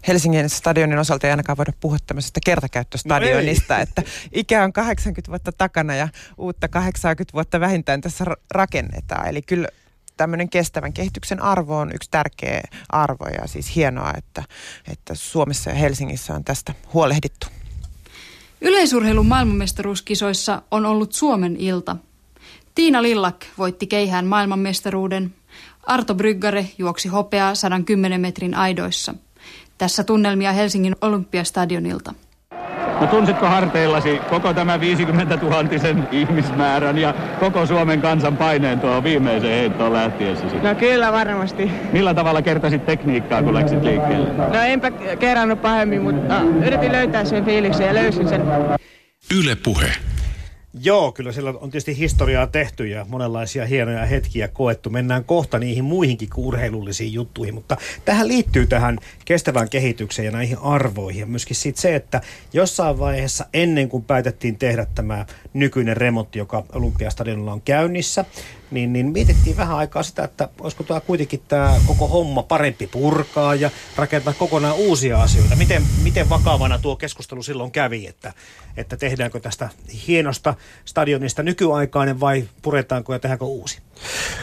Helsingin 0.07 0.49
stadionin 0.49 0.99
osalta 0.99 1.27
ei 1.27 1.31
ainakaan 1.31 1.57
voida 1.57 1.73
puhua 1.79 1.97
tämmöisestä 2.07 2.39
kertakäyttöstadionista, 2.45 3.75
no 3.75 3.81
että 3.81 4.03
ikä 4.31 4.63
on 4.63 4.73
80 4.73 5.31
vuotta 5.31 5.51
takana 5.51 5.95
ja 5.95 6.07
uutta 6.37 6.67
80 6.67 7.33
vuotta 7.33 7.59
vähintään 7.59 8.01
tässä 8.01 8.25
rakennetaan. 8.51 9.27
Eli 9.27 9.41
kyllä 9.41 9.67
tämmöinen 10.19 10.49
kestävän 10.49 10.93
kehityksen 10.93 11.41
arvo 11.41 11.77
on 11.77 11.91
yksi 11.95 12.09
tärkeä 12.11 12.61
arvo 12.89 13.25
ja 13.41 13.47
siis 13.47 13.75
hienoa, 13.75 14.13
että, 14.17 14.43
että 14.91 15.15
Suomessa 15.15 15.69
ja 15.69 15.75
Helsingissä 15.75 16.33
on 16.33 16.43
tästä 16.43 16.73
huolehdittu. 16.93 17.47
Yleisurheilun 18.61 19.25
maailmanmestaruuskisoissa 19.25 20.61
on 20.71 20.85
ollut 20.85 21.13
Suomen 21.13 21.55
ilta. 21.55 21.95
Tiina 22.75 23.01
Lillak 23.01 23.45
voitti 23.57 23.87
keihään 23.87 24.25
maailmanmestaruuden. 24.25 25.33
Arto 25.83 26.15
Bryggare 26.15 26.65
juoksi 26.77 27.07
hopeaa 27.07 27.55
110 27.55 28.21
metrin 28.21 28.55
aidoissa. 28.55 29.13
Tässä 29.77 30.03
tunnelmia 30.03 30.53
Helsingin 30.53 30.95
Olympiastadionilta. 31.01 32.13
No 33.01 33.07
tunsitko 33.07 33.45
harteillasi 33.45 34.21
koko 34.29 34.53
tämä 34.53 34.79
50 34.79 35.35
000 35.35 35.57
ihmismäärän 36.11 36.97
ja 36.97 37.13
koko 37.39 37.65
Suomen 37.65 38.01
kansan 38.01 38.37
paineen 38.37 38.79
tuo 38.79 39.03
viimeiseen 39.03 39.59
heittoon 39.59 39.93
lähtiessäsi? 39.93 40.55
No 40.55 40.75
kyllä 40.75 41.11
varmasti. 41.11 41.71
Millä 41.91 42.13
tavalla 42.13 42.41
kertasit 42.41 42.85
tekniikkaa, 42.85 43.43
kun 43.43 43.53
läksit 43.53 43.83
liikkeelle? 43.83 44.29
No 44.33 44.61
enpä 44.65 44.91
kerrannut 45.19 45.61
pahemmin, 45.61 46.01
mutta 46.01 46.41
yritin 46.65 46.91
löytää 46.91 47.25
sen 47.25 47.45
fiiliksen 47.45 47.87
ja 47.87 47.93
löysin 47.93 48.29
sen. 48.29 48.41
Yle 49.39 49.55
Puhe. 49.63 49.87
Joo, 50.73 51.11
kyllä 51.11 51.31
siellä 51.31 51.49
on 51.49 51.71
tietysti 51.71 51.97
historiaa 51.97 52.47
tehty 52.47 52.87
ja 52.87 53.05
monenlaisia 53.09 53.65
hienoja 53.65 54.05
hetkiä 54.05 54.47
koettu. 54.47 54.89
Mennään 54.89 55.23
kohta 55.23 55.59
niihin 55.59 55.83
muihinkin 55.83 56.29
kuin 56.29 56.47
urheilullisiin 56.47 57.13
juttuihin, 57.13 57.53
mutta 57.53 57.77
tähän 58.05 58.27
liittyy 58.27 58.67
tähän 58.67 58.97
kestävään 59.25 59.69
kehitykseen 59.69 60.25
ja 60.25 60.31
näihin 60.31 60.57
arvoihin. 60.57 61.19
Ja 61.19 61.25
myöskin 61.25 61.55
siitä 61.55 61.81
se, 61.81 61.95
että 61.95 62.21
jossain 62.53 62.99
vaiheessa 62.99 63.45
ennen 63.53 63.89
kuin 63.89 64.03
päätettiin 64.03 64.57
tehdä 64.57 64.87
tämä 64.95 65.25
nykyinen 65.53 65.97
remontti, 65.97 66.39
joka 66.39 66.63
Olympiastadionilla 66.73 67.53
on 67.53 67.61
käynnissä, 67.61 68.25
niin, 68.71 68.93
niin 68.93 69.11
mietittiin 69.11 69.57
vähän 69.57 69.77
aikaa 69.77 70.03
sitä, 70.03 70.23
että 70.23 70.49
olisiko 70.61 70.83
tämä 70.83 70.99
kuitenkin 70.99 71.41
tämä 71.47 71.75
koko 71.87 72.07
homma 72.07 72.43
parempi 72.43 72.87
purkaa 72.87 73.55
ja 73.55 73.69
rakentaa 73.95 74.33
kokonaan 74.33 74.75
uusia 74.75 75.21
asioita. 75.21 75.55
Miten, 75.55 75.83
miten 76.03 76.29
vakavana 76.29 76.77
tuo 76.77 76.95
keskustelu 76.95 77.43
silloin 77.43 77.71
kävi, 77.71 78.07
että, 78.07 78.33
että 78.77 78.97
tehdäänkö 78.97 79.39
tästä 79.39 79.69
hienosta 80.07 80.55
stadionista 80.85 81.43
nykyaikainen 81.43 82.19
vai 82.19 82.49
puretaanko 82.61 83.13
ja 83.13 83.19
tehdäänkö 83.19 83.45
uusi? 83.45 83.81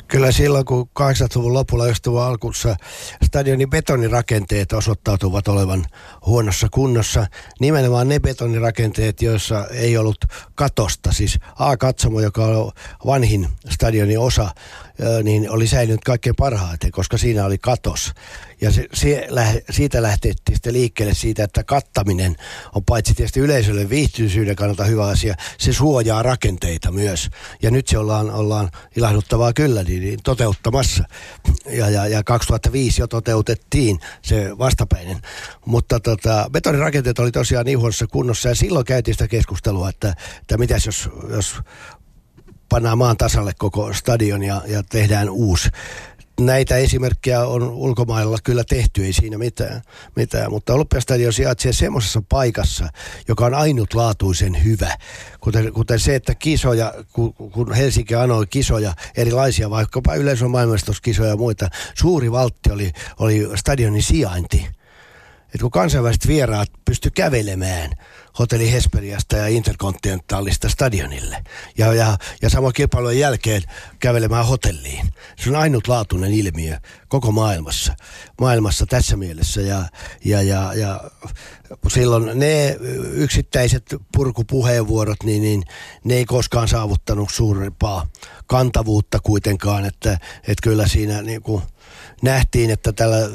Kyllä 0.09 0.32
silloin, 0.32 0.64
kun 0.64 0.88
80-luvun 1.00 1.54
lopulla, 1.54 1.88
just 1.88 2.07
alkussa 2.07 2.76
stadionin 3.24 3.70
betonirakenteet 3.70 4.72
osoittautuvat 4.72 5.48
olevan 5.48 5.84
huonossa 6.26 6.68
kunnossa. 6.70 7.26
Nimenomaan 7.61 8.09
ne 8.09 8.20
betonirakenteet, 8.20 9.22
joissa 9.22 9.66
ei 9.66 9.96
ollut 9.96 10.24
katosta, 10.54 11.12
siis 11.12 11.38
A-katsomo, 11.59 12.20
joka 12.20 12.44
on 12.44 12.72
vanhin 13.07 13.48
stadionin 13.70 14.18
osa, 14.18 14.50
niin 15.22 15.51
oli 15.51 15.66
säilynyt 15.66 16.05
kaikkein 16.05 16.36
parhaiten, 16.36 16.90
koska 16.90 17.18
siinä 17.18 17.44
oli 17.44 17.59
katos. 17.59 18.12
Ja 18.61 18.70
se, 18.70 18.86
se, 18.94 19.28
siitä 19.70 20.03
lähtettiin 20.03 20.57
sitten 20.57 20.72
liikkeelle 20.72 21.14
siitä, 21.14 21.44
että 21.44 21.64
kattaminen 21.64 22.36
on 22.74 22.84
paitsi 22.84 23.14
tietysti 23.14 23.40
yleisölle 23.40 23.90
viihtyisyyden 23.90 24.57
kannalta 24.57 24.84
hyvä 24.84 25.07
asia, 25.07 25.34
se 25.59 25.72
suojaa 25.72 26.22
rakenteita 26.22 26.90
myös. 26.90 27.30
Ja 27.62 27.70
nyt 27.70 27.88
se 27.88 27.99
ollaan, 27.99 28.30
ollaan 28.30 28.70
ilahduttavaa 28.97 29.53
kyllä 29.53 29.82
niin, 29.82 30.03
niin 30.03 30.18
toteuttamassa. 30.24 31.05
Ja, 31.66 31.90
ja, 31.90 32.07
ja 32.07 32.22
2005 32.24 33.03
jo 33.03 33.07
toteutettiin 33.07 34.01
se 34.22 34.59
vastapäinen. 34.59 35.20
Mutta 35.64 36.01
tota, 36.01 36.51
betonirakenteet 36.53 37.18
oli 37.18 37.32
tosiaan 37.32 37.66
niin 37.66 37.78
huonossa 37.78 38.07
kunnossa 38.07 38.49
ja 38.49 38.55
silloin 38.55 38.84
käytiin 38.84 39.14
sitä 39.14 39.28
keskustelua, 39.28 39.88
että, 39.88 40.14
että 40.40 40.59
mitäs 40.59 40.86
jos, 40.86 41.09
jos 41.30 41.55
pannaan 42.68 42.98
maan 42.98 43.16
tasalle 43.16 43.52
koko 43.58 43.92
stadion 43.92 44.42
ja, 44.42 44.62
ja 44.66 44.82
tehdään 44.82 45.30
uusi 45.30 45.68
näitä 46.40 46.76
esimerkkejä 46.76 47.40
on 47.46 47.62
ulkomailla 47.62 48.38
kyllä 48.44 48.64
tehty, 48.64 49.04
ei 49.04 49.12
siinä 49.12 49.38
mitään, 49.38 49.82
mitään. 50.16 50.50
mutta 50.50 50.74
Olympiastadion 50.74 51.32
sijaitsee 51.32 51.72
semmoisessa 51.72 52.22
paikassa, 52.28 52.88
joka 53.28 53.46
on 53.46 53.54
ainutlaatuisen 53.54 54.64
hyvä. 54.64 54.96
Kuten, 55.40 55.72
kuten 55.72 56.00
se, 56.00 56.14
että 56.14 56.34
kisoja, 56.34 56.94
kun 57.52 57.74
Helsinki 57.76 58.14
anoi 58.14 58.46
kisoja, 58.46 58.94
erilaisia, 59.16 59.70
vaikkapa 59.70 60.14
yleisön 60.14 60.50
maailmastoskisoja 60.50 61.30
ja 61.30 61.36
muita, 61.36 61.68
suuri 61.94 62.32
valtti 62.32 62.70
oli, 62.70 62.92
oli 63.18 63.48
stadionin 63.54 64.02
sijainti. 64.02 64.66
Et 65.54 65.60
kun 65.60 65.70
kansainväliset 65.70 66.26
vieraat 66.26 66.68
pysty 66.84 67.10
kävelemään 67.10 67.90
hotelli 68.39 68.72
Hesperiasta 68.72 69.37
ja 69.37 69.47
Intercontinentalista 69.47 70.68
stadionille. 70.68 71.45
Ja, 71.78 71.95
ja, 71.95 72.18
ja 72.43 72.51
samoin 72.51 72.74
kilpailun 72.74 73.18
jälkeen 73.18 73.62
kävelemään 73.99 74.47
hotelliin. 74.47 75.09
Se 75.39 75.51
on 75.51 75.57
ainutlaatuinen 75.57 76.32
ilmiö 76.32 76.78
koko 77.09 77.32
maailmassa, 77.32 77.95
maailmassa 78.41 78.87
tässä 78.87 79.16
mielessä. 79.16 79.61
Ja, 79.61 79.84
ja, 80.24 80.43
ja, 80.43 80.72
ja 80.74 81.01
silloin 81.89 82.39
ne 82.39 82.76
yksittäiset 83.12 83.95
purkupuheenvuorot, 84.16 85.22
niin, 85.24 85.43
niin 85.43 85.62
ne 86.05 86.14
ei 86.14 86.24
koskaan 86.24 86.68
saavuttanut 86.68 87.30
suurempaa 87.32 88.07
kantavuutta 88.47 89.18
kuitenkaan, 89.22 89.84
että, 89.84 90.12
että 90.37 90.62
kyllä 90.62 90.89
siinä 90.89 91.22
niin 91.22 91.43
kuin– 91.43 91.62
nähtiin, 92.22 92.70
että 92.70 92.92
tällä 92.92 93.30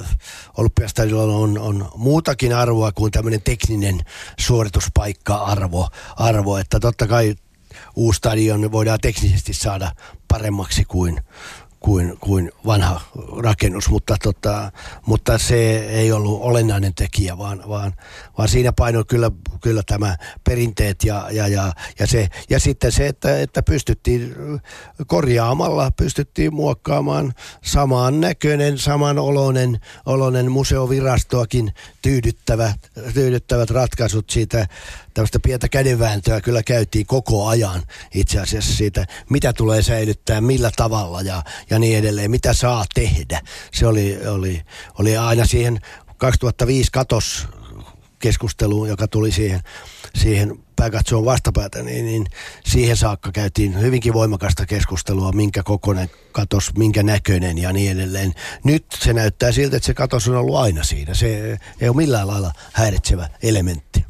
olympiastadionilla 0.57 1.37
on, 1.37 1.57
on 1.57 1.91
muutakin 1.95 2.55
arvoa 2.55 2.91
kuin 2.91 3.11
tämmöinen 3.11 3.41
tekninen 3.41 3.99
suorituspaikka-arvo, 4.39 5.89
arvo, 6.15 6.57
että 6.57 6.79
totta 6.79 7.07
kai 7.07 7.35
uusi 7.95 8.17
stadion 8.17 8.71
voidaan 8.71 8.99
teknisesti 9.01 9.53
saada 9.53 9.91
paremmaksi 10.27 10.85
kuin, 10.85 11.21
kuin, 11.81 12.17
kuin 12.19 12.51
vanha 12.65 13.01
rakennus, 13.37 13.89
mutta, 13.89 14.15
tota, 14.23 14.71
mutta 15.05 15.37
se 15.37 15.77
ei 15.77 16.11
ollut 16.11 16.41
olennainen 16.41 16.95
tekijä, 16.95 17.37
vaan, 17.37 17.63
vaan, 17.67 17.93
vaan 18.37 18.49
siinä 18.49 18.71
painoi 18.71 19.05
kyllä, 19.07 19.31
kyllä 19.61 19.83
tämä 19.85 20.15
perinteet 20.43 21.03
ja, 21.03 21.27
ja, 21.31 21.47
ja, 21.47 21.73
ja, 21.99 22.07
se, 22.07 22.27
ja 22.49 22.59
sitten 22.59 22.91
se, 22.91 23.07
että, 23.07 23.39
että 23.41 23.63
pystyttiin 23.63 24.35
korjaamalla, 25.07 25.91
pystyttiin 25.91 26.53
muokkaamaan 26.53 27.33
samaan 27.63 28.21
näköinen, 28.21 28.77
saman 28.77 29.19
oloinen, 29.19 29.79
oloinen 30.05 30.51
museovirastoakin 30.51 31.73
tyydyttävät, 32.01 32.91
tyydyttävät 33.13 33.69
ratkaisut 33.69 34.29
siitä 34.29 34.67
tämmöistä 35.13 35.39
pientä 35.39 35.69
kädenvääntöä 35.69 36.41
kyllä 36.41 36.63
käytiin 36.63 37.05
koko 37.05 37.47
ajan 37.47 37.83
itse 38.13 38.39
asiassa 38.39 38.73
siitä, 38.73 39.05
mitä 39.29 39.53
tulee 39.53 39.81
säilyttää, 39.81 40.41
millä 40.41 40.71
tavalla 40.75 41.21
ja, 41.21 41.43
ja 41.69 41.79
niin 41.79 41.97
edelleen, 41.97 42.31
mitä 42.31 42.53
saa 42.53 42.85
tehdä. 42.93 43.41
Se 43.73 43.87
oli, 43.87 44.27
oli, 44.27 44.61
oli 44.99 45.17
aina 45.17 45.45
siihen 45.45 45.79
2005 46.17 46.91
katos 46.91 47.47
keskusteluun, 48.19 48.89
joka 48.89 49.07
tuli 49.07 49.31
siihen, 49.31 49.61
siihen 50.15 50.59
pääkatsoon 50.75 51.25
vastapäätä, 51.25 51.83
niin, 51.83 52.05
niin 52.05 52.25
siihen 52.65 52.97
saakka 52.97 53.31
käytiin 53.31 53.81
hyvinkin 53.81 54.13
voimakasta 54.13 54.65
keskustelua, 54.65 55.31
minkä 55.31 55.63
kokoinen 55.63 56.09
katos, 56.31 56.71
minkä 56.77 57.03
näköinen 57.03 57.57
ja 57.57 57.73
niin 57.73 57.91
edelleen. 57.91 58.33
Nyt 58.63 58.85
se 58.99 59.13
näyttää 59.13 59.51
siltä, 59.51 59.77
että 59.77 59.87
se 59.87 59.93
katos 59.93 60.27
on 60.27 60.35
ollut 60.35 60.55
aina 60.55 60.83
siinä. 60.83 61.13
Se 61.13 61.59
ei 61.81 61.89
ole 61.89 61.97
millään 61.97 62.27
lailla 62.27 62.51
häiritsevä 62.73 63.29
elementti. 63.43 64.05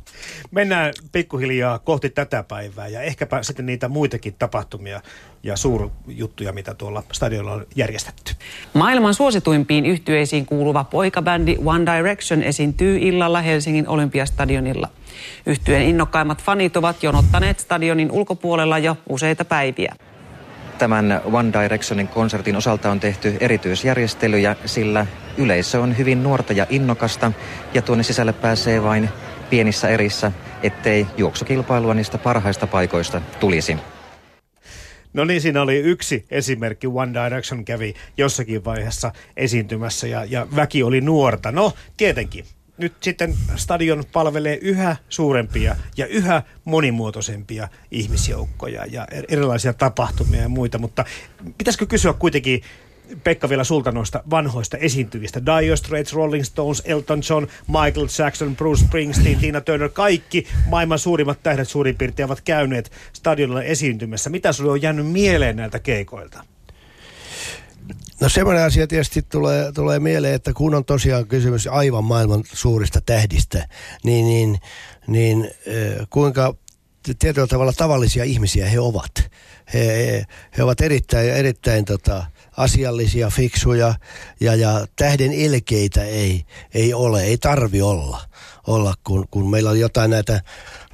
Mennään 0.51 0.93
pikkuhiljaa 1.11 1.80
kohti 1.80 2.09
tätä 2.09 2.43
päivää 2.43 2.88
ja 2.88 3.01
ehkäpä 3.01 3.43
sitten 3.43 3.65
niitä 3.65 3.88
muitakin 3.88 4.36
tapahtumia 4.39 5.01
ja 5.43 5.57
suurjuttuja, 5.57 6.53
mitä 6.53 6.74
tuolla 6.74 7.03
stadionilla 7.11 7.53
on 7.53 7.65
järjestetty. 7.76 8.34
Maailman 8.74 9.13
suosituimpiin 9.13 9.86
yhtyeisiin 9.86 10.45
kuuluva 10.45 10.84
poikabändi 10.84 11.57
One 11.65 11.97
Direction 11.97 12.43
esiintyy 12.43 12.97
illalla 12.97 13.41
Helsingin 13.41 13.88
Olympiastadionilla. 13.88 14.89
Yhtyeen 15.45 15.84
innokkaimmat 15.84 16.43
fanit 16.43 16.78
ovat 16.78 17.03
jonottaneet 17.03 17.59
stadionin 17.59 18.11
ulkopuolella 18.11 18.78
jo 18.78 18.97
useita 19.09 19.45
päiviä. 19.45 19.95
Tämän 20.78 21.22
One 21.32 21.53
Directionin 21.61 22.07
konsertin 22.07 22.55
osalta 22.55 22.91
on 22.91 22.99
tehty 22.99 23.38
erityisjärjestelyjä, 23.39 24.55
sillä 24.65 25.05
yleisö 25.38 25.82
on 25.82 25.97
hyvin 25.97 26.24
nuorta 26.24 26.53
ja 26.53 26.65
innokasta 26.69 27.32
ja 27.74 27.82
tuonne 27.82 28.03
sisälle 28.03 28.34
pääsee 28.34 28.84
vain 28.84 29.09
pienissä 29.52 29.89
erissä, 29.89 30.32
ettei 30.64 31.08
juoksukilpailua 31.18 31.93
niistä 31.93 32.18
parhaista 32.18 32.68
paikoista 32.68 33.22
tulisi. 33.39 33.78
No 35.14 35.26
niin, 35.26 35.41
siinä 35.41 35.62
oli 35.62 35.78
yksi 35.78 36.26
esimerkki. 36.30 36.88
One 36.88 37.14
Direction 37.14 37.66
kävi 37.66 37.93
jossakin 38.18 38.66
vaiheessa 38.66 39.12
esiintymässä 39.38 40.08
ja, 40.08 40.26
ja 40.26 40.47
väki 40.56 40.84
oli 40.84 41.02
nuorta. 41.02 41.52
No, 41.52 41.74
tietenkin. 41.97 42.45
Nyt 42.78 42.93
sitten 43.02 43.36
stadion 43.56 44.04
palvelee 44.14 44.60
yhä 44.62 44.95
suurempia 45.10 45.76
ja 45.97 46.08
yhä 46.08 46.43
monimuotoisempia 46.66 47.68
ihmisjoukkoja 47.91 48.86
ja 48.86 49.08
erilaisia 49.28 49.74
tapahtumia 49.74 50.41
ja 50.41 50.49
muita, 50.49 50.78
mutta 50.78 51.06
pitäisikö 51.58 51.86
kysyä 51.86 52.14
kuitenkin 52.14 52.62
Pekka 53.24 53.49
vielä 53.49 53.64
sulta 53.64 53.91
noista 53.91 54.24
vanhoista 54.30 54.78
esiintyvistä. 54.78 55.41
Dire 55.45 55.76
Straits, 55.76 56.14
Rolling 56.14 56.43
Stones, 56.43 56.82
Elton 56.86 57.22
John, 57.30 57.47
Michael 57.68 58.07
Jackson, 58.20 58.55
Bruce 58.55 58.86
Springsteen, 58.86 59.38
Tina 59.38 59.62
Turner, 59.62 59.89
kaikki 59.89 60.47
maailman 60.68 60.99
suurimmat 60.99 61.43
tähdet 61.43 61.70
suurin 61.70 61.95
piirtein 61.95 62.26
ovat 62.26 62.41
käyneet 62.41 62.91
stadionilla 63.14 63.64
esiintymässä. 63.64 64.30
Mitä 64.30 64.51
sulle 64.51 64.72
on 64.72 64.82
jäänyt 64.82 65.07
mieleen 65.07 65.55
näiltä 65.55 65.80
keikoilta? 65.80 66.43
No 68.22 68.30
semmoinen 68.30 68.64
asia 68.64 68.88
tietysti 68.88 69.22
tulee, 69.22 69.72
tulee 69.72 69.99
mieleen, 69.99 70.34
että 70.36 70.53
kun 70.53 70.76
on 70.76 70.86
tosiaan 70.86 71.28
kysymys 71.28 71.68
aivan 71.68 72.03
maailman 72.03 72.43
suurista 72.53 73.01
tähdistä, 73.01 73.68
niin, 74.03 74.26
niin, 74.26 74.59
niin 75.07 75.51
kuinka 76.09 76.55
tietyllä 77.20 77.47
tavalla 77.47 77.74
tavallisia 77.74 78.24
ihmisiä 78.24 78.70
he 78.70 78.80
ovat. 78.80 79.12
He, 79.74 80.26
he, 80.58 80.64
ovat 80.64 80.82
erittäin, 80.82 81.30
erittäin 81.30 81.86
tota, 81.86 82.26
asiallisia, 82.58 83.30
fiksuja 83.30 83.95
ja, 84.39 84.56
ja 84.56 84.88
tähden 84.95 85.34
ilkeitä 85.34 86.04
ei, 86.04 86.45
ei 86.74 86.93
ole, 86.93 87.24
ei 87.24 87.38
tarvi 87.38 87.82
olla, 87.82 88.22
olla 88.68 88.93
kun, 89.04 89.28
kun 89.32 89.49
meillä 89.49 89.70
oli 89.70 89.80
jotain 89.80 90.12
näitä, 90.12 90.41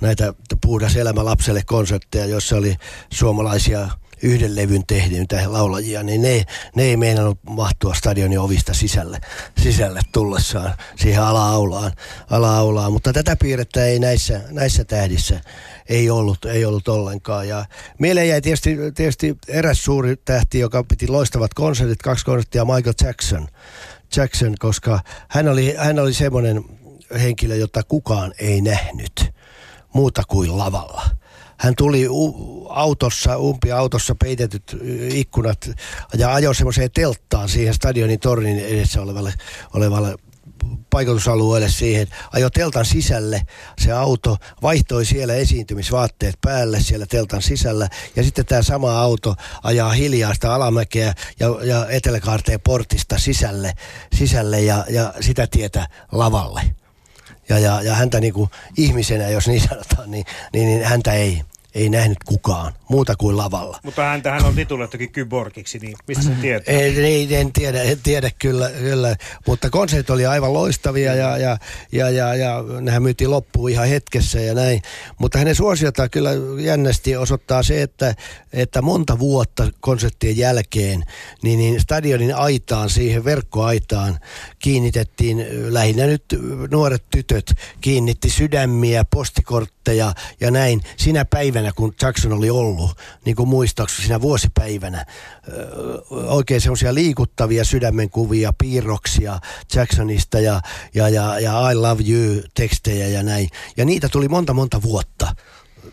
näitä 0.02 0.34
puhdas 0.62 0.96
elämä 0.96 1.26
lapselle 1.26 1.62
konsertteja, 1.66 2.26
joissa 2.26 2.58
oli 2.58 2.76
suomalaisia 3.14 3.90
yhden 4.24 4.56
levyn 4.56 4.86
tehdyitä 4.88 5.44
laulajia, 5.48 6.04
niin 6.04 6.22
ne, 6.22 6.44
ne 6.76 6.84
ei 6.84 6.98
meinannut 6.98 7.40
mahtua 7.50 7.94
stadionin 7.94 8.40
ovista 8.40 8.74
sisälle, 8.74 9.20
sisälle 9.62 10.02
tullessaan 10.12 10.74
siihen 10.96 11.24
ala-aulaan, 11.24 11.92
ala-aulaan. 12.30 12.92
Mutta 12.92 13.14
tätä 13.14 13.36
piirrettä 13.36 13.86
ei 13.86 14.00
näissä, 14.00 14.42
näissä 14.52 14.86
tähdissä 14.86 15.42
ei 15.90 16.10
ollut, 16.10 16.46
ei 16.46 16.66
ollut 16.66 16.88
ollenkaan. 16.88 17.48
Ja 17.48 17.66
mieleen 18.00 18.30
jäi 18.30 18.42
tietysti, 18.42 18.78
tietysti 18.96 19.38
eräs 19.48 19.84
suuri 19.84 20.16
tähti, 20.26 20.60
joka 20.60 20.84
piti 20.84 21.08
loistavat 21.08 21.54
konsertit, 21.54 22.02
kaksi 22.02 22.26
konserttia, 22.26 22.66
Michael 22.66 22.94
Jackson. 23.04 23.48
Jackson, 24.16 24.56
koska 24.60 25.00
hän 25.28 25.48
oli, 25.48 25.76
hän 25.78 26.00
oli 26.00 26.14
semmoinen 26.14 26.66
henkilö, 27.20 27.56
jota 27.56 27.84
kukaan 27.84 28.34
ei 28.40 28.62
nähnyt 28.62 29.32
muuta 29.94 30.24
kuin 30.28 30.58
lavalla 30.58 31.02
hän 31.58 31.74
tuli 31.78 32.08
u- 32.10 32.68
autossa, 32.70 33.38
umpi 33.38 33.72
autossa 33.72 34.16
peitetyt 34.16 34.78
ikkunat 35.14 35.70
ja 36.18 36.34
ajoi 36.34 36.56
semmoiseen 36.56 36.92
telttaan 36.92 37.50
siihen 37.50 37.74
stadionin 37.74 38.20
tornin 38.20 38.60
edessä 38.60 39.02
olevalle, 39.02 39.34
olevalle 39.74 40.16
paikoitusalueelle 40.90 41.70
siihen, 41.70 42.08
ajoi 42.34 42.52
teltan 42.52 42.86
sisälle. 42.86 43.42
Se 43.80 43.92
auto, 43.92 44.38
vaihtoi 44.62 45.06
siellä 45.06 45.34
esiintymisvaatteet 45.34 46.36
päälle 46.42 46.80
siellä 46.80 47.06
teltan 47.06 47.42
sisällä. 47.42 47.90
Ja 48.16 48.24
sitten 48.24 48.46
tämä 48.46 48.62
sama 48.62 49.00
auto 49.00 49.36
ajaa 49.64 49.92
hiljaa 49.92 50.34
sitä 50.34 50.54
alamäkeä 50.54 51.14
ja, 51.40 51.48
ja 51.64 51.88
eteläkaarteen 51.90 52.62
portista 52.62 53.18
sisälle, 53.18 53.74
sisälle 54.16 54.62
ja, 54.62 54.86
ja 54.90 55.14
sitä 55.20 55.48
tietä 55.48 55.88
lavalle. 56.12 56.62
Ja, 57.50 57.60
ja, 57.60 57.82
ja 57.82 57.96
häntä 57.96 58.20
niin 58.20 58.34
kuin 58.34 58.50
ihmisenä, 58.78 59.30
jos 59.30 59.48
niin 59.48 59.62
sanotaan, 59.70 60.12
niin, 60.12 60.26
niin, 60.54 60.68
niin 60.68 60.84
häntä 60.84 61.14
ei, 61.14 61.42
ei 61.78 61.90
nähnyt 61.90 62.18
kukaan, 62.26 62.74
muuta 62.90 63.16
kuin 63.16 63.38
lavalla. 63.38 63.80
Mutta 63.84 64.04
häntähän 64.04 64.46
on 64.46 64.56
tituloitukin 64.56 65.12
kyborgiksi, 65.12 65.80
niin 65.80 65.98
mistä 66.08 66.24
se 66.24 66.32
tietää? 66.42 66.76
Ei, 66.76 67.00
ei, 67.00 67.36
en 67.36 67.54
tiedä, 67.54 67.82
en 67.82 67.98
tiedä 68.04 68.32
kyllä, 68.40 68.70
kyllä. 68.70 69.16
mutta 69.48 69.70
konsertit 69.70 70.10
oli 70.10 70.26
aivan 70.26 70.54
loistavia 70.54 71.16
ja, 71.16 71.38
ja, 71.38 71.58
ja, 71.92 72.10
ja, 72.10 72.36
ja 72.36 72.64
nehän 72.82 73.04
myytiin 73.04 73.32
loppuun 73.32 73.70
ihan 73.70 73.88
hetkessä 73.88 74.40
ja 74.40 74.54
näin. 74.54 74.82
Mutta 75.20 75.38
hänen 75.38 75.56
suosiota 75.56 76.10
kyllä 76.10 76.30
jännästi 76.60 77.18
osoittaa 77.18 77.64
se, 77.64 77.82
että, 77.82 78.16
että 78.54 78.82
monta 78.82 79.20
vuotta 79.20 79.68
konserttien 79.80 80.38
jälkeen 80.38 81.04
niin, 81.42 81.60
niin 81.60 81.82
stadionin 81.82 82.36
aitaan, 82.36 82.90
siihen 82.90 83.26
verkkoaitaan 83.26 84.20
kiinnitettiin 84.68 85.46
lähinnä 85.74 86.06
nyt 86.06 86.24
nuoret 86.72 87.04
tytöt 87.12 87.54
kiinnitti 87.82 88.30
sydämiä, 88.30 89.06
postikortteja 89.06 90.14
ja 90.40 90.52
näin 90.52 90.82
sinä 90.98 91.26
päivänä, 91.26 91.72
kun 91.76 91.94
Jackson 92.02 92.34
oli 92.34 92.50
ollut, 92.50 92.92
niin 93.26 93.36
kuin 93.36 93.50
muistaakseni 93.50 94.06
siinä 94.06 94.22
vuosipäivänä, 94.22 95.06
oikein 96.12 96.62
semmoisia 96.62 96.94
liikuttavia 96.94 97.66
sydämenkuvia, 97.66 98.54
piirroksia 98.54 99.40
Jacksonista 99.76 100.40
ja, 100.40 100.62
ja, 100.94 101.10
ja, 101.10 101.40
ja 101.40 101.72
I 101.72 101.76
love 101.76 102.04
you 102.10 102.42
tekstejä 102.54 103.08
ja 103.08 103.24
näin. 103.24 103.50
Ja 103.78 103.86
niitä 103.86 104.10
tuli 104.10 104.28
monta 104.28 104.54
monta 104.54 104.82
vuotta. 104.82 105.36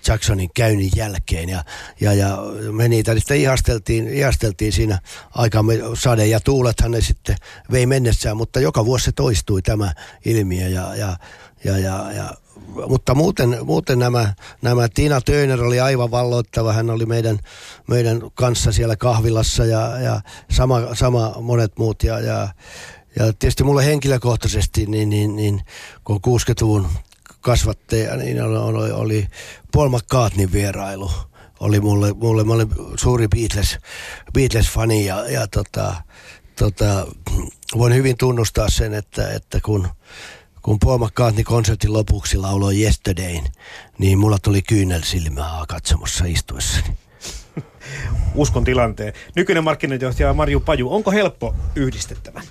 Jacksonin 0.08 0.50
käynnin 0.54 0.90
jälkeen. 0.96 1.48
Ja, 1.48 1.64
ja, 2.00 2.12
ja 2.14 2.38
me 2.72 2.88
niitä 2.88 3.14
sitten 3.14 3.36
ihasteltiin, 3.36 4.08
ihasteltiin 4.08 4.72
siinä 4.72 4.98
aikaan 5.34 5.66
sade 5.94 6.26
ja 6.26 6.40
tuulethan 6.40 6.90
ne 6.90 7.00
sitten 7.00 7.36
vei 7.72 7.86
mennessään, 7.86 8.36
mutta 8.36 8.60
joka 8.60 8.84
vuosi 8.84 9.04
se 9.04 9.12
toistui 9.12 9.62
tämä 9.62 9.92
ilmiö. 10.24 10.68
Ja, 10.68 10.96
ja, 10.96 11.16
ja, 11.64 11.78
ja, 11.78 12.12
ja 12.12 12.34
mutta 12.88 13.14
muuten, 13.14 13.58
muuten 13.64 13.98
nämä, 13.98 14.34
nämä, 14.62 14.88
Tina 14.94 15.20
Töner 15.20 15.62
oli 15.62 15.80
aivan 15.80 16.10
valloittava, 16.10 16.72
hän 16.72 16.90
oli 16.90 17.06
meidän, 17.06 17.38
meidän 17.88 18.22
kanssa 18.34 18.72
siellä 18.72 18.96
kahvilassa 18.96 19.64
ja, 19.64 19.98
ja 20.00 20.20
sama, 20.50 20.94
sama 20.94 21.34
monet 21.40 21.78
muut. 21.78 22.02
Ja, 22.02 22.20
ja, 22.20 22.48
ja 23.18 23.32
tietysti 23.38 23.64
mulle 23.64 23.86
henkilökohtaisesti, 23.86 24.86
niin, 24.86 25.08
niin, 25.08 25.36
niin 25.36 25.60
kun 26.04 26.20
60-luvun 26.26 26.88
kasvattaja, 27.44 28.16
niin 28.16 28.42
oli, 28.42 28.92
oli 28.92 29.28
Paul 29.72 29.88
McCartneyn 29.88 30.52
vierailu. 30.52 31.10
Oli 31.60 31.80
mulle, 31.80 32.12
mulle, 32.12 32.44
mä 32.44 32.52
olin 32.52 32.68
suuri 32.96 33.28
Beatles, 33.28 33.78
Beatles-fani 34.32 35.06
ja, 35.06 35.30
ja 35.30 35.46
tota, 35.46 35.94
tota, 36.58 37.06
voin 37.78 37.94
hyvin 37.94 38.16
tunnustaa 38.16 38.68
sen, 38.70 38.94
että, 38.94 39.30
että 39.30 39.60
kun, 39.64 39.88
kun 40.62 40.78
Paul 40.78 40.98
McCartney 40.98 41.44
konsertin 41.44 41.92
lopuksi 41.92 42.38
lauloi 42.38 42.82
Yesterdayn, 42.82 43.44
niin 43.98 44.18
mulla 44.18 44.38
tuli 44.38 44.62
kyynel 44.62 45.02
silmää 45.02 45.64
katsomossa 45.68 46.24
istuessani. 46.24 46.96
Uskon 48.34 48.64
tilanteen. 48.64 49.12
Nykyinen 49.36 49.64
markkinointijohtaja 49.64 50.34
Marju 50.34 50.60
Paju, 50.60 50.94
onko 50.94 51.10
helppo 51.10 51.56
yhdistettävä? 51.74 52.42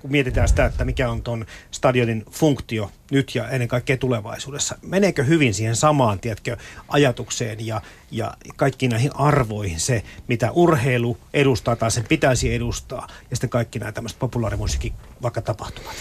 Kun 0.00 0.10
mietitään 0.10 0.48
sitä, 0.48 0.64
että 0.64 0.84
mikä 0.84 1.10
on 1.10 1.22
tuon 1.22 1.46
stadionin 1.70 2.24
funktio 2.30 2.90
nyt 3.10 3.34
ja 3.34 3.48
ennen 3.48 3.68
kaikkea 3.68 3.96
tulevaisuudessa. 3.96 4.78
Meneekö 4.82 5.24
hyvin 5.24 5.54
siihen 5.54 5.76
samaan, 5.76 6.18
tiedätkö, 6.18 6.56
ajatukseen 6.88 7.66
ja, 7.66 7.82
ja 8.10 8.34
kaikkiin 8.56 8.90
näihin 8.90 9.16
arvoihin 9.16 9.80
se, 9.80 10.02
mitä 10.28 10.50
urheilu 10.50 11.18
edustaa 11.34 11.76
tai 11.76 11.90
sen 11.90 12.04
pitäisi 12.08 12.54
edustaa 12.54 13.06
ja 13.30 13.36
sitten 13.36 13.50
kaikki 13.50 13.78
nämä 13.78 13.92
tämmöiset 13.92 14.18
populaarimusiikin 14.18 14.92
vaikka 15.22 15.42
tapahtumat? 15.42 15.96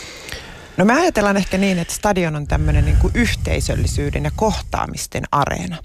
No 0.78 0.86
me 0.86 0.93
ajatellaan 0.93 1.38
ehkä 1.38 1.57
niin, 1.57 1.80
että 1.80 1.93
stadion 1.93 2.36
on 2.36 2.47
tämmöinen 2.47 2.86
niin 2.86 2.97
kuin 2.97 3.11
yhteisöllisyyden 3.15 4.23
ja 4.23 4.32
kohtaamisten 4.36 5.23
areena. 5.32 5.78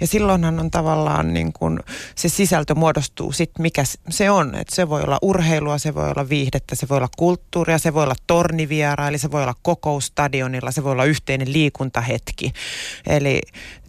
Ja 0.00 0.06
silloinhan 0.06 0.60
on 0.60 0.70
tavallaan 0.70 1.34
niin 1.34 1.52
kuin 1.52 1.78
se 2.14 2.28
sisältö 2.28 2.74
muodostuu 2.74 3.32
sitten 3.32 3.62
mikä 3.62 3.82
se 4.10 4.30
on. 4.30 4.54
Että 4.54 4.74
se 4.74 4.88
voi 4.88 5.02
olla 5.02 5.18
urheilua, 5.22 5.78
se 5.78 5.94
voi 5.94 6.10
olla 6.10 6.28
viihdettä, 6.28 6.74
se 6.74 6.88
voi 6.88 6.96
olla 6.96 7.08
kulttuuria, 7.16 7.78
se 7.78 7.94
voi 7.94 8.02
olla 8.02 8.14
tornivieraili, 8.26 9.18
se 9.18 9.30
voi 9.30 9.42
olla 9.42 9.54
kokous 9.62 10.06
stadionilla, 10.06 10.70
se 10.70 10.84
voi 10.84 10.92
olla 10.92 11.04
yhteinen 11.04 11.52
liikuntahetki. 11.52 12.52
Eli 13.06 13.40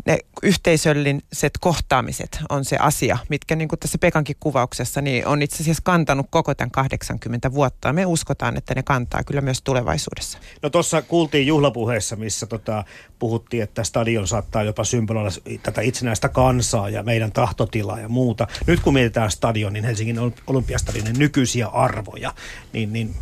ne 0.06 0.18
yhteisölliset 0.44 1.54
kohtaamiset 1.60 2.40
on 2.50 2.66
se 2.66 2.78
asia, 2.78 3.18
mitkä 3.30 3.56
niin 3.56 3.68
kuin 3.68 3.80
tässä 3.80 3.98
Pekankin 3.98 4.36
kuvauksessa 4.40 5.02
niin 5.02 5.28
on 5.28 5.42
itse 5.42 5.64
asiassa 5.64 5.84
kantanut 5.86 6.28
koko 6.30 6.56
tämän 6.56 6.72
80 6.72 7.54
vuotta. 7.54 7.94
Me 7.94 8.06
uskotaan, 8.06 8.58
että 8.58 8.76
ne 8.76 8.84
kantaa 8.84 9.24
kyllä 9.24 9.42
myös 9.42 9.62
tulevaisuudessa. 9.62 10.38
No 10.62 10.70
tuossa 10.70 11.02
kuultiin 11.02 11.48
juhlapuheessa, 11.48 12.16
missä 12.16 12.46
tota, 12.46 12.84
puhuttiin, 13.20 13.64
että 13.64 13.84
stadion 13.84 14.28
saattaa 14.28 14.64
jopa 14.64 14.84
symboloida 14.84 15.30
tätä 15.64 15.82
itsenäistä 15.82 16.30
kansaa 16.30 16.90
ja 16.90 17.04
meidän 17.04 17.32
tahtotilaa 17.32 18.00
ja 18.00 18.10
muuta. 18.10 18.48
Nyt 18.68 18.80
kun 18.80 18.94
mietitään 18.94 19.32
stadionin, 19.32 19.84
Helsingin 19.84 20.34
olympiastadionin 20.48 21.20
nykyisiä 21.20 21.68
arvoja, 21.68 22.34
niin, 22.74 22.94
niin 22.94 23.16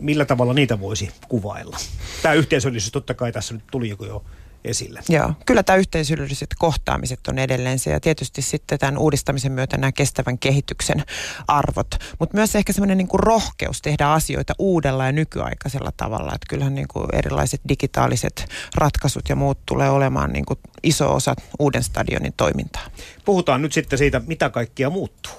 millä 0.00 0.24
tavalla 0.24 0.54
niitä 0.54 0.80
voisi 0.80 1.10
kuvailla? 1.28 1.76
Tämä 2.22 2.34
yhteisöllisyys 2.34 2.92
totta 2.92 3.14
kai 3.14 3.32
tässä 3.32 3.54
nyt 3.54 3.64
tuli 3.70 3.88
jo 3.88 4.24
esille. 4.64 5.00
Joo, 5.08 5.32
kyllä 5.46 5.62
tämä 5.62 5.76
yhteisölliset 5.76 6.50
kohtaamiset 6.58 7.20
on 7.28 7.38
edelleen 7.38 7.78
se 7.78 7.90
ja 7.90 8.00
tietysti 8.00 8.42
sitten 8.42 8.78
tämän 8.78 8.98
uudistamisen 8.98 9.52
myötä 9.52 9.76
nämä 9.76 9.92
kestävän 9.92 10.38
kehityksen 10.38 11.04
arvot, 11.48 11.94
mutta 12.18 12.36
myös 12.36 12.56
ehkä 12.56 12.72
semmoinen 12.72 12.98
niin 12.98 13.08
rohkeus 13.12 13.82
tehdä 13.82 14.08
asioita 14.08 14.54
uudella 14.58 15.06
ja 15.06 15.12
nykyaikaisella 15.12 15.92
tavalla, 15.96 16.34
että 16.34 16.46
kyllähän 16.48 16.74
niin 16.74 16.88
kuin 16.88 17.06
erilaiset 17.12 17.60
digitaaliset 17.68 18.46
ratkaisut 18.76 19.28
ja 19.28 19.36
muut 19.36 19.58
tulee 19.66 19.90
olemaan 19.90 20.32
niin 20.32 20.46
kuin 20.46 20.58
iso 20.82 21.14
osa 21.14 21.34
uuden 21.58 21.82
stadionin 21.82 22.32
toimintaa. 22.36 22.82
Puhutaan 23.24 23.62
nyt 23.62 23.72
sitten 23.72 23.98
siitä, 23.98 24.20
mitä 24.26 24.50
kaikkia 24.50 24.90
muuttuu. 24.90 25.32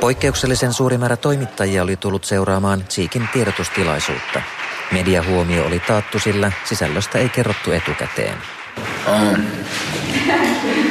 Poikkeuksellisen 0.00 0.72
suuri 0.72 0.98
määrä 0.98 1.16
toimittajia 1.16 1.82
oli 1.82 1.96
tullut 1.96 2.24
seuraamaan 2.24 2.84
Tsiikin 2.84 3.28
tiedotustilaisuutta. 3.32 4.42
Mediahuomio 4.92 5.66
oli 5.66 5.80
taattu, 5.80 6.18
sillä 6.18 6.52
sisällöstä 6.64 7.18
ei 7.18 7.28
kerrottu 7.28 7.72
etukäteen. 7.72 8.38
On. 9.06 9.44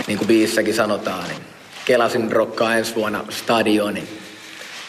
Niin 0.07 0.17
kuin 0.17 0.27
biissäkin 0.27 0.73
sanotaan, 0.73 1.27
niin 1.27 1.41
kelasin 1.85 2.31
rokkaa 2.31 2.75
ensi 2.75 2.95
vuonna 2.95 3.23
stadionin. 3.29 4.07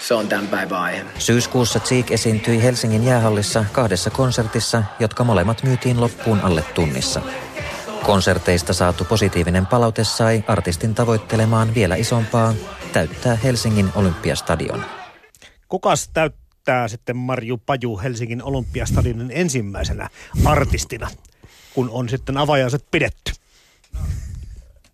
Se 0.00 0.14
on 0.14 0.28
tämän 0.28 0.48
päivän 0.48 0.80
aihe. 0.80 1.04
Syyskuussa 1.18 1.80
Cheek 1.80 2.10
esiintyi 2.10 2.62
Helsingin 2.62 3.04
jäähallissa 3.04 3.64
kahdessa 3.72 4.10
konsertissa, 4.10 4.82
jotka 4.98 5.24
molemmat 5.24 5.62
myytiin 5.62 6.00
loppuun 6.00 6.40
alle 6.40 6.62
tunnissa. 6.62 7.20
Konserteista 8.02 8.72
saatu 8.72 9.04
positiivinen 9.04 9.66
palaute 9.66 10.04
sai 10.04 10.44
artistin 10.48 10.94
tavoittelemaan 10.94 11.74
vielä 11.74 11.96
isompaa, 11.96 12.54
täyttää 12.92 13.36
Helsingin 13.36 13.88
Olympiastadion. 13.94 14.84
Kukas 15.68 16.08
täyttää 16.08 16.41
näyttää 16.66 16.88
sitten 16.88 17.16
Marju 17.16 17.58
Paju 17.58 17.98
Helsingin 17.98 18.42
Olympiastadionin 18.42 19.30
ensimmäisenä 19.34 20.08
artistina, 20.44 21.10
kun 21.74 21.90
on 21.90 22.08
sitten 22.08 22.38
avajaiset 22.38 22.84
pidetty? 22.90 23.32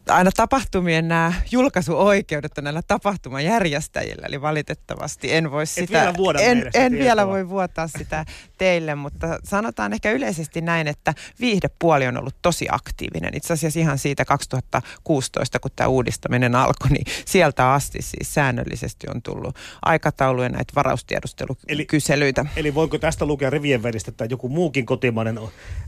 Aina 0.08 0.30
tapahtumien 0.36 1.08
nämä 1.08 1.32
julkaisuoikeudet 1.50 2.58
on 2.58 2.64
näillä 2.64 2.82
tapahtumajärjestäjillä, 2.86 4.26
eli 4.26 4.40
valitettavasti 4.40 5.32
en 5.34 5.50
voi 5.50 5.66
sitä, 5.66 5.92
vielä 5.92 6.38
en, 6.40 6.70
en 6.74 6.92
vielä 6.92 7.26
voi 7.26 7.48
vuotaa 7.48 7.88
sitä 7.88 8.24
teille, 8.58 8.94
mutta 8.94 9.38
sanotaan 9.44 9.92
ehkä 9.92 10.10
yleisesti 10.10 10.60
näin, 10.60 10.88
että 10.88 11.14
viihdepuoli 11.40 12.06
on 12.06 12.18
ollut 12.18 12.36
tosi 12.42 12.66
aktiivinen. 12.70 13.36
Itse 13.36 13.52
asiassa 13.52 13.80
ihan 13.80 13.98
siitä 13.98 14.24
2016, 14.24 15.58
kun 15.58 15.70
tämä 15.76 15.88
uudistaminen 15.88 16.54
alkoi, 16.54 16.90
niin 16.90 17.06
sieltä 17.24 17.72
asti 17.72 18.02
siis 18.02 18.34
säännöllisesti 18.34 19.06
on 19.14 19.22
tullut 19.22 19.56
aikatauluja 19.82 20.48
näitä 20.48 20.72
varaustiedustelukyselyitä. 20.76 22.40
Eli, 22.40 22.50
eli 22.56 22.74
voiko 22.74 22.98
tästä 22.98 23.26
lukea 23.26 23.50
rivien 23.50 23.82
välistä, 23.82 24.10
että 24.10 24.24
joku 24.24 24.48
muukin 24.48 24.86
kotimainen 24.86 25.38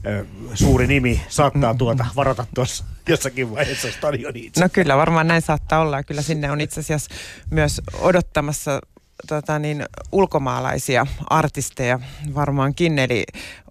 ö, 0.06 0.24
suuri 0.54 0.86
nimi 0.86 1.22
saattaa 1.28 1.74
tuota 1.74 2.06
varata 2.16 2.46
tuossa 2.54 2.84
jossakin 3.08 3.50
vaiheessa 3.50 3.88
stadioni 4.11 4.46
itse. 4.46 4.61
No 4.61 4.68
kyllä, 4.72 4.96
varmaan 4.96 5.26
näin 5.26 5.42
saattaa 5.42 5.80
olla. 5.80 5.96
Ja 5.96 6.02
kyllä 6.02 6.22
sinne 6.22 6.50
on 6.50 6.61
itse 6.61 6.80
asiassa 6.80 7.14
myös 7.50 7.80
odottamassa 8.00 8.80
tota 9.26 9.58
niin, 9.58 9.84
ulkomaalaisia 10.12 11.06
artisteja 11.30 12.00
varmaankin, 12.34 12.98
eli 12.98 13.24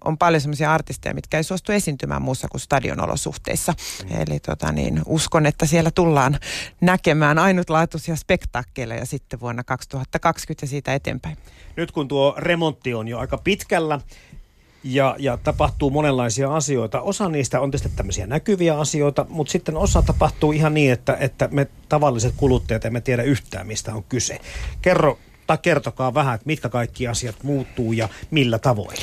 on 0.04 0.18
paljon 0.18 0.40
sellaisia 0.40 0.74
artisteja, 0.74 1.14
mitkä 1.14 1.36
ei 1.36 1.44
suostu 1.44 1.72
esiintymään 1.72 2.22
muussa 2.22 2.48
kuin 2.48 2.60
stadionolosuhteissa. 2.60 3.72
Mm. 3.72 4.20
Eli 4.20 4.40
tota 4.40 4.72
niin, 4.72 5.02
uskon, 5.06 5.46
että 5.46 5.66
siellä 5.66 5.90
tullaan 5.90 6.38
näkemään 6.80 7.38
ainutlaatuisia 7.38 8.16
spektaakkeleja 8.16 9.06
sitten 9.06 9.40
vuonna 9.40 9.64
2020 9.64 10.64
ja 10.64 10.68
siitä 10.68 10.94
eteenpäin. 10.94 11.36
Nyt 11.76 11.92
kun 11.92 12.08
tuo 12.08 12.34
remontti 12.38 12.94
on 12.94 13.08
jo 13.08 13.18
aika 13.18 13.38
pitkällä, 13.38 14.00
ja, 14.84 15.16
ja 15.18 15.36
tapahtuu 15.36 15.90
monenlaisia 15.90 16.54
asioita. 16.54 17.00
Osa 17.00 17.28
niistä 17.28 17.60
on 17.60 17.70
tietysti 17.70 17.96
tämmöisiä 17.96 18.26
näkyviä 18.26 18.78
asioita, 18.78 19.26
mutta 19.28 19.50
sitten 19.50 19.76
osa 19.76 20.02
tapahtuu 20.02 20.52
ihan 20.52 20.74
niin, 20.74 20.92
että, 20.92 21.16
että 21.20 21.48
me 21.52 21.66
tavalliset 21.88 22.34
kuluttajat 22.36 22.84
emme 22.84 23.00
tiedä 23.00 23.22
yhtään, 23.22 23.66
mistä 23.66 23.94
on 23.94 24.04
kyse. 24.04 24.38
Kerro 24.82 25.18
tai 25.46 25.58
kertokaa 25.62 26.14
vähän, 26.14 26.34
että 26.34 26.46
mitkä 26.46 26.68
kaikki 26.68 27.08
asiat 27.08 27.36
muuttuu 27.42 27.92
ja 27.92 28.08
millä 28.30 28.58
tavoin. 28.58 28.96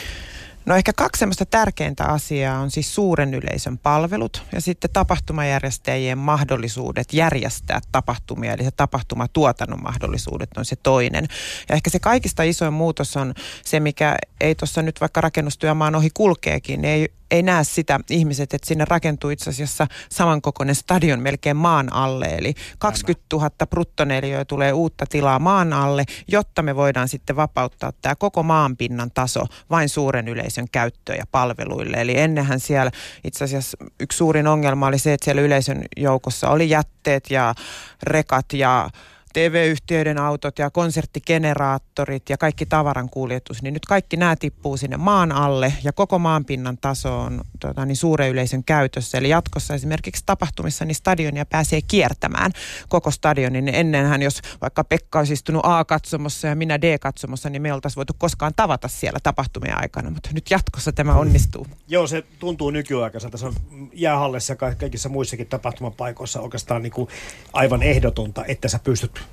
No 0.68 0.76
ehkä 0.76 0.94
kaksi 0.94 1.20
semmoista 1.20 1.46
tärkeintä 1.46 2.06
asiaa 2.06 2.60
on 2.60 2.72
siis 2.72 2.96
suuren 2.96 3.34
yleisön 3.34 3.78
palvelut 3.78 4.44
ja 4.52 4.62
sitten 4.62 4.90
tapahtumajärjestäjien 4.94 6.18
mahdollisuudet 6.18 7.14
järjestää 7.14 7.80
tapahtumia, 7.92 8.54
eli 8.54 8.64
se 8.64 8.72
tapahtumatuotannon 8.72 9.84
mahdollisuudet 9.84 10.50
on 10.58 10.66
se 10.66 10.76
toinen. 10.76 11.28
Ja 11.70 11.76
ehkä 11.76 11.90
se 11.90 12.00
kaikista 12.00 12.44
isoin 12.44 12.74
muutos 12.74 13.18
on 13.18 13.34
se, 13.66 13.80
mikä 13.80 14.16
ei 14.42 14.56
tuossa 14.56 14.82
nyt 14.82 15.02
vaikka 15.02 15.22
rakennustyömaan 15.22 15.96
ohi 15.96 16.10
kulkeekin, 16.14 16.86
ei 16.86 17.10
ei 17.32 17.44
näe 17.44 17.64
sitä 17.64 18.00
ihmiset, 18.10 18.54
että 18.54 18.68
sinne 18.68 18.86
rakentuu 18.86 19.30
itse 19.30 19.50
asiassa 19.50 19.88
samankokoinen 20.10 20.76
stadion 20.76 21.20
melkein 21.20 21.58
maan 21.58 21.94
alle. 21.94 22.26
Eli 22.26 22.54
20 22.80 23.26
000 23.34 23.50
bruttoneliöä 23.70 24.46
tulee 24.46 24.74
uutta 24.74 25.06
tilaa 25.10 25.40
maan 25.40 25.74
alle, 25.74 26.04
jotta 26.28 26.62
me 26.62 26.76
voidaan 26.76 27.08
sitten 27.08 27.36
vapauttaa 27.36 27.92
tämä 28.02 28.16
koko 28.16 28.44
maanpinnan 28.44 29.12
taso 29.14 29.46
vain 29.70 29.90
suuren 29.90 30.28
yleisön 30.28 30.70
käyttöön 30.72 31.18
ja 31.18 31.26
palveluille. 31.32 31.98
Eli 31.98 32.20
ennenhän 32.20 32.60
siellä 32.60 32.92
itse 33.24 33.44
asiassa 33.44 33.78
yksi 34.00 34.18
suurin 34.18 34.48
ongelma 34.48 34.88
oli 34.88 35.00
se, 35.00 35.14
että 35.14 35.26
siellä 35.26 35.42
yleisön 35.42 35.82
joukossa 35.98 36.50
oli 36.50 36.70
jätteet 36.70 37.32
ja 37.32 37.56
rekat 38.04 38.54
ja 38.54 38.90
TV-yhtiöiden 39.34 40.18
autot 40.18 40.60
ja 40.60 40.70
konserttigeneraattorit 40.70 42.30
ja 42.30 42.38
kaikki 42.38 42.66
tavarankuljetus, 42.66 43.62
niin 43.62 43.74
nyt 43.74 43.86
kaikki 43.86 44.18
nämä 44.18 44.36
tippuu 44.36 44.78
sinne 44.78 44.98
maan 44.98 45.32
alle 45.32 45.74
ja 45.84 45.94
koko 45.94 46.20
maanpinnan 46.20 46.78
taso 46.78 47.20
on 47.20 47.42
tota, 47.60 47.86
niin 47.86 47.96
suuren 47.96 48.30
yleisön 48.30 48.64
käytössä. 48.64 49.18
Eli 49.18 49.30
jatkossa 49.30 49.74
esimerkiksi 49.74 50.24
tapahtumissa 50.26 50.86
niin 50.86 50.96
stadionia 50.96 51.46
pääsee 51.46 51.80
kiertämään 51.88 52.52
koko 52.90 53.12
stadionin. 53.12 53.66
Niin 53.66 53.76
ennenhän, 53.76 54.22
jos 54.22 54.42
vaikka 54.62 54.84
Pekka 54.84 55.20
olisi 55.20 55.34
istunut 55.34 55.62
A-katsomossa 55.66 56.48
ja 56.48 56.56
minä 56.56 56.82
D-katsomossa, 56.82 57.50
niin 57.50 57.62
me 57.62 57.74
oltaisiin 57.74 57.96
voitu 57.96 58.14
koskaan 58.18 58.54
tavata 58.56 58.88
siellä 58.88 59.20
tapahtumien 59.24 59.82
aikana, 59.82 60.10
mutta 60.10 60.30
nyt 60.34 60.52
jatkossa 60.52 60.92
tämä 60.92 61.14
onnistuu. 61.14 61.68
Joo, 61.88 62.08
se 62.08 62.24
tuntuu 62.40 62.70
nykyaikaiselta. 62.70 63.38
Se 63.38 63.46
on 63.46 63.54
jäähallissa 63.94 64.54
ja 64.54 64.76
kaikissa 64.76 65.10
muissakin 65.10 65.48
tapahtumapaikoissa 65.48 66.42
oikeastaan 66.42 66.84
niin 66.84 66.94
kuin 66.94 67.10
aivan 67.54 67.84
ehdotonta, 67.84 68.46
että 68.46 68.68
sä 68.68 68.80
pystyt 68.80 69.27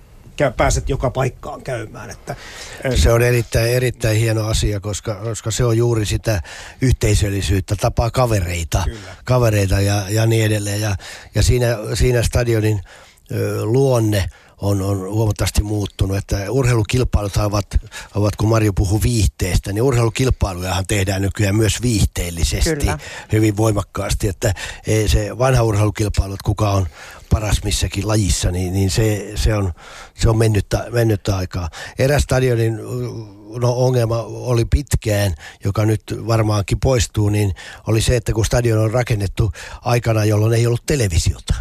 pääset 0.57 0.89
joka 0.89 1.11
paikkaan 1.11 1.63
käymään. 1.63 2.11
Että, 2.11 2.37
se 2.95 3.13
on 3.13 3.23
erittäin, 3.23 3.71
erittäin 3.71 4.17
hieno 4.17 4.47
asia, 4.47 4.81
koska, 4.81 5.15
koska 5.15 5.51
se 5.51 5.65
on 5.65 5.77
juuri 5.77 6.07
sitä 6.07 6.43
yhteisöllisyyttä, 6.81 7.77
tapaa 7.77 8.11
kavereita, 8.11 8.83
Kyllä. 8.85 9.17
kavereita 9.25 9.81
ja, 9.81 10.03
ja 10.09 10.27
niin 10.27 10.45
edelleen. 10.45 10.81
Ja, 10.81 10.97
ja 11.35 11.43
siinä, 11.43 11.77
siinä 11.95 12.23
stadionin 12.23 12.81
ö, 13.33 13.65
luonne 13.65 14.29
on, 14.65 14.83
on 14.83 14.99
huomattavasti 14.99 15.63
muuttunut. 15.63 16.17
Että 16.17 16.51
urheilukilpailut 16.51 17.37
ovat, 17.37 17.67
ovat, 18.15 18.37
kun 18.37 18.49
Marjo 18.49 18.73
puhuu 18.73 19.03
viihteestä, 19.03 19.73
niin 19.73 19.83
urheilukilpailujahan 19.83 20.87
tehdään 20.87 21.23
nykyään 21.23 21.57
myös 21.57 21.83
viihteellisesti 21.83 22.71
Kyllä. 22.71 22.99
hyvin 23.33 23.57
voimakkaasti. 23.57 24.29
Että 24.29 24.55
se 25.07 25.39
vanha 25.39 25.63
urheilukilpailu, 25.63 26.35
että 26.35 26.45
kuka 26.45 26.71
on 26.71 26.87
paras 27.31 27.65
missäkin 27.65 28.09
lajissa, 28.09 28.51
niin, 28.51 28.73
niin 28.73 28.91
se, 28.91 29.33
se, 29.35 29.55
on, 29.55 29.73
se 30.15 30.29
on 30.29 30.39
mennyttä, 30.39 30.87
mennyttä 30.91 31.37
aikaa. 31.37 31.71
Eräs 31.99 32.23
stadionin 32.23 32.77
no, 33.61 33.73
ongelma 33.73 34.23
oli 34.23 34.65
pitkään, 34.65 35.35
joka 35.65 35.87
nyt 35.87 36.03
varmaankin 36.27 36.81
poistuu, 36.81 37.29
niin 37.29 37.55
oli 37.87 38.01
se, 38.01 38.17
että 38.17 38.33
kun 38.33 38.45
stadion 38.45 38.79
on 38.79 38.91
rakennettu 38.91 39.53
aikana, 39.83 40.25
jolloin 40.25 40.53
ei 40.53 40.67
ollut 40.67 40.87
televisiota. 40.87 41.55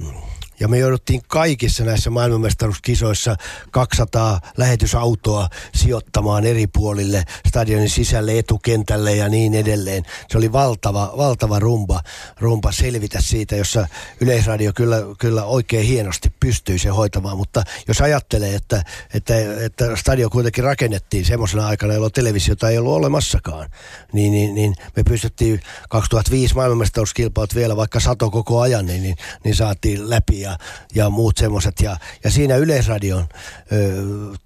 Mm. 0.00 0.12
Ja 0.60 0.68
me 0.68 0.78
jouduttiin 0.78 1.22
kaikissa 1.28 1.84
näissä 1.84 2.10
maailmanmestaruuskisoissa 2.10 3.36
200 3.70 4.40
lähetysautoa 4.56 5.48
sijoittamaan 5.74 6.44
eri 6.46 6.66
puolille 6.66 7.24
stadionin 7.48 7.90
sisälle, 7.90 8.38
etukentälle 8.38 9.16
ja 9.16 9.28
niin 9.28 9.54
edelleen. 9.54 10.02
Se 10.28 10.38
oli 10.38 10.52
valtava, 10.52 11.12
valtava 11.16 11.58
rumba, 11.58 12.00
rumba 12.40 12.72
selvitä 12.72 13.20
siitä, 13.20 13.56
jossa 13.56 13.88
Yleisradio 14.20 14.72
kyllä, 14.72 14.96
kyllä 15.18 15.44
oikein 15.44 15.86
hienosti 15.86 16.32
pystyi 16.40 16.78
se 16.78 16.88
hoitamaan. 16.88 17.36
Mutta 17.36 17.62
jos 17.88 18.00
ajattelee, 18.00 18.54
että, 18.54 18.82
että, 19.14 19.34
että 19.64 19.96
stadio 19.96 20.30
kuitenkin 20.30 20.64
rakennettiin 20.64 21.24
semmoisena 21.24 21.66
aikana, 21.66 21.92
jolloin 21.94 22.12
televisiota 22.12 22.70
ei 22.70 22.78
ollut 22.78 22.94
olemassakaan, 22.94 23.70
niin, 24.12 24.32
niin, 24.32 24.54
niin 24.54 24.74
me 24.96 25.02
pystyttiin 25.04 25.60
2005 25.88 26.54
maailmanmestaruuskilpailut 26.54 27.54
vielä 27.54 27.76
vaikka 27.76 28.00
sato 28.00 28.30
koko 28.30 28.60
ajan, 28.60 28.86
niin, 28.86 29.02
niin, 29.02 29.16
niin 29.44 29.54
saatiin 29.54 30.10
läpi 30.10 30.47
ja, 30.48 30.58
ja 30.94 31.10
muut 31.10 31.36
semmoiset. 31.36 31.80
Ja, 31.80 31.96
ja 32.24 32.30
siinä 32.30 32.56
Yleisradion 32.56 33.28
ö, 33.72 34.04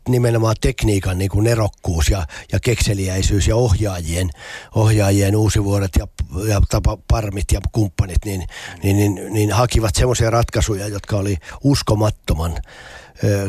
nimenomaan 0.08 0.56
tekniikan 0.60 1.18
niin 1.18 1.30
kuin 1.30 1.44
nerokkuus 1.44 2.08
ja, 2.08 2.26
ja 2.52 2.60
kekseliäisyys 2.60 3.48
ja 3.48 3.56
ohjaajien, 3.56 4.30
ohjaajien 4.74 5.36
uusivuodet 5.36 5.90
ja, 5.98 6.06
ja 6.48 6.60
tapa, 6.68 6.98
parmit 7.08 7.52
ja 7.52 7.60
kumppanit, 7.72 8.24
niin, 8.24 8.46
niin, 8.82 8.96
niin, 8.96 9.32
niin 9.32 9.52
hakivat 9.52 9.94
semmoisia 9.94 10.30
ratkaisuja, 10.30 10.88
jotka 10.88 11.16
oli 11.16 11.36
uskomattoman 11.64 12.58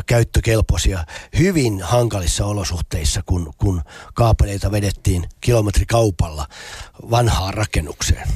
käyttökelpoisia 0.06 1.04
hyvin 1.38 1.82
hankalissa 1.82 2.46
olosuhteissa, 2.46 3.22
kun, 3.26 3.52
kun 3.58 3.82
kaapeleita 4.14 4.72
vedettiin 4.72 5.28
kilometrikaupalla 5.40 6.46
vanhaan 7.10 7.54
rakennukseen. 7.54 8.28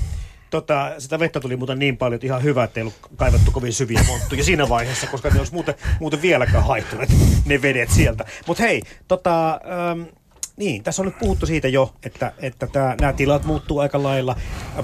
Tota, 0.51 0.93
sitä 0.99 1.19
vettä 1.19 1.41
tuli 1.41 1.57
muuten 1.57 1.79
niin 1.79 1.97
paljon, 1.97 2.15
että 2.15 2.27
ihan 2.27 2.43
hyvä, 2.43 2.65
että 2.65 2.81
ei 2.81 2.83
ollut 2.83 2.99
kaivattu 3.17 3.51
kovin 3.51 3.73
syviä 3.73 4.01
monttuja 4.07 4.45
siinä 4.45 4.69
vaiheessa, 4.69 5.07
koska 5.07 5.31
ne 5.31 5.39
olisi 5.39 5.53
muuten, 5.53 5.75
muuten 6.01 6.23
vieläkään 6.23 6.65
haihtuneet 6.65 7.11
ne 7.45 7.63
vedet 7.63 7.91
sieltä. 7.91 8.25
Mutta 8.47 8.63
hei, 8.63 8.83
tota, 9.09 9.51
ähm, 9.51 10.03
niin, 10.59 10.83
tässä 10.83 11.03
on 11.03 11.07
nyt 11.07 11.19
puhuttu 11.19 11.47
siitä 11.47 11.69
jo, 11.69 11.95
että, 12.03 12.33
että 12.39 12.67
tämä, 12.67 12.95
nämä 13.01 13.13
tilat 13.13 13.45
muuttuu 13.45 13.79
aika 13.79 14.03
lailla, 14.03 14.37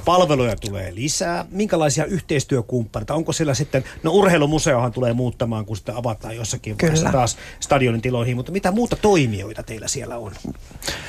palveluja 0.05 0.57
tulee 0.57 0.95
lisää. 0.95 1.45
Minkälaisia 1.51 2.05
yhteistyökumppaneita? 2.05 3.15
Onko 3.15 3.33
siellä 3.33 3.55
sitten, 3.55 3.85
no 4.03 4.11
urheilumuseohan 4.11 4.93
tulee 4.93 5.13
muuttamaan, 5.13 5.67
kun 5.67 5.77
sitä 5.77 5.97
avataan 5.97 6.37
jossakin 6.37 6.77
vaiheessa 6.83 7.13
taas 7.13 7.37
stadionin 7.61 8.03
tiloihin, 8.03 8.37
mutta 8.37 8.53
mitä 8.53 8.73
muuta 8.73 8.97
toimijoita 8.97 9.63
teillä 9.63 9.89
siellä 9.89 10.19
on? 10.19 10.33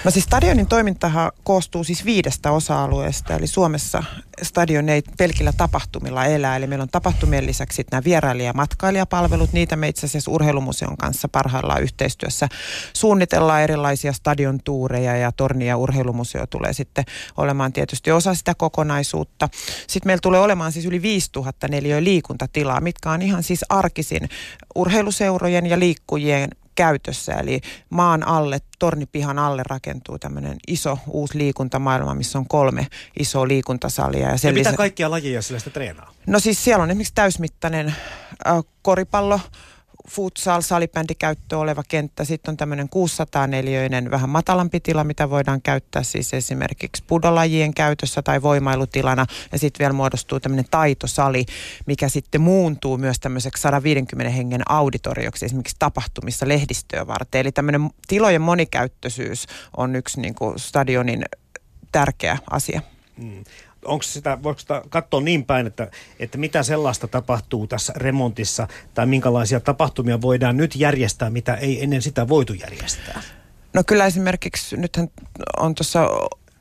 No 0.04 0.12
siis 0.12 0.26
stadionin 0.26 0.68
toimintahan 0.68 1.32
koostuu 1.44 1.84
siis 1.84 2.06
viidestä 2.06 2.52
osa-alueesta, 2.52 3.36
eli 3.36 3.48
Suomessa 3.48 4.04
stadion 4.44 4.90
ei 4.90 5.04
pelkillä 5.18 5.54
tapahtumilla 5.58 6.26
elä, 6.26 6.56
eli 6.56 6.68
meillä 6.68 6.84
on 6.84 6.90
tapahtumien 6.90 7.46
lisäksi 7.46 7.86
nämä 7.92 8.04
vierailija- 8.04 8.50
ja 8.50 8.54
matkailijapalvelut, 8.54 9.54
niitä 9.54 9.76
me 9.76 9.88
itse 9.88 10.06
asiassa 10.06 10.32
urheilumuseon 10.32 10.98
kanssa 10.98 11.28
parhaillaan 11.28 11.84
yhteistyössä 11.84 12.48
suunnitellaan 12.94 13.62
erilaisia 13.62 14.14
stadion 14.14 14.55
paljon 14.56 14.64
tuureja 14.64 15.18
ja 15.18 15.32
Torni- 15.32 15.68
ja 15.68 15.78
urheilumuseo 15.78 16.48
tulee 16.48 16.74
sitten 16.74 17.06
olemaan 17.38 17.74
tietysti 17.74 18.12
osa 18.12 18.34
sitä 18.34 18.54
kokonaisuutta. 18.56 19.50
Sitten 19.88 20.10
meillä 20.10 20.22
tulee 20.22 20.40
olemaan 20.40 20.72
siis 20.72 20.86
yli 20.86 21.02
5000 21.02 21.68
neliöä 21.68 22.04
liikuntatilaa, 22.04 22.82
mitkä 22.82 23.12
on 23.12 23.22
ihan 23.22 23.44
siis 23.44 23.66
arkisin 23.70 24.30
urheiluseurojen 24.76 25.66
ja 25.66 25.80
liikkujien 25.80 26.50
käytössä. 26.76 27.34
Eli 27.34 27.62
maan 27.90 28.28
alle, 28.28 28.60
tornipihan 28.80 29.40
alle 29.40 29.64
rakentuu 29.66 30.20
tämmöinen 30.20 30.58
iso 30.68 30.98
uusi 31.08 31.38
liikuntamaailma, 31.38 32.14
missä 32.14 32.40
on 32.40 32.48
kolme 32.48 32.88
isoa 33.20 33.48
liikuntasalia. 33.48 34.30
Ja, 34.30 34.36
ja 34.44 34.54
mitä 34.54 34.74
kaikkia 34.74 35.12
lajeja 35.12 35.42
sillä 35.42 35.60
sitä 35.60 35.72
treenaa? 35.72 36.12
No 36.28 36.40
siis 36.40 36.64
siellä 36.64 36.84
on 36.84 36.90
esimerkiksi 36.90 37.14
täysmittainen 37.16 37.88
äh, 37.88 38.64
koripallo, 38.82 39.40
futsal, 40.10 40.62
salibändikäyttö 40.62 41.58
oleva 41.58 41.84
kenttä. 41.88 42.26
Sitten 42.26 42.52
on 42.52 42.58
tämmöinen 42.58 42.90
604 42.90 43.90
vähän 44.12 44.30
matalampi 44.30 44.80
tila, 44.80 45.04
mitä 45.04 45.30
voidaan 45.30 45.62
käyttää 45.62 46.04
siis 46.04 46.34
esimerkiksi 46.34 47.04
pudolajien 47.08 47.74
käytössä 47.74 48.22
tai 48.22 48.42
voimailutilana. 48.42 49.26
Ja 49.52 49.60
sitten 49.60 49.80
vielä 49.80 49.94
muodostuu 49.94 50.40
tämmöinen 50.40 50.66
taitosali, 50.72 51.46
mikä 51.86 52.10
sitten 52.10 52.42
muuntuu 52.42 52.98
myös 52.98 53.20
tämmöiseksi 53.20 53.62
150 53.62 54.32
hengen 54.32 54.62
auditorioksi 54.72 55.46
esimerkiksi 55.46 55.76
tapahtumissa 55.80 56.48
lehdistöä 56.48 57.08
varten. 57.08 57.42
Eli 57.42 57.52
tämmöinen 57.52 57.90
tilojen 58.08 58.42
monikäyttöisyys 58.42 59.46
on 59.78 59.96
yksi 59.96 60.22
niin 60.22 60.36
kuin 60.36 60.60
stadionin 60.60 61.26
tärkeä 61.92 62.38
asia. 62.52 62.82
Mm 63.18 63.44
onko 63.86 64.04
sitä, 64.04 64.44
voiko 64.44 64.60
sitä 64.60 64.82
katsoa 64.90 65.22
niin 65.22 65.46
päin, 65.46 65.68
että, 65.68 65.92
että 66.20 66.38
mitä 66.38 66.64
sellaista 66.64 67.08
tapahtuu 67.08 67.68
tässä 67.68 67.94
remontissa 67.96 68.68
tai 68.94 69.06
minkälaisia 69.06 69.60
tapahtumia 69.60 70.22
voidaan 70.22 70.58
nyt 70.58 70.76
järjestää, 70.76 71.30
mitä 71.30 71.56
ei 71.56 71.84
ennen 71.84 72.02
sitä 72.02 72.28
voitu 72.28 72.54
järjestää? 72.54 73.22
No 73.74 73.84
kyllä 73.88 74.06
esimerkiksi, 74.06 74.78
nythän 74.78 75.10
on 75.58 75.76
tuossa 75.76 76.10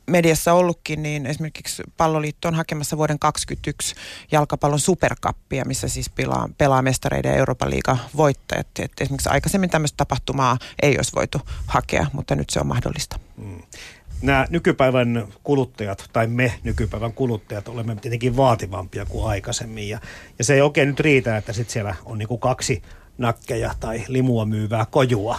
mediassa 0.06 0.52
ollutkin, 0.52 1.02
niin 1.02 1.26
esimerkiksi 1.26 1.82
palloliitto 1.96 2.48
on 2.48 2.54
hakemassa 2.54 2.96
vuoden 2.96 3.18
2021 3.18 3.94
jalkapallon 4.32 4.80
superkappia, 4.80 5.64
missä 5.64 5.88
siis 5.88 6.10
pelaa, 6.10 6.48
pelaa 6.58 6.82
mestareiden 6.82 7.30
ja 7.30 7.36
Euroopan 7.36 7.70
liiga 7.70 7.98
voittajat. 8.16 8.66
Et 8.78 8.92
esimerkiksi 9.00 9.28
aikaisemmin 9.28 9.70
tämmöistä 9.70 9.96
tapahtumaa 9.96 10.58
ei 10.82 10.96
olisi 10.96 11.12
voitu 11.14 11.40
hakea, 11.66 12.06
mutta 12.12 12.34
nyt 12.34 12.50
se 12.50 12.60
on 12.60 12.66
mahdollista. 12.66 13.18
Mm 13.36 13.62
nämä 14.24 14.46
nykypäivän 14.50 15.28
kuluttajat, 15.42 16.10
tai 16.12 16.26
me 16.26 16.54
nykypäivän 16.62 17.12
kuluttajat, 17.12 17.68
olemme 17.68 17.96
tietenkin 17.96 18.36
vaativampia 18.36 19.06
kuin 19.06 19.28
aikaisemmin. 19.28 19.88
Ja, 19.88 19.98
ja 20.38 20.44
se 20.44 20.54
ei 20.54 20.60
oikein 20.60 20.88
nyt 20.88 21.00
riitä, 21.00 21.36
että 21.36 21.52
sitten 21.52 21.72
siellä 21.72 21.94
on 22.04 22.18
niinku 22.18 22.38
kaksi 22.38 22.82
nakkeja 23.18 23.74
tai 23.80 24.04
limua 24.08 24.44
myyvää 24.44 24.86
kojua 24.90 25.38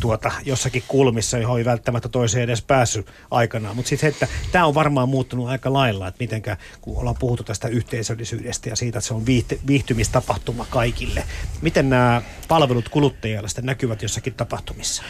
tuota, 0.00 0.30
jossakin 0.44 0.82
kulmissa, 0.88 1.38
johon 1.38 1.58
ei 1.58 1.64
välttämättä 1.64 2.08
toiseen 2.08 2.44
edes 2.44 2.62
päässyt 2.62 3.06
aikanaan. 3.30 3.76
Mutta 3.76 3.88
sitten, 3.88 4.08
että 4.08 4.28
tämä 4.52 4.66
on 4.66 4.74
varmaan 4.74 5.08
muuttunut 5.08 5.48
aika 5.48 5.72
lailla, 5.72 6.08
että 6.08 6.20
mitenkä, 6.20 6.56
kun 6.80 6.98
ollaan 6.98 7.16
puhuttu 7.18 7.44
tästä 7.44 7.68
yhteisöllisyydestä 7.68 8.68
ja 8.68 8.76
siitä, 8.76 8.98
että 8.98 9.08
se 9.08 9.14
on 9.14 9.26
viihty, 9.26 9.60
viihtymistapahtuma 9.66 10.66
kaikille. 10.70 11.24
Miten 11.62 11.90
nämä 11.90 12.22
palvelut 12.48 12.88
kuluttajille 12.88 13.48
sitten 13.48 13.66
näkyvät 13.66 14.02
jossakin 14.02 14.34
tapahtumissa? 14.34 15.02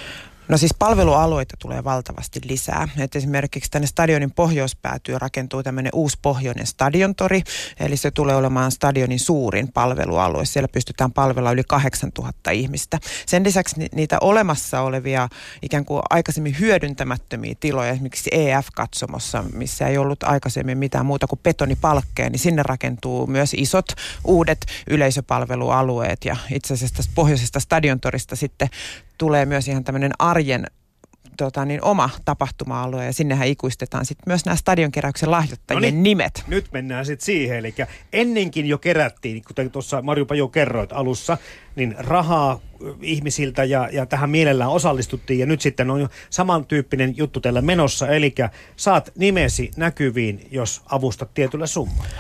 No 0.49 0.59
siis 0.59 0.74
palvelualueita 0.78 1.57
tulee 1.59 1.84
valtavasti 1.84 2.40
lisää. 2.45 2.88
Et 2.99 3.16
esimerkiksi 3.16 3.70
tänne 3.70 3.86
stadionin 3.86 4.30
pohjoispäätyy 4.30 5.18
rakentuu 5.18 5.62
tämmöinen 5.62 5.93
uusi 5.95 6.18
pohjoinen 6.22 6.66
stadiontori, 6.66 7.43
eli 7.80 7.97
se 7.97 8.11
tulee 8.11 8.36
olemaan 8.36 8.72
stadionin 8.72 9.20
suurin 9.20 9.72
palvelualue. 9.72 10.45
Siellä 10.45 10.68
pystytään 10.68 11.12
palvella 11.12 11.53
yli 11.53 11.62
8000 11.68 12.51
ihmistä. 12.51 12.99
Sen 13.26 13.45
lisäksi 13.45 13.88
niitä 13.95 14.18
olemassa 14.20 14.80
olevia 14.80 15.28
ikään 15.62 15.84
kuin 15.84 16.03
aikaisemmin 16.11 16.57
hyödyntämättömiä 16.59 17.55
tiloja, 17.61 17.93
esimerkiksi 17.93 18.30
EF-katsomossa, 18.32 19.45
missä 19.53 19.88
ei 19.88 19.99
ollut 19.99 20.22
aikaisemmin 20.22 20.78
mitään 20.78 21.07
muuta 21.07 21.26
kuin 21.26 21.40
betonipalkkeja, 21.43 22.30
niin 22.30 22.38
sinne 22.38 22.62
rakentuu 22.62 23.26
myös 23.26 23.55
isot 23.55 23.86
uudet 24.24 24.66
yleisöpalvelualueet 24.90 26.24
ja 26.24 26.36
itse 26.51 26.74
asiassa 26.74 26.97
tästä 26.97 27.12
pohjoisesta 27.14 27.61
stadiontorista 27.61 28.36
sitten 28.36 28.68
tulee 29.18 29.46
myös 29.46 29.68
ihan 29.68 29.84
tämmöinen 29.84 30.12
arjen 30.18 30.66
tota, 31.36 31.64
niin 31.64 31.84
oma 31.84 32.10
tapahtuma-alue 32.24 33.04
ja 33.04 33.12
sinnehän 33.12 33.48
ikuistetaan 33.48 34.06
sitten 34.06 34.24
myös 34.26 34.44
nämä 34.44 34.56
stadionkeräyksen 34.56 35.30
lahjoittajien 35.30 35.82
no 35.82 35.90
niin, 35.90 36.02
nimet. 36.02 36.44
Nyt 36.48 36.66
mennään 36.72 37.06
sitten 37.06 37.24
siihen, 37.24 37.58
eli 37.58 37.74
ennenkin 38.12 38.66
jo 38.66 38.78
kerättiin, 38.78 39.42
kuten 39.46 39.70
tuossa 39.70 40.02
Marjupa 40.02 40.34
jo 40.34 40.48
kerroit 40.48 40.92
alussa, 40.92 41.38
niin 41.76 41.94
rahaa 41.98 42.60
ihmisiltä 43.00 43.64
ja, 43.64 43.88
ja 43.92 44.06
tähän 44.06 44.30
mielellään 44.30 44.70
osallistuttiin 44.70 45.38
ja 45.40 45.46
nyt 45.46 45.60
sitten 45.60 45.90
on 45.90 46.00
jo 46.00 46.08
samantyyppinen 46.30 47.16
juttu 47.16 47.40
tällä 47.40 47.62
menossa, 47.62 48.08
eli 48.08 48.34
saat 48.76 49.12
nimesi 49.18 49.70
näkyviin, 49.76 50.48
jos 50.50 50.82
avustat 50.86 51.34
tietyllä 51.34 51.66
summalla. 51.66 52.10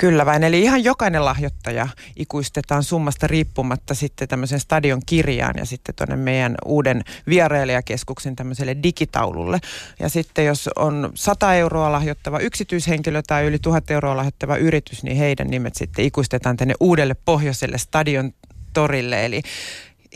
Kyllä 0.00 0.26
vain, 0.26 0.44
eli 0.44 0.62
ihan 0.62 0.84
jokainen 0.84 1.24
lahjoittaja 1.24 1.88
ikuistetaan 2.16 2.82
summasta 2.82 3.26
riippumatta 3.26 3.94
sitten 3.94 4.28
tämmöisen 4.28 4.60
stadion 4.60 5.02
kirjaan 5.06 5.54
ja 5.56 5.66
sitten 5.66 5.94
tuonne 5.94 6.16
meidän 6.16 6.54
uuden 6.64 7.04
vierailijakeskuksen 7.28 8.36
tämmöiselle 8.36 8.76
digitaululle. 8.82 9.58
Ja 9.98 10.08
sitten 10.08 10.44
jos 10.44 10.70
on 10.76 11.12
100 11.14 11.54
euroa 11.54 11.92
lahjoittava 11.92 12.38
yksityishenkilö 12.38 13.22
tai 13.26 13.44
yli 13.44 13.58
1000 13.58 13.90
euroa 13.90 14.16
lahjoittava 14.16 14.56
yritys, 14.56 15.02
niin 15.02 15.16
heidän 15.16 15.48
nimet 15.50 15.74
sitten 15.74 16.04
ikuistetaan 16.04 16.56
tänne 16.56 16.74
uudelle 16.80 17.14
pohjoiselle 17.24 17.78
stadion 17.78 18.32
torille. 18.72 19.24
Eli 19.24 19.42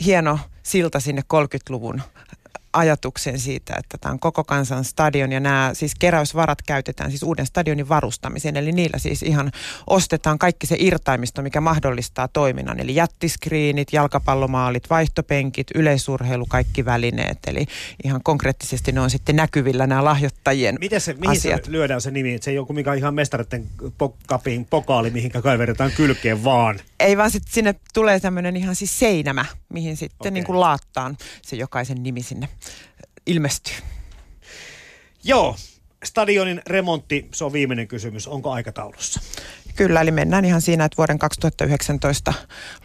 hieno 0.05 0.39
silta 0.63 0.99
sinne 0.99 1.21
30-luvun 1.33 2.01
ajatuksen 2.75 3.39
siitä, 3.39 3.75
että 3.79 3.97
tämä 3.97 4.13
on 4.13 4.19
koko 4.19 4.43
kansan 4.43 4.83
stadion 4.83 5.31
ja 5.31 5.39
nämä 5.39 5.71
siis 5.73 5.95
keräysvarat 5.99 6.61
käytetään 6.61 7.09
siis 7.11 7.23
uuden 7.23 7.45
stadionin 7.45 7.89
varustamiseen. 7.89 8.57
Eli 8.57 8.71
niillä 8.71 8.97
siis 8.97 9.23
ihan 9.23 9.51
ostetaan 9.87 10.39
kaikki 10.39 10.67
se 10.67 10.75
irtaimisto, 10.79 11.41
mikä 11.41 11.61
mahdollistaa 11.61 12.27
toiminnan. 12.27 12.79
Eli 12.79 12.95
jättiskriinit, 12.95 13.93
jalkapallomaalit, 13.93 14.89
vaihtopenkit, 14.89 15.67
yleisurheilu, 15.75 16.45
kaikki 16.49 16.85
välineet. 16.85 17.37
Eli 17.47 17.65
ihan 18.03 18.23
konkreettisesti 18.23 18.91
ne 18.91 18.99
on 19.01 19.09
sitten 19.09 19.35
näkyvillä 19.35 19.87
nämä 19.87 20.03
lahjoittajien 20.03 20.77
Miten 20.79 21.01
se, 21.01 21.13
mihin 21.13 21.29
asiat. 21.29 21.65
se 21.65 21.71
lyödään 21.71 22.01
se 22.01 22.11
nimi? 22.11 22.37
Se 22.41 22.51
ei 22.51 22.59
ole 22.59 22.67
mikä 22.69 22.93
ihan 22.93 23.13
mestareiden 23.13 23.67
kapin 24.27 24.65
pokaali, 24.65 25.09
mihin 25.09 25.31
kaiveretaan 25.31 25.91
kylkeen 25.91 26.43
vaan. 26.43 26.79
Ei 26.99 27.17
vaan 27.17 27.31
sitten 27.31 27.53
sinne 27.53 27.75
tulee 27.93 28.19
tämmöinen 28.19 28.55
ihan 28.55 28.75
siis 28.75 28.99
seinämä, 28.99 29.45
mihin 29.69 29.97
sitten 29.97 30.17
okay. 30.19 30.31
niin 30.31 30.43
kuin 30.43 30.59
laattaan 30.59 31.17
se 31.41 31.55
jokaisen 31.55 32.03
nimi 32.03 32.21
sinne 32.23 32.49
ilmestyy. 33.25 33.75
Joo, 35.23 35.55
stadionin 36.03 36.61
remontti, 36.67 37.27
se 37.33 37.43
on 37.43 37.53
viimeinen 37.53 37.87
kysymys. 37.87 38.27
Onko 38.27 38.51
aikataulussa? 38.51 39.19
Kyllä, 39.75 40.01
eli 40.01 40.11
mennään 40.11 40.45
ihan 40.45 40.61
siinä, 40.61 40.85
että 40.85 40.97
vuoden 40.97 41.19
2019 41.19 42.33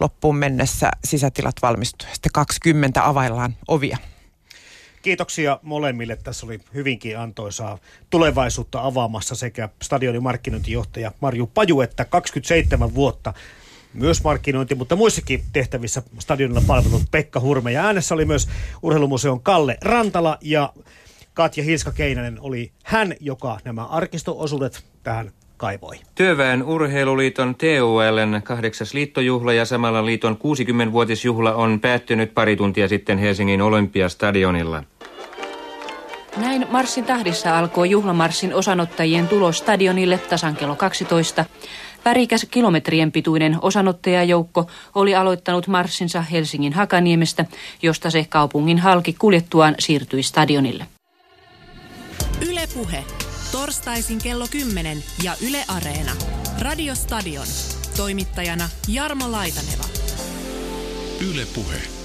loppuun 0.00 0.36
mennessä 0.36 0.90
sisätilat 1.04 1.54
valmistuu 1.62 2.08
ja 2.08 2.14
sitten 2.14 2.32
20 2.32 3.08
availlaan 3.08 3.56
ovia. 3.68 3.98
Kiitoksia 5.02 5.58
molemmille. 5.62 6.16
Tässä 6.16 6.46
oli 6.46 6.60
hyvinkin 6.74 7.18
antoisaa 7.18 7.78
tulevaisuutta 8.10 8.80
avaamassa 8.80 9.34
sekä 9.34 9.68
stadionin 9.82 10.22
markkinointijohtaja 10.22 11.12
Marju 11.20 11.46
Paju 11.46 11.80
että 11.80 12.04
27 12.04 12.94
vuotta 12.94 13.34
myös 13.94 14.24
markkinointi, 14.24 14.74
mutta 14.74 14.96
muissakin 14.96 15.42
tehtävissä 15.52 16.02
stadionilla 16.18 16.62
palvelut 16.66 17.02
Pekka 17.10 17.40
Hurme. 17.40 17.72
Ja 17.72 17.84
äänessä 17.84 18.14
oli 18.14 18.24
myös 18.24 18.48
urheilumuseon 18.82 19.40
Kalle 19.40 19.76
Rantala 19.82 20.38
ja 20.40 20.72
Katja 21.34 21.64
Hilska-Keinänen 21.64 22.38
oli 22.40 22.72
hän, 22.84 23.14
joka 23.20 23.58
nämä 23.64 23.84
arkistoosuudet 23.84 24.84
tähän 25.02 25.30
kaivoi. 25.56 25.96
Työväen 26.14 26.62
urheiluliiton 26.62 27.54
TULn 27.54 28.42
kahdeksas 28.44 28.94
liittojuhla 28.94 29.52
ja 29.52 29.64
samalla 29.64 30.06
liiton 30.06 30.36
60-vuotisjuhla 30.36 31.54
on 31.54 31.80
päättynyt 31.80 32.34
pari 32.34 32.56
tuntia 32.56 32.88
sitten 32.88 33.18
Helsingin 33.18 33.62
Olympiastadionilla. 33.62 34.84
Näin 36.36 36.66
Marssin 36.70 37.04
tahdissa 37.04 37.58
alkoi 37.58 37.90
juhlamarssin 37.90 38.54
osanottajien 38.54 39.28
tulo 39.28 39.52
stadionille 39.52 40.18
tasan 40.18 40.56
kello 40.56 40.76
12. 40.76 41.44
Värikäs 42.04 42.46
kilometrien 42.50 43.12
pituinen 43.12 43.58
osanottajajoukko 43.62 44.70
oli 44.94 45.14
aloittanut 45.14 45.66
marssinsa 45.66 46.22
Helsingin 46.22 46.72
Hakaniemestä, 46.72 47.44
josta 47.82 48.10
se 48.10 48.26
kaupungin 48.28 48.78
halki 48.78 49.12
kuljettuaan 49.12 49.74
siirtyi 49.78 50.22
stadionille. 50.22 50.86
Ylepuhe. 52.48 53.04
Torstaisin 53.52 54.18
kello 54.18 54.46
10 54.50 54.98
ja 55.22 55.34
Yle 55.48 55.64
Areena. 55.68 56.12
Radiostadion. 56.58 57.46
Toimittajana 57.96 58.68
Jarmo 58.88 59.32
Laitaneva. 59.32 59.84
Ylepuhe. 61.32 61.99